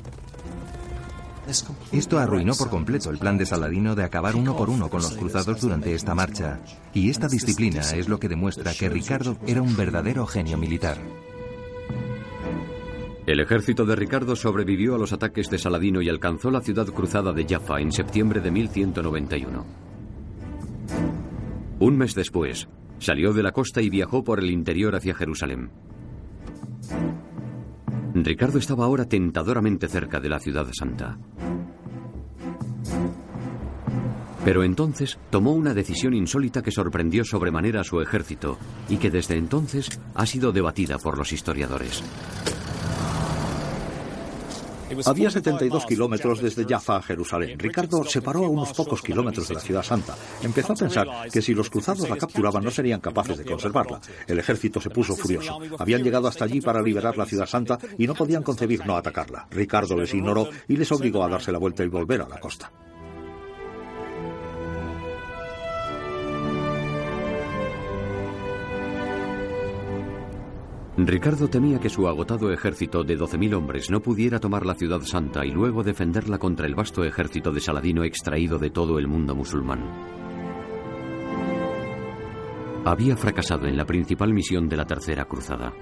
Esto 1.91 2.19
arruinó 2.19 2.55
por 2.55 2.69
completo 2.69 3.09
el 3.09 3.17
plan 3.17 3.37
de 3.37 3.45
Saladino 3.45 3.95
de 3.95 4.03
acabar 4.03 4.35
uno 4.35 4.55
por 4.55 4.69
uno 4.69 4.89
con 4.89 5.01
los 5.01 5.13
cruzados 5.17 5.59
durante 5.59 5.93
esta 5.93 6.15
marcha, 6.15 6.61
y 6.93 7.09
esta 7.09 7.27
disciplina 7.27 7.81
es 7.81 8.07
lo 8.07 8.19
que 8.19 8.29
demuestra 8.29 8.73
que 8.73 8.87
Ricardo 8.87 9.37
era 9.45 9.61
un 9.61 9.75
verdadero 9.75 10.25
genio 10.25 10.57
militar. 10.57 10.97
El 13.25 13.39
ejército 13.39 13.85
de 13.85 13.95
Ricardo 13.95 14.35
sobrevivió 14.35 14.95
a 14.95 14.97
los 14.97 15.13
ataques 15.13 15.49
de 15.49 15.57
Saladino 15.57 16.01
y 16.01 16.09
alcanzó 16.09 16.51
la 16.51 16.59
ciudad 16.59 16.87
cruzada 16.87 17.31
de 17.31 17.45
Jaffa 17.45 17.79
en 17.79 17.91
septiembre 17.91 18.41
de 18.41 18.51
1191. 18.51 19.65
Un 21.79 21.97
mes 21.97 22.15
después, 22.15 22.67
salió 22.99 23.31
de 23.31 23.43
la 23.43 23.53
costa 23.53 23.81
y 23.81 23.89
viajó 23.89 24.25
por 24.25 24.39
el 24.39 24.51
interior 24.51 24.93
hacia 24.95 25.15
Jerusalén. 25.15 25.71
Ricardo 28.13 28.59
estaba 28.59 28.83
ahora 28.85 29.05
tentadoramente 29.05 29.87
cerca 29.87 30.19
de 30.19 30.29
la 30.29 30.39
ciudad 30.39 30.67
santa. 30.73 31.17
Pero 34.43 34.63
entonces 34.65 35.17
tomó 35.29 35.53
una 35.53 35.73
decisión 35.73 36.13
insólita 36.13 36.61
que 36.61 36.71
sorprendió 36.71 37.23
sobremanera 37.23 37.81
a 37.81 37.85
su 37.85 38.01
ejército 38.01 38.57
y 38.89 38.97
que 38.97 39.09
desde 39.09 39.37
entonces 39.37 40.01
ha 40.13 40.25
sido 40.25 40.51
debatida 40.51 40.97
por 40.97 41.17
los 41.17 41.31
historiadores. 41.31 42.03
Había 45.05 45.29
72 45.29 45.85
kilómetros 45.85 46.41
desde 46.41 46.65
Jaffa 46.65 46.97
a 46.97 47.01
Jerusalén. 47.01 47.59
Ricardo 47.59 48.03
se 48.03 48.21
paró 48.21 48.45
a 48.45 48.49
unos 48.49 48.73
pocos 48.73 49.01
kilómetros 49.01 49.47
de 49.47 49.55
la 49.55 49.59
ciudad 49.59 49.83
santa. 49.83 50.15
Empezó 50.41 50.73
a 50.73 50.75
pensar 50.75 51.07
que 51.31 51.41
si 51.41 51.53
los 51.53 51.69
cruzados 51.69 52.09
la 52.09 52.17
capturaban 52.17 52.63
no 52.63 52.71
serían 52.71 52.99
capaces 52.99 53.37
de 53.37 53.45
conservarla. 53.45 53.99
El 54.27 54.39
ejército 54.39 54.81
se 54.81 54.89
puso 54.89 55.15
furioso. 55.15 55.59
Habían 55.79 56.03
llegado 56.03 56.27
hasta 56.27 56.45
allí 56.45 56.61
para 56.61 56.81
liberar 56.81 57.17
la 57.17 57.25
ciudad 57.25 57.45
santa 57.45 57.77
y 57.97 58.07
no 58.07 58.13
podían 58.13 58.43
concebir 58.43 58.85
no 58.85 58.95
atacarla. 58.95 59.47
Ricardo 59.51 59.95
les 59.97 60.13
ignoró 60.13 60.49
y 60.67 60.77
les 60.77 60.91
obligó 60.91 61.23
a 61.23 61.29
darse 61.29 61.51
la 61.51 61.59
vuelta 61.59 61.83
y 61.83 61.87
volver 61.87 62.21
a 62.21 62.27
la 62.27 62.39
costa. 62.39 62.71
Ricardo 70.95 71.47
temía 71.47 71.79
que 71.79 71.89
su 71.89 72.07
agotado 72.07 72.51
ejército 72.51 73.03
de 73.03 73.17
12.000 73.17 73.55
hombres 73.55 73.89
no 73.89 73.99
pudiera 73.99 74.39
tomar 74.39 74.63
la 74.63 74.75
ciudad 74.75 75.01
santa 75.01 75.43
y 75.43 75.49
luego 75.49 75.81
defenderla 75.83 76.37
contra 76.37 76.67
el 76.67 76.75
vasto 76.75 77.03
ejército 77.03 77.51
de 77.51 77.61
Saladino 77.61 78.03
extraído 78.03 78.59
de 78.59 78.69
todo 78.69 78.99
el 78.99 79.07
mundo 79.07 79.35
musulmán. 79.35 79.81
Había 82.85 83.17
fracasado 83.17 83.65
en 83.65 83.75
la 83.75 83.85
principal 83.85 84.33
misión 84.33 84.69
de 84.69 84.77
la 84.77 84.85
Tercera 84.85 85.25
Cruzada, 85.25 85.73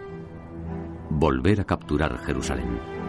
volver 1.10 1.60
a 1.60 1.66
capturar 1.66 2.18
Jerusalén. 2.20 3.01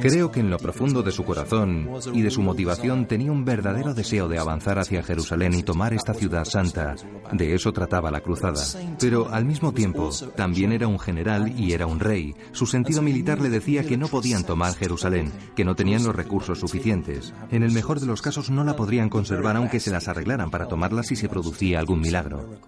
Creo 0.00 0.30
que 0.30 0.40
en 0.40 0.50
lo 0.50 0.58
profundo 0.58 1.02
de 1.02 1.12
su 1.12 1.24
corazón 1.24 1.88
y 2.12 2.22
de 2.22 2.30
su 2.30 2.42
motivación 2.42 3.06
tenía 3.06 3.32
un 3.32 3.44
verdadero 3.44 3.94
deseo 3.94 4.28
de 4.28 4.38
avanzar 4.38 4.78
hacia 4.78 5.02
Jerusalén 5.02 5.54
y 5.54 5.62
tomar 5.62 5.94
esta 5.94 6.14
ciudad 6.14 6.44
santa. 6.44 6.94
De 7.32 7.54
eso 7.54 7.72
trataba 7.72 8.10
la 8.10 8.20
cruzada. 8.20 8.62
Pero 8.98 9.28
al 9.30 9.44
mismo 9.44 9.72
tiempo, 9.72 10.10
también 10.36 10.72
era 10.72 10.88
un 10.88 10.98
general 10.98 11.58
y 11.58 11.72
era 11.72 11.86
un 11.86 12.00
rey. 12.00 12.34
Su 12.52 12.66
sentido 12.66 13.02
militar 13.02 13.40
le 13.40 13.50
decía 13.50 13.84
que 13.84 13.96
no 13.96 14.08
podían 14.08 14.44
tomar 14.44 14.74
Jerusalén, 14.74 15.32
que 15.56 15.64
no 15.64 15.74
tenían 15.74 16.04
los 16.04 16.14
recursos 16.14 16.60
suficientes. 16.60 17.32
En 17.50 17.62
el 17.62 17.72
mejor 17.72 18.00
de 18.00 18.06
los 18.06 18.22
casos 18.22 18.50
no 18.50 18.64
la 18.64 18.76
podrían 18.76 19.08
conservar 19.08 19.56
aunque 19.56 19.80
se 19.80 19.90
las 19.90 20.08
arreglaran 20.08 20.50
para 20.50 20.68
tomarla 20.68 21.02
si 21.02 21.16
se 21.16 21.28
producía 21.28 21.78
algún 21.78 22.00
milagro. 22.00 22.58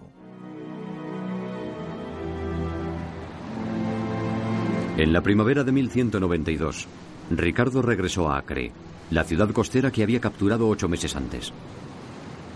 En 4.97 5.13
la 5.13 5.21
primavera 5.21 5.63
de 5.63 5.71
1192, 5.71 6.87
Ricardo 7.29 7.83
regresó 7.83 8.31
a 8.31 8.39
Acre, 8.39 8.71
la 9.11 9.23
ciudad 9.23 9.51
costera 9.51 9.91
que 9.91 10.01
había 10.01 10.19
capturado 10.19 10.67
ocho 10.67 10.89
meses 10.89 11.15
antes. 11.15 11.53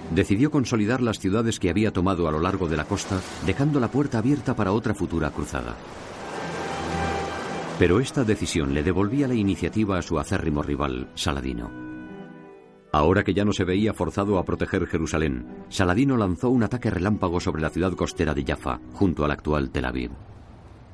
Decidió 0.10 0.50
consolidar 0.50 1.02
las 1.04 1.20
ciudades 1.20 1.60
que 1.60 1.70
había 1.70 1.94
tomado 1.94 2.28
a 2.28 2.32
lo 2.32 2.40
largo 2.40 2.68
de 2.68 2.78
la 2.78 2.86
costa, 2.86 3.22
dejando 3.46 3.80
la 3.80 3.92
puerta 3.92 4.18
abierta 4.18 4.56
para 4.56 4.72
otra 4.72 4.96
futura 4.96 5.30
cruzada. 5.30 5.76
Pero 7.78 8.00
esta 8.00 8.24
decisión 8.24 8.74
le 8.74 8.82
devolvía 8.82 9.28
la 9.28 9.36
iniciativa 9.36 10.00
a 10.00 10.02
su 10.02 10.18
acérrimo 10.18 10.64
rival, 10.64 11.10
Saladino. 11.14 11.70
Ahora 12.92 13.24
que 13.24 13.36
ya 13.36 13.46
no 13.46 13.54
se 13.54 13.66
veía 13.66 13.94
forzado 13.94 14.40
a 14.40 14.46
proteger 14.46 14.88
Jerusalén, 14.88 15.46
Saladino 15.70 16.18
lanzó 16.18 16.50
un 16.50 16.64
ataque 16.64 16.90
relámpago 16.90 17.40
sobre 17.40 17.62
la 17.62 17.70
ciudad 17.70 17.94
costera 17.94 18.34
de 18.34 18.44
Jaffa, 18.44 18.80
junto 18.94 19.24
al 19.26 19.32
actual 19.32 19.70
Tel 19.70 19.86
Aviv. 19.86 20.12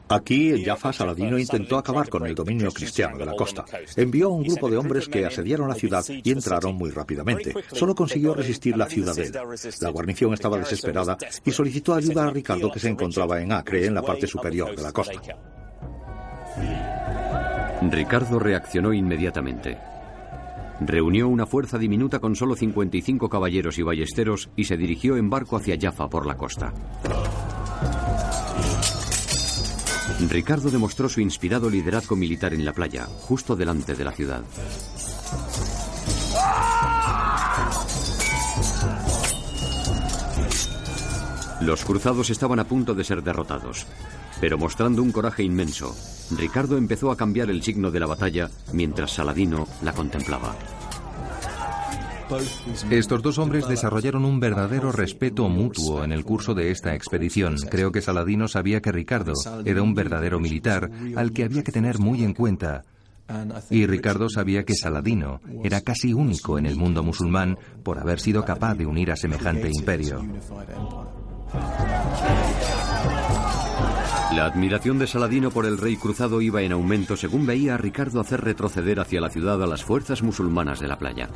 Aquí, 0.10 0.50
en 0.50 0.64
Jaffa, 0.64 0.94
Saladino 0.94 1.38
intentó 1.38 1.78
acabar 1.78 2.10
con 2.10 2.26
el 2.26 2.34
dominio 2.34 2.72
cristiano 2.72 3.18
de 3.18 3.26
la 3.26 3.34
costa. 3.34 3.66
Envió 3.96 4.28
a 4.28 4.32
un 4.32 4.44
grupo 4.44 4.70
de 4.70 4.78
hombres 4.78 5.08
que 5.10 5.26
asediaron 5.26 5.68
la 5.68 5.76
ciudad 5.76 6.06
y 6.08 6.32
entraron 6.32 6.76
muy 6.76 6.92
rápidamente. 6.92 7.54
Solo 7.74 7.94
consiguió 7.94 8.34
resistir 8.34 8.78
la 8.78 8.88
ciudadela. 8.88 9.44
La 9.82 9.90
guarnición 9.90 10.34
estaba 10.34 10.58
desesperada 10.58 11.18
y 11.44 11.52
solicitó 11.52 11.94
ayuda 11.94 12.28
a 12.28 12.32
Ricardo, 12.32 12.72
que 12.72 12.80
se 12.80 12.90
encontraba 12.90 13.42
en 13.42 13.52
Acre, 13.52 13.86
en 13.86 13.94
la 13.94 14.02
parte 14.02 14.28
superior 14.28 14.76
de 14.76 14.84
la 14.84 14.92
costa. 14.92 15.22
Ricardo 17.92 18.40
reaccionó 18.40 18.94
inmediatamente. 18.94 19.78
Reunió 20.80 21.28
una 21.28 21.46
fuerza 21.46 21.78
diminuta 21.78 22.20
con 22.20 22.36
solo 22.36 22.56
55 22.56 23.30
caballeros 23.30 23.78
y 23.80 23.84
ballesteros 23.84 24.50
y 24.56 24.66
se 24.66 24.78
dirigió 24.78 25.18
en 25.18 25.30
barco 25.30 25.58
hacia 25.58 25.78
Jaffa 25.80 26.08
por 26.08 26.26
la 26.26 26.38
costa. 26.38 26.72
Ricardo 30.30 30.72
demostró 30.72 31.08
su 31.10 31.22
inspirado 31.22 31.70
liderazgo 31.70 32.16
militar 32.16 32.54
en 32.54 32.66
la 32.66 32.74
playa, 32.74 33.06
justo 33.06 33.56
delante 33.56 33.94
de 33.94 34.04
la 34.04 34.12
ciudad. 34.12 34.44
Los 41.62 41.84
cruzados 41.84 42.30
estaban 42.30 42.60
a 42.60 42.64
punto 42.64 42.96
de 42.96 43.04
ser 43.04 43.22
derrotados, 43.24 43.86
pero 44.42 44.58
mostrando 44.58 45.02
un 45.02 45.12
coraje 45.12 45.44
inmenso, 45.44 45.96
Ricardo 46.32 46.78
empezó 46.78 47.12
a 47.12 47.18
cambiar 47.18 47.50
el 47.50 47.64
signo 47.64 47.92
de 47.92 48.00
la 48.00 48.08
batalla 48.08 48.50
mientras 48.74 49.12
Saladino 49.12 49.68
la 49.82 49.94
contemplaba. 49.94 50.56
Estos 52.90 53.22
dos 53.22 53.38
hombres 53.38 53.68
desarrollaron 53.68 54.26
un 54.26 54.40
verdadero 54.40 54.92
respeto 54.92 55.48
mutuo 55.50 56.04
en 56.04 56.12
el 56.12 56.24
curso 56.24 56.54
de 56.54 56.72
esta 56.72 56.94
expedición. 56.94 57.56
Creo 57.70 57.92
que 57.92 58.02
Saladino 58.02 58.48
sabía 58.48 58.82
que 58.82 58.92
Ricardo 58.92 59.34
era 59.66 59.82
un 59.82 59.94
verdadero 59.94 60.40
militar 60.40 60.90
al 61.16 61.32
que 61.32 61.44
había 61.44 61.64
que 61.64 61.72
tener 61.72 62.00
muy 62.00 62.24
en 62.24 62.34
cuenta. 62.34 62.84
Y 63.70 63.86
Ricardo 63.86 64.30
sabía 64.30 64.64
que 64.64 64.74
Saladino 64.74 65.42
era 65.64 65.82
casi 65.82 66.14
único 66.14 66.58
en 66.58 66.66
el 66.66 66.76
mundo 66.76 67.04
musulmán 67.04 67.58
por 67.84 68.00
haber 68.00 68.20
sido 68.20 68.46
capaz 68.46 68.76
de 68.76 68.86
unir 68.86 69.12
a 69.12 69.16
semejante 69.16 69.70
imperio. 69.70 70.26
La 74.34 74.46
admiración 74.46 75.00
de 75.00 75.08
Saladino 75.08 75.52
por 75.52 75.66
el 75.66 75.78
rey 75.78 75.96
cruzado 75.96 76.42
iba 76.42 76.62
en 76.62 76.74
aumento 76.74 77.16
según 77.18 77.46
veía 77.46 77.76
a 77.76 77.78
Ricardo 77.78 78.20
hacer 78.20 78.42
retroceder 78.42 79.00
hacia 79.00 79.22
la 79.22 79.30
ciudad 79.30 79.62
a 79.62 79.68
las 79.68 79.84
fuerzas 79.84 80.22
musulmanas 80.22 80.80
de 80.80 80.88
la 80.88 80.98
playa. 80.98 81.30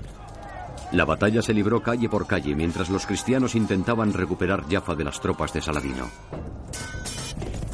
La 0.92 1.06
batalla 1.06 1.42
se 1.42 1.54
libró 1.54 1.82
calle 1.82 2.10
por 2.10 2.28
calle 2.28 2.54
mientras 2.54 2.90
los 2.90 3.06
cristianos 3.06 3.56
intentaban 3.56 4.12
recuperar 4.12 4.66
Jaffa 4.70 4.96
de 4.96 5.06
las 5.06 5.22
tropas 5.22 5.54
de 5.54 5.62
Saladino. 5.62 6.10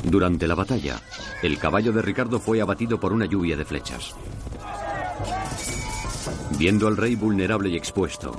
Durante 0.04 0.48
la 0.48 0.56
batalla, 0.56 1.00
el 1.42 1.58
caballo 1.58 1.92
de 1.92 2.02
Ricardo 2.02 2.40
fue 2.40 2.62
abatido 2.62 3.00
por 3.00 3.12
una 3.12 3.26
lluvia 3.26 3.58
de 3.58 3.66
flechas. 3.66 4.16
Viendo 6.58 6.88
al 6.88 6.98
rey 6.98 7.16
vulnerable 7.16 7.70
y 7.70 7.76
expuesto, 7.76 8.32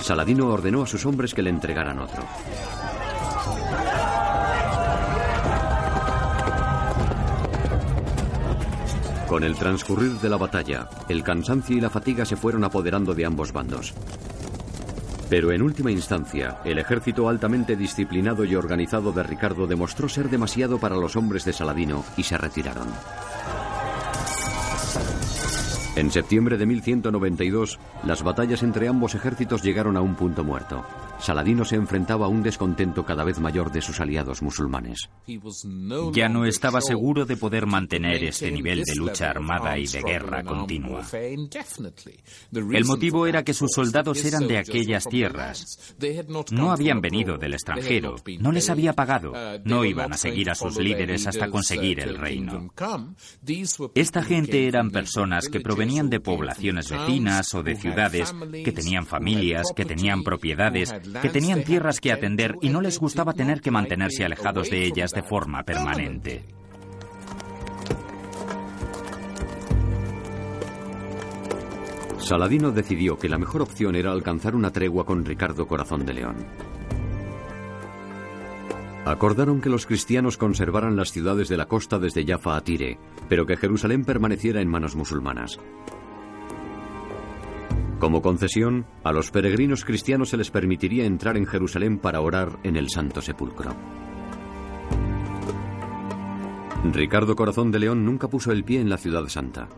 Saladino 0.00 0.48
ordenó 0.48 0.82
a 0.82 0.86
sus 0.86 1.06
hombres 1.06 1.32
que 1.32 1.42
le 1.42 1.50
entregaran 1.50 1.98
otro. 1.98 2.24
Con 9.34 9.42
el 9.42 9.56
transcurrir 9.56 10.12
de 10.20 10.28
la 10.28 10.36
batalla, 10.36 10.88
el 11.08 11.24
cansancio 11.24 11.76
y 11.76 11.80
la 11.80 11.90
fatiga 11.90 12.24
se 12.24 12.36
fueron 12.36 12.62
apoderando 12.62 13.16
de 13.16 13.26
ambos 13.26 13.52
bandos. 13.52 13.92
Pero 15.28 15.50
en 15.50 15.60
última 15.60 15.90
instancia, 15.90 16.58
el 16.64 16.78
ejército 16.78 17.28
altamente 17.28 17.74
disciplinado 17.74 18.44
y 18.44 18.54
organizado 18.54 19.10
de 19.10 19.24
Ricardo 19.24 19.66
demostró 19.66 20.08
ser 20.08 20.30
demasiado 20.30 20.78
para 20.78 20.94
los 20.94 21.16
hombres 21.16 21.44
de 21.44 21.52
Saladino 21.52 22.04
y 22.16 22.22
se 22.22 22.38
retiraron. 22.38 22.86
En 25.96 26.10
septiembre 26.10 26.58
de 26.58 26.66
1192, 26.66 27.78
las 28.04 28.24
batallas 28.24 28.64
entre 28.64 28.88
ambos 28.88 29.14
ejércitos 29.14 29.62
llegaron 29.62 29.96
a 29.96 30.00
un 30.00 30.16
punto 30.16 30.42
muerto. 30.42 30.84
Saladino 31.20 31.64
se 31.64 31.76
enfrentaba 31.76 32.26
a 32.26 32.28
un 32.28 32.42
descontento 32.42 33.04
cada 33.04 33.22
vez 33.22 33.38
mayor 33.38 33.70
de 33.70 33.80
sus 33.80 34.00
aliados 34.00 34.42
musulmanes. 34.42 35.08
Ya 36.12 36.28
no 36.28 36.46
estaba 36.46 36.80
seguro 36.80 37.24
de 37.24 37.36
poder 37.36 37.66
mantener 37.66 38.24
este 38.24 38.50
nivel 38.50 38.82
de 38.82 38.96
lucha 38.96 39.30
armada 39.30 39.78
y 39.78 39.86
de 39.86 40.02
guerra 40.02 40.42
continua. 40.42 41.02
El 41.12 42.84
motivo 42.84 43.28
era 43.28 43.44
que 43.44 43.54
sus 43.54 43.70
soldados 43.70 44.24
eran 44.24 44.48
de 44.48 44.58
aquellas 44.58 45.04
tierras. 45.04 45.94
No 46.50 46.72
habían 46.72 47.00
venido 47.00 47.38
del 47.38 47.54
extranjero, 47.54 48.16
no 48.40 48.50
les 48.50 48.68
había 48.68 48.94
pagado, 48.94 49.32
no 49.64 49.84
iban 49.84 50.12
a 50.12 50.16
seguir 50.16 50.50
a 50.50 50.56
sus 50.56 50.76
líderes 50.76 51.28
hasta 51.28 51.48
conseguir 51.48 52.00
el 52.00 52.18
reino. 52.18 52.72
Esta 53.94 54.24
gente 54.24 54.66
eran 54.66 54.90
personas 54.90 55.48
que 55.48 55.60
provenían 55.60 55.83
de 55.84 56.18
poblaciones 56.18 56.90
vecinas 56.90 57.54
o 57.54 57.62
de 57.62 57.76
ciudades, 57.76 58.34
que 58.64 58.72
tenían 58.72 59.04
familias, 59.04 59.66
que 59.76 59.84
tenían 59.84 60.22
propiedades, 60.22 60.94
que 61.20 61.28
tenían 61.28 61.62
tierras 61.62 62.00
que 62.00 62.10
atender 62.10 62.56
y 62.62 62.70
no 62.70 62.80
les 62.80 62.98
gustaba 62.98 63.34
tener 63.34 63.60
que 63.60 63.70
mantenerse 63.70 64.24
alejados 64.24 64.70
de 64.70 64.82
ellas 64.84 65.10
de 65.10 65.22
forma 65.22 65.62
permanente. 65.62 66.44
Saladino 72.18 72.70
decidió 72.70 73.18
que 73.18 73.28
la 73.28 73.36
mejor 73.36 73.60
opción 73.60 73.94
era 73.94 74.10
alcanzar 74.10 74.54
una 74.54 74.70
tregua 74.70 75.04
con 75.04 75.22
Ricardo 75.26 75.66
Corazón 75.66 76.06
de 76.06 76.14
León. 76.14 76.36
Acordaron 79.04 79.60
que 79.60 79.68
los 79.68 79.86
cristianos 79.86 80.38
conservaran 80.38 80.96
las 80.96 81.12
ciudades 81.12 81.48
de 81.48 81.58
la 81.58 81.66
costa 81.66 81.98
desde 81.98 82.24
Jaffa 82.24 82.56
a 82.56 82.62
Tire, 82.62 82.98
pero 83.28 83.44
que 83.44 83.56
Jerusalén 83.56 84.04
permaneciera 84.04 84.62
en 84.62 84.68
manos 84.68 84.96
musulmanas. 84.96 85.58
Como 87.98 88.22
concesión, 88.22 88.86
a 89.02 89.12
los 89.12 89.30
peregrinos 89.30 89.84
cristianos 89.84 90.30
se 90.30 90.36
les 90.36 90.50
permitiría 90.50 91.04
entrar 91.04 91.36
en 91.36 91.46
Jerusalén 91.46 91.98
para 91.98 92.20
orar 92.20 92.58
en 92.62 92.76
el 92.76 92.88
Santo 92.88 93.20
Sepulcro. 93.20 93.74
Ricardo 96.92 97.36
Corazón 97.36 97.70
de 97.70 97.78
León 97.78 98.04
nunca 98.04 98.28
puso 98.28 98.52
el 98.52 98.64
pie 98.64 98.80
en 98.80 98.90
la 98.90 98.98
ciudad 98.98 99.26
santa. 99.28 99.68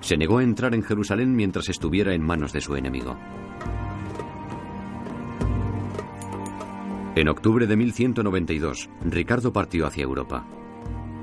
Se 0.00 0.16
negó 0.16 0.38
a 0.38 0.44
entrar 0.44 0.74
en 0.74 0.82
Jerusalén 0.82 1.34
mientras 1.34 1.68
estuviera 1.68 2.14
en 2.14 2.22
manos 2.22 2.52
de 2.52 2.60
su 2.60 2.76
enemigo. 2.76 3.16
En 7.16 7.28
octubre 7.28 7.68
de 7.68 7.76
1192, 7.76 8.90
Ricardo 9.04 9.52
partió 9.52 9.86
hacia 9.86 10.02
Europa. 10.02 10.44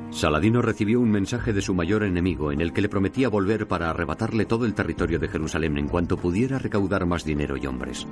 Saladino 0.09 0.61
recibió 0.61 1.01
un 1.01 1.11
mensaje 1.11 1.51
de 1.51 1.61
su 1.61 1.73
mayor 1.73 2.03
enemigo 2.03 2.53
en 2.53 2.61
el 2.61 2.71
que 2.71 2.81
le 2.81 2.87
prometía 2.87 3.27
volver 3.27 3.67
para 3.67 3.89
arrebatarle 3.89 4.45
todo 4.45 4.65
el 4.65 4.73
territorio 4.73 5.19
de 5.19 5.27
Jerusalén 5.27 5.77
en 5.77 5.89
cuanto 5.89 6.15
pudiera 6.15 6.59
recaudar 6.59 7.05
más 7.05 7.25
dinero 7.25 7.57
y 7.57 7.67
hombres. 7.67 8.07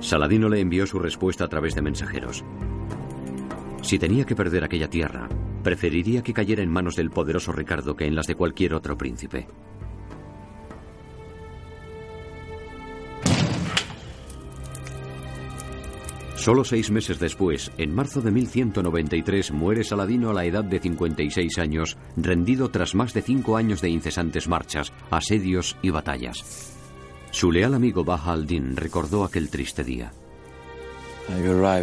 Saladino 0.00 0.48
le 0.48 0.60
envió 0.60 0.86
su 0.86 0.98
respuesta 0.98 1.44
a 1.44 1.48
través 1.48 1.74
de 1.74 1.82
mensajeros. 1.82 2.42
Si 3.82 3.98
tenía 3.98 4.24
que 4.24 4.34
perder 4.34 4.64
aquella 4.64 4.88
tierra, 4.88 5.28
preferiría 5.62 6.22
que 6.22 6.32
cayera 6.32 6.62
en 6.62 6.70
manos 6.70 6.96
del 6.96 7.10
poderoso 7.10 7.52
Ricardo 7.52 7.96
que 7.96 8.06
en 8.06 8.14
las 8.14 8.26
de 8.26 8.34
cualquier 8.34 8.72
otro 8.72 8.96
príncipe. 8.96 9.46
Solo 16.44 16.62
seis 16.62 16.90
meses 16.90 17.18
después, 17.18 17.72
en 17.78 17.94
marzo 17.94 18.20
de 18.20 18.30
1193, 18.30 19.50
muere 19.52 19.82
Saladino 19.82 20.28
a 20.28 20.34
la 20.34 20.44
edad 20.44 20.62
de 20.62 20.78
56 20.78 21.58
años, 21.58 21.96
rendido 22.18 22.68
tras 22.68 22.94
más 22.94 23.14
de 23.14 23.22
cinco 23.22 23.56
años 23.56 23.80
de 23.80 23.88
incesantes 23.88 24.46
marchas, 24.46 24.92
asedios 25.10 25.74
y 25.80 25.88
batallas. 25.88 26.76
Su 27.30 27.50
leal 27.50 27.72
amigo 27.72 28.04
Baja 28.04 28.32
al-Din 28.34 28.76
recordó 28.76 29.24
aquel 29.24 29.48
triste 29.48 29.84
día. 29.84 30.12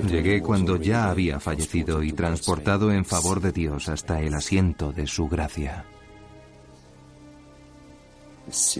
Llegué 0.08 0.44
cuando 0.44 0.76
ya 0.76 1.10
había 1.10 1.40
fallecido 1.40 2.04
y 2.04 2.12
transportado 2.12 2.92
en 2.92 3.04
favor 3.04 3.42
de 3.42 3.52
Dios 3.52 3.90
hasta 3.90 4.22
el 4.22 4.36
asiento 4.36 4.92
de 4.92 5.08
su 5.08 5.28
gracia. 5.28 5.86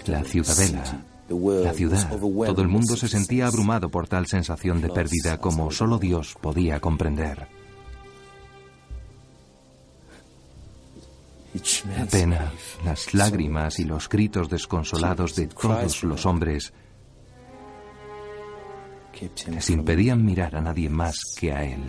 La 0.06 0.22
ciudadela, 0.22 1.06
la 1.32 1.72
ciudad, 1.72 2.10
todo 2.10 2.62
el 2.62 2.68
mundo 2.68 2.96
se 2.96 3.08
sentía 3.08 3.46
abrumado 3.46 3.88
por 3.88 4.08
tal 4.08 4.26
sensación 4.26 4.80
de 4.80 4.88
pérdida 4.88 5.38
como 5.38 5.70
solo 5.70 5.98
Dios 5.98 6.36
podía 6.40 6.80
comprender. 6.80 7.48
La 11.96 12.06
pena, 12.06 12.52
las 12.84 13.12
lágrimas 13.12 13.78
y 13.78 13.84
los 13.84 14.08
gritos 14.08 14.48
desconsolados 14.48 15.36
de 15.36 15.48
todos 15.48 16.02
los 16.02 16.24
hombres 16.24 16.72
les 19.46 19.70
impedían 19.70 20.24
mirar 20.24 20.56
a 20.56 20.60
nadie 20.60 20.88
más 20.88 21.16
que 21.38 21.52
a 21.52 21.64
él. 21.64 21.82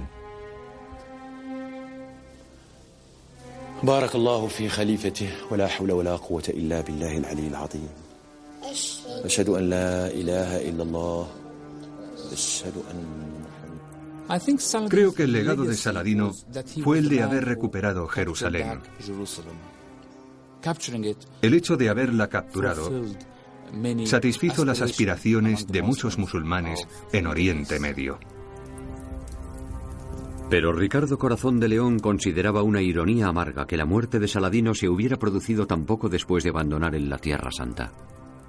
Creo 14.89 15.13
que 15.13 15.23
el 15.23 15.31
legado 15.31 15.63
de 15.63 15.75
Saladino 15.75 16.31
fue 16.83 16.99
el 16.99 17.09
de 17.09 17.21
haber 17.21 17.45
recuperado 17.45 18.07
Jerusalén. 18.07 18.79
El 21.41 21.53
hecho 21.53 21.75
de 21.75 21.89
haberla 21.89 22.29
capturado 22.29 22.89
satisfizo 24.05 24.65
las 24.65 24.81
aspiraciones 24.81 25.67
de 25.67 25.81
muchos 25.81 26.17
musulmanes 26.17 26.87
en 27.11 27.27
Oriente 27.27 27.79
Medio. 27.79 28.19
Pero 30.49 30.71
Ricardo 30.71 31.17
Corazón 31.17 31.59
de 31.59 31.67
León 31.67 31.99
consideraba 31.99 32.61
una 32.61 32.81
ironía 32.81 33.27
amarga 33.27 33.65
que 33.65 33.75
la 33.75 33.85
muerte 33.85 34.19
de 34.19 34.27
Saladino 34.27 34.75
se 34.75 34.87
hubiera 34.87 35.17
producido 35.17 35.65
tan 35.65 35.85
poco 35.85 36.09
después 36.09 36.43
de 36.43 36.51
abandonar 36.51 36.95
en 36.95 37.09
la 37.09 37.17
Tierra 37.17 37.51
Santa. 37.51 37.91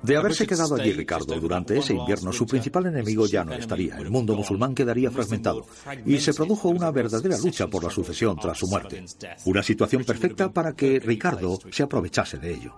De 0.05 0.17
haberse 0.17 0.47
quedado 0.47 0.75
allí 0.75 0.93
Ricardo 0.93 1.41
durante 1.41 1.79
ese 1.79 1.95
invierno, 1.95 2.31
su 2.33 2.47
principal 2.47 2.87
enemigo 2.87 3.27
ya 3.27 3.43
no 3.43 3.55
estaría. 3.55 3.97
El 3.97 4.11
mundo 4.11 4.37
musulmán 4.37 4.75
quedaría 4.75 5.11
fragmentado. 5.11 5.67
Y 6.05 6.19
se 6.19 6.35
produjo 6.35 6.69
una 6.69 6.91
verdadera 6.91 7.39
lucha 7.39 7.69
por 7.69 7.85
la 7.85 7.91
sucesión 7.91 8.37
tras 8.37 8.59
su 8.59 8.67
muerte. 8.67 9.03
Una 9.47 9.63
situación 9.63 10.05
perfecta 10.05 10.53
para 10.53 10.75
que 10.75 11.01
Ricardo 11.01 11.59
se 11.71 11.83
aprovechase 11.83 12.39
de 12.39 12.53
ello. 12.53 12.75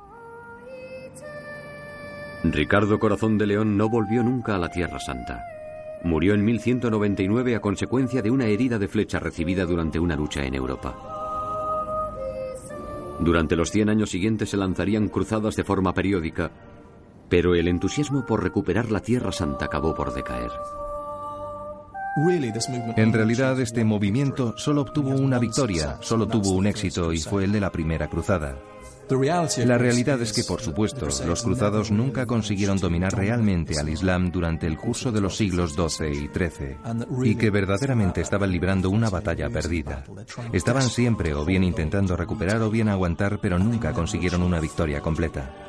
Ricardo 2.45 2.99
Corazón 3.01 3.39
de 3.39 3.47
León 3.47 3.77
no 3.77 3.89
volvió 3.89 4.23
nunca 4.23 4.55
a 4.55 4.59
la 4.59 4.69
Tierra 4.69 5.01
Santa. 5.01 5.43
Murió 6.05 6.35
en 6.35 6.45
1199 6.45 7.57
a 7.57 7.61
consecuencia 7.61 8.23
de 8.23 8.31
una 8.31 8.47
herida 8.47 8.79
de 8.79 8.87
flecha 8.87 9.19
recibida 9.19 9.65
durante 9.65 9.99
una 9.99 10.15
lucha 10.15 10.45
en 10.45 10.55
Europa. 10.55 10.97
Durante 13.19 13.57
los 13.57 13.73
100 13.73 13.89
años 13.89 14.11
siguientes 14.11 14.51
se 14.51 14.57
lanzarían 14.57 15.09
cruzadas 15.09 15.57
de 15.57 15.65
forma 15.65 15.95
periódica, 15.95 16.53
pero 17.29 17.55
el 17.55 17.69
entusiasmo 17.69 18.25
por 18.25 18.43
recuperar 18.43 18.91
la 18.91 19.01
Tierra 19.01 19.33
Santa 19.33 19.67
acabó 19.67 19.95
por 19.95 20.15
decaer. 20.15 20.51
En 22.97 23.13
realidad 23.13 23.61
este 23.61 23.85
movimiento 23.85 24.55
solo 24.57 24.81
obtuvo 24.81 25.11
una 25.11 25.39
victoria, 25.39 25.99
solo 26.01 26.27
tuvo 26.27 26.53
un 26.53 26.67
éxito 26.67 27.13
y 27.13 27.19
fue 27.19 27.45
el 27.45 27.53
de 27.53 27.61
la 27.61 27.71
primera 27.71 28.09
cruzada. 28.09 28.57
La 29.65 29.79
realidad 29.79 30.21
es 30.21 30.33
que, 30.33 30.43
por 30.43 30.61
supuesto, 30.61 31.07
los 31.27 31.43
cruzados 31.43 31.91
nunca 31.93 32.27
consiguieron 32.27 32.79
dominar 32.79 33.15
realmente 33.15 33.79
al 33.79 33.89
Islam 33.89 34.33
durante 34.33 34.67
el 34.67 34.77
curso 34.77 35.13
de 35.13 35.21
los 35.21 35.37
siglos 35.37 35.75
XII 35.75 36.09
y 36.09 36.29
XIII, 36.29 36.79
y 37.23 37.37
que 37.37 37.51
verdaderamente 37.51 38.21
estaban 38.21 38.51
librando 38.51 38.91
una 38.91 39.09
batalla 39.09 39.49
perdida. 39.49 40.05
Estaban 40.53 40.89
siempre 40.89 41.35
o 41.35 41.45
bien 41.45 41.63
intentando 41.63 42.17
recuperar 42.17 42.61
o 42.63 42.71
bien 42.71 42.89
aguantar, 42.89 43.39
pero 43.41 43.59
nunca 43.59 43.93
consiguieron 43.93 44.43
una 44.43 44.59
victoria 44.59 45.01
completa. 45.01 45.66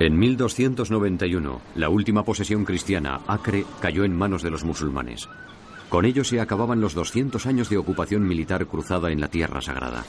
En 0.00 0.18
1291, 0.18 1.60
la 1.74 1.90
última 1.90 2.24
posesión 2.24 2.64
cristiana, 2.64 3.20
Acre, 3.26 3.66
cayó 3.82 4.02
en 4.04 4.16
manos 4.16 4.42
de 4.42 4.50
los 4.50 4.64
musulmanes. 4.64 5.28
Con 5.90 6.06
ello 6.06 6.24
se 6.24 6.40
acababan 6.40 6.80
los 6.80 6.94
200 6.94 7.44
años 7.44 7.68
de 7.68 7.76
ocupación 7.76 8.26
militar 8.26 8.66
cruzada 8.66 9.10
en 9.12 9.20
la 9.20 9.28
Tierra 9.28 9.60
Sagrada. 9.60 10.06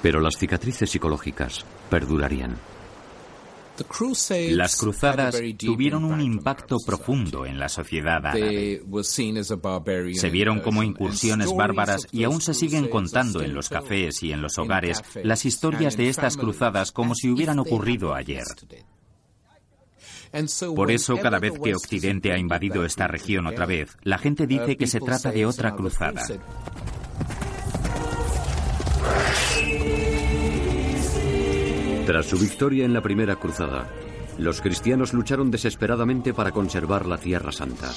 Pero 0.00 0.20
las 0.20 0.38
cicatrices 0.38 0.88
psicológicas 0.88 1.66
perdurarían. 1.90 2.56
Las 4.50 4.76
cruzadas 4.76 5.40
tuvieron 5.58 6.04
un 6.04 6.20
impacto 6.20 6.78
profundo 6.84 7.46
en 7.46 7.58
la 7.58 7.68
sociedad 7.68 8.24
árabe. 8.26 8.82
Se 10.14 10.30
vieron 10.30 10.60
como 10.60 10.82
incursiones 10.82 11.54
bárbaras 11.54 12.06
y 12.12 12.24
aún 12.24 12.40
se 12.40 12.54
siguen 12.54 12.88
contando 12.88 13.42
en 13.42 13.54
los 13.54 13.68
cafés 13.68 14.22
y 14.22 14.32
en 14.32 14.42
los 14.42 14.58
hogares 14.58 15.02
las 15.22 15.44
historias 15.44 15.96
de 15.96 16.08
estas 16.08 16.36
cruzadas 16.36 16.92
como 16.92 17.14
si 17.14 17.30
hubieran 17.30 17.58
ocurrido 17.58 18.14
ayer. 18.14 18.44
Por 20.74 20.90
eso, 20.90 21.16
cada 21.18 21.38
vez 21.38 21.52
que 21.62 21.74
Occidente 21.74 22.32
ha 22.32 22.38
invadido 22.38 22.84
esta 22.84 23.06
región 23.06 23.46
otra 23.46 23.66
vez, 23.66 23.96
la 24.02 24.18
gente 24.18 24.46
dice 24.46 24.76
que 24.76 24.86
se 24.86 25.00
trata 25.00 25.30
de 25.30 25.46
otra 25.46 25.74
cruzada. 25.74 26.22
Tras 32.06 32.26
su 32.26 32.38
victoria 32.38 32.84
en 32.84 32.94
la 32.94 33.02
primera 33.02 33.34
cruzada, 33.34 33.88
los 34.38 34.60
cristianos 34.60 35.12
lucharon 35.12 35.50
desesperadamente 35.50 36.32
para 36.32 36.52
conservar 36.52 37.04
la 37.04 37.18
Tierra 37.18 37.50
Santa. 37.50 37.90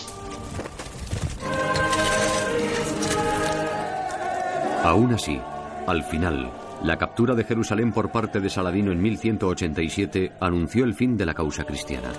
Aún 4.84 5.14
así, 5.14 5.40
al 5.86 6.04
final, 6.06 6.52
la 6.84 6.98
captura 6.98 7.36
de 7.36 7.44
Jerusalén 7.44 7.92
por 7.92 8.12
parte 8.12 8.40
de 8.40 8.50
Saladino 8.50 8.92
en 8.92 9.00
1187 9.00 10.32
anunció 10.40 10.86
el 10.86 10.96
fin 10.96 11.16
de 11.16 11.28
la 11.28 11.36
causa 11.36 11.64
cristiana. 11.64 12.10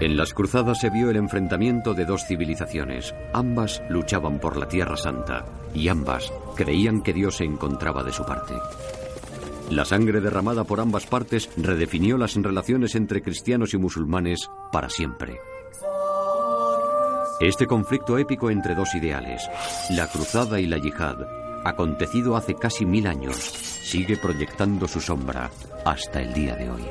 En 0.00 0.16
las 0.16 0.34
cruzadas 0.34 0.80
se 0.80 0.90
vio 0.90 1.10
el 1.10 1.16
enfrentamiento 1.16 1.94
de 1.94 2.04
dos 2.04 2.26
civilizaciones. 2.26 3.14
Ambas 3.32 3.82
luchaban 3.88 4.40
por 4.40 4.56
la 4.56 4.66
Tierra 4.66 4.96
Santa 4.96 5.44
y 5.72 5.88
ambas 5.88 6.32
creían 6.56 7.02
que 7.02 7.12
Dios 7.12 7.36
se 7.36 7.44
encontraba 7.44 8.02
de 8.02 8.12
su 8.12 8.24
parte. 8.24 8.54
La 9.70 9.84
sangre 9.84 10.20
derramada 10.20 10.64
por 10.64 10.80
ambas 10.80 11.06
partes 11.06 11.48
redefinió 11.56 12.18
las 12.18 12.34
relaciones 12.34 12.94
entre 12.96 13.22
cristianos 13.22 13.72
y 13.72 13.78
musulmanes 13.78 14.50
para 14.72 14.90
siempre. 14.90 15.38
Este 17.40 17.66
conflicto 17.66 18.18
épico 18.18 18.50
entre 18.50 18.74
dos 18.74 18.94
ideales, 18.94 19.48
la 19.90 20.08
cruzada 20.08 20.60
y 20.60 20.66
la 20.66 20.78
yihad, 20.78 21.16
acontecido 21.64 22.36
hace 22.36 22.54
casi 22.54 22.84
mil 22.84 23.06
años, 23.06 23.36
sigue 23.36 24.16
proyectando 24.16 24.86
su 24.86 25.00
sombra 25.00 25.50
hasta 25.84 26.20
el 26.20 26.32
día 26.32 26.56
de 26.56 26.70
hoy. 26.70 26.82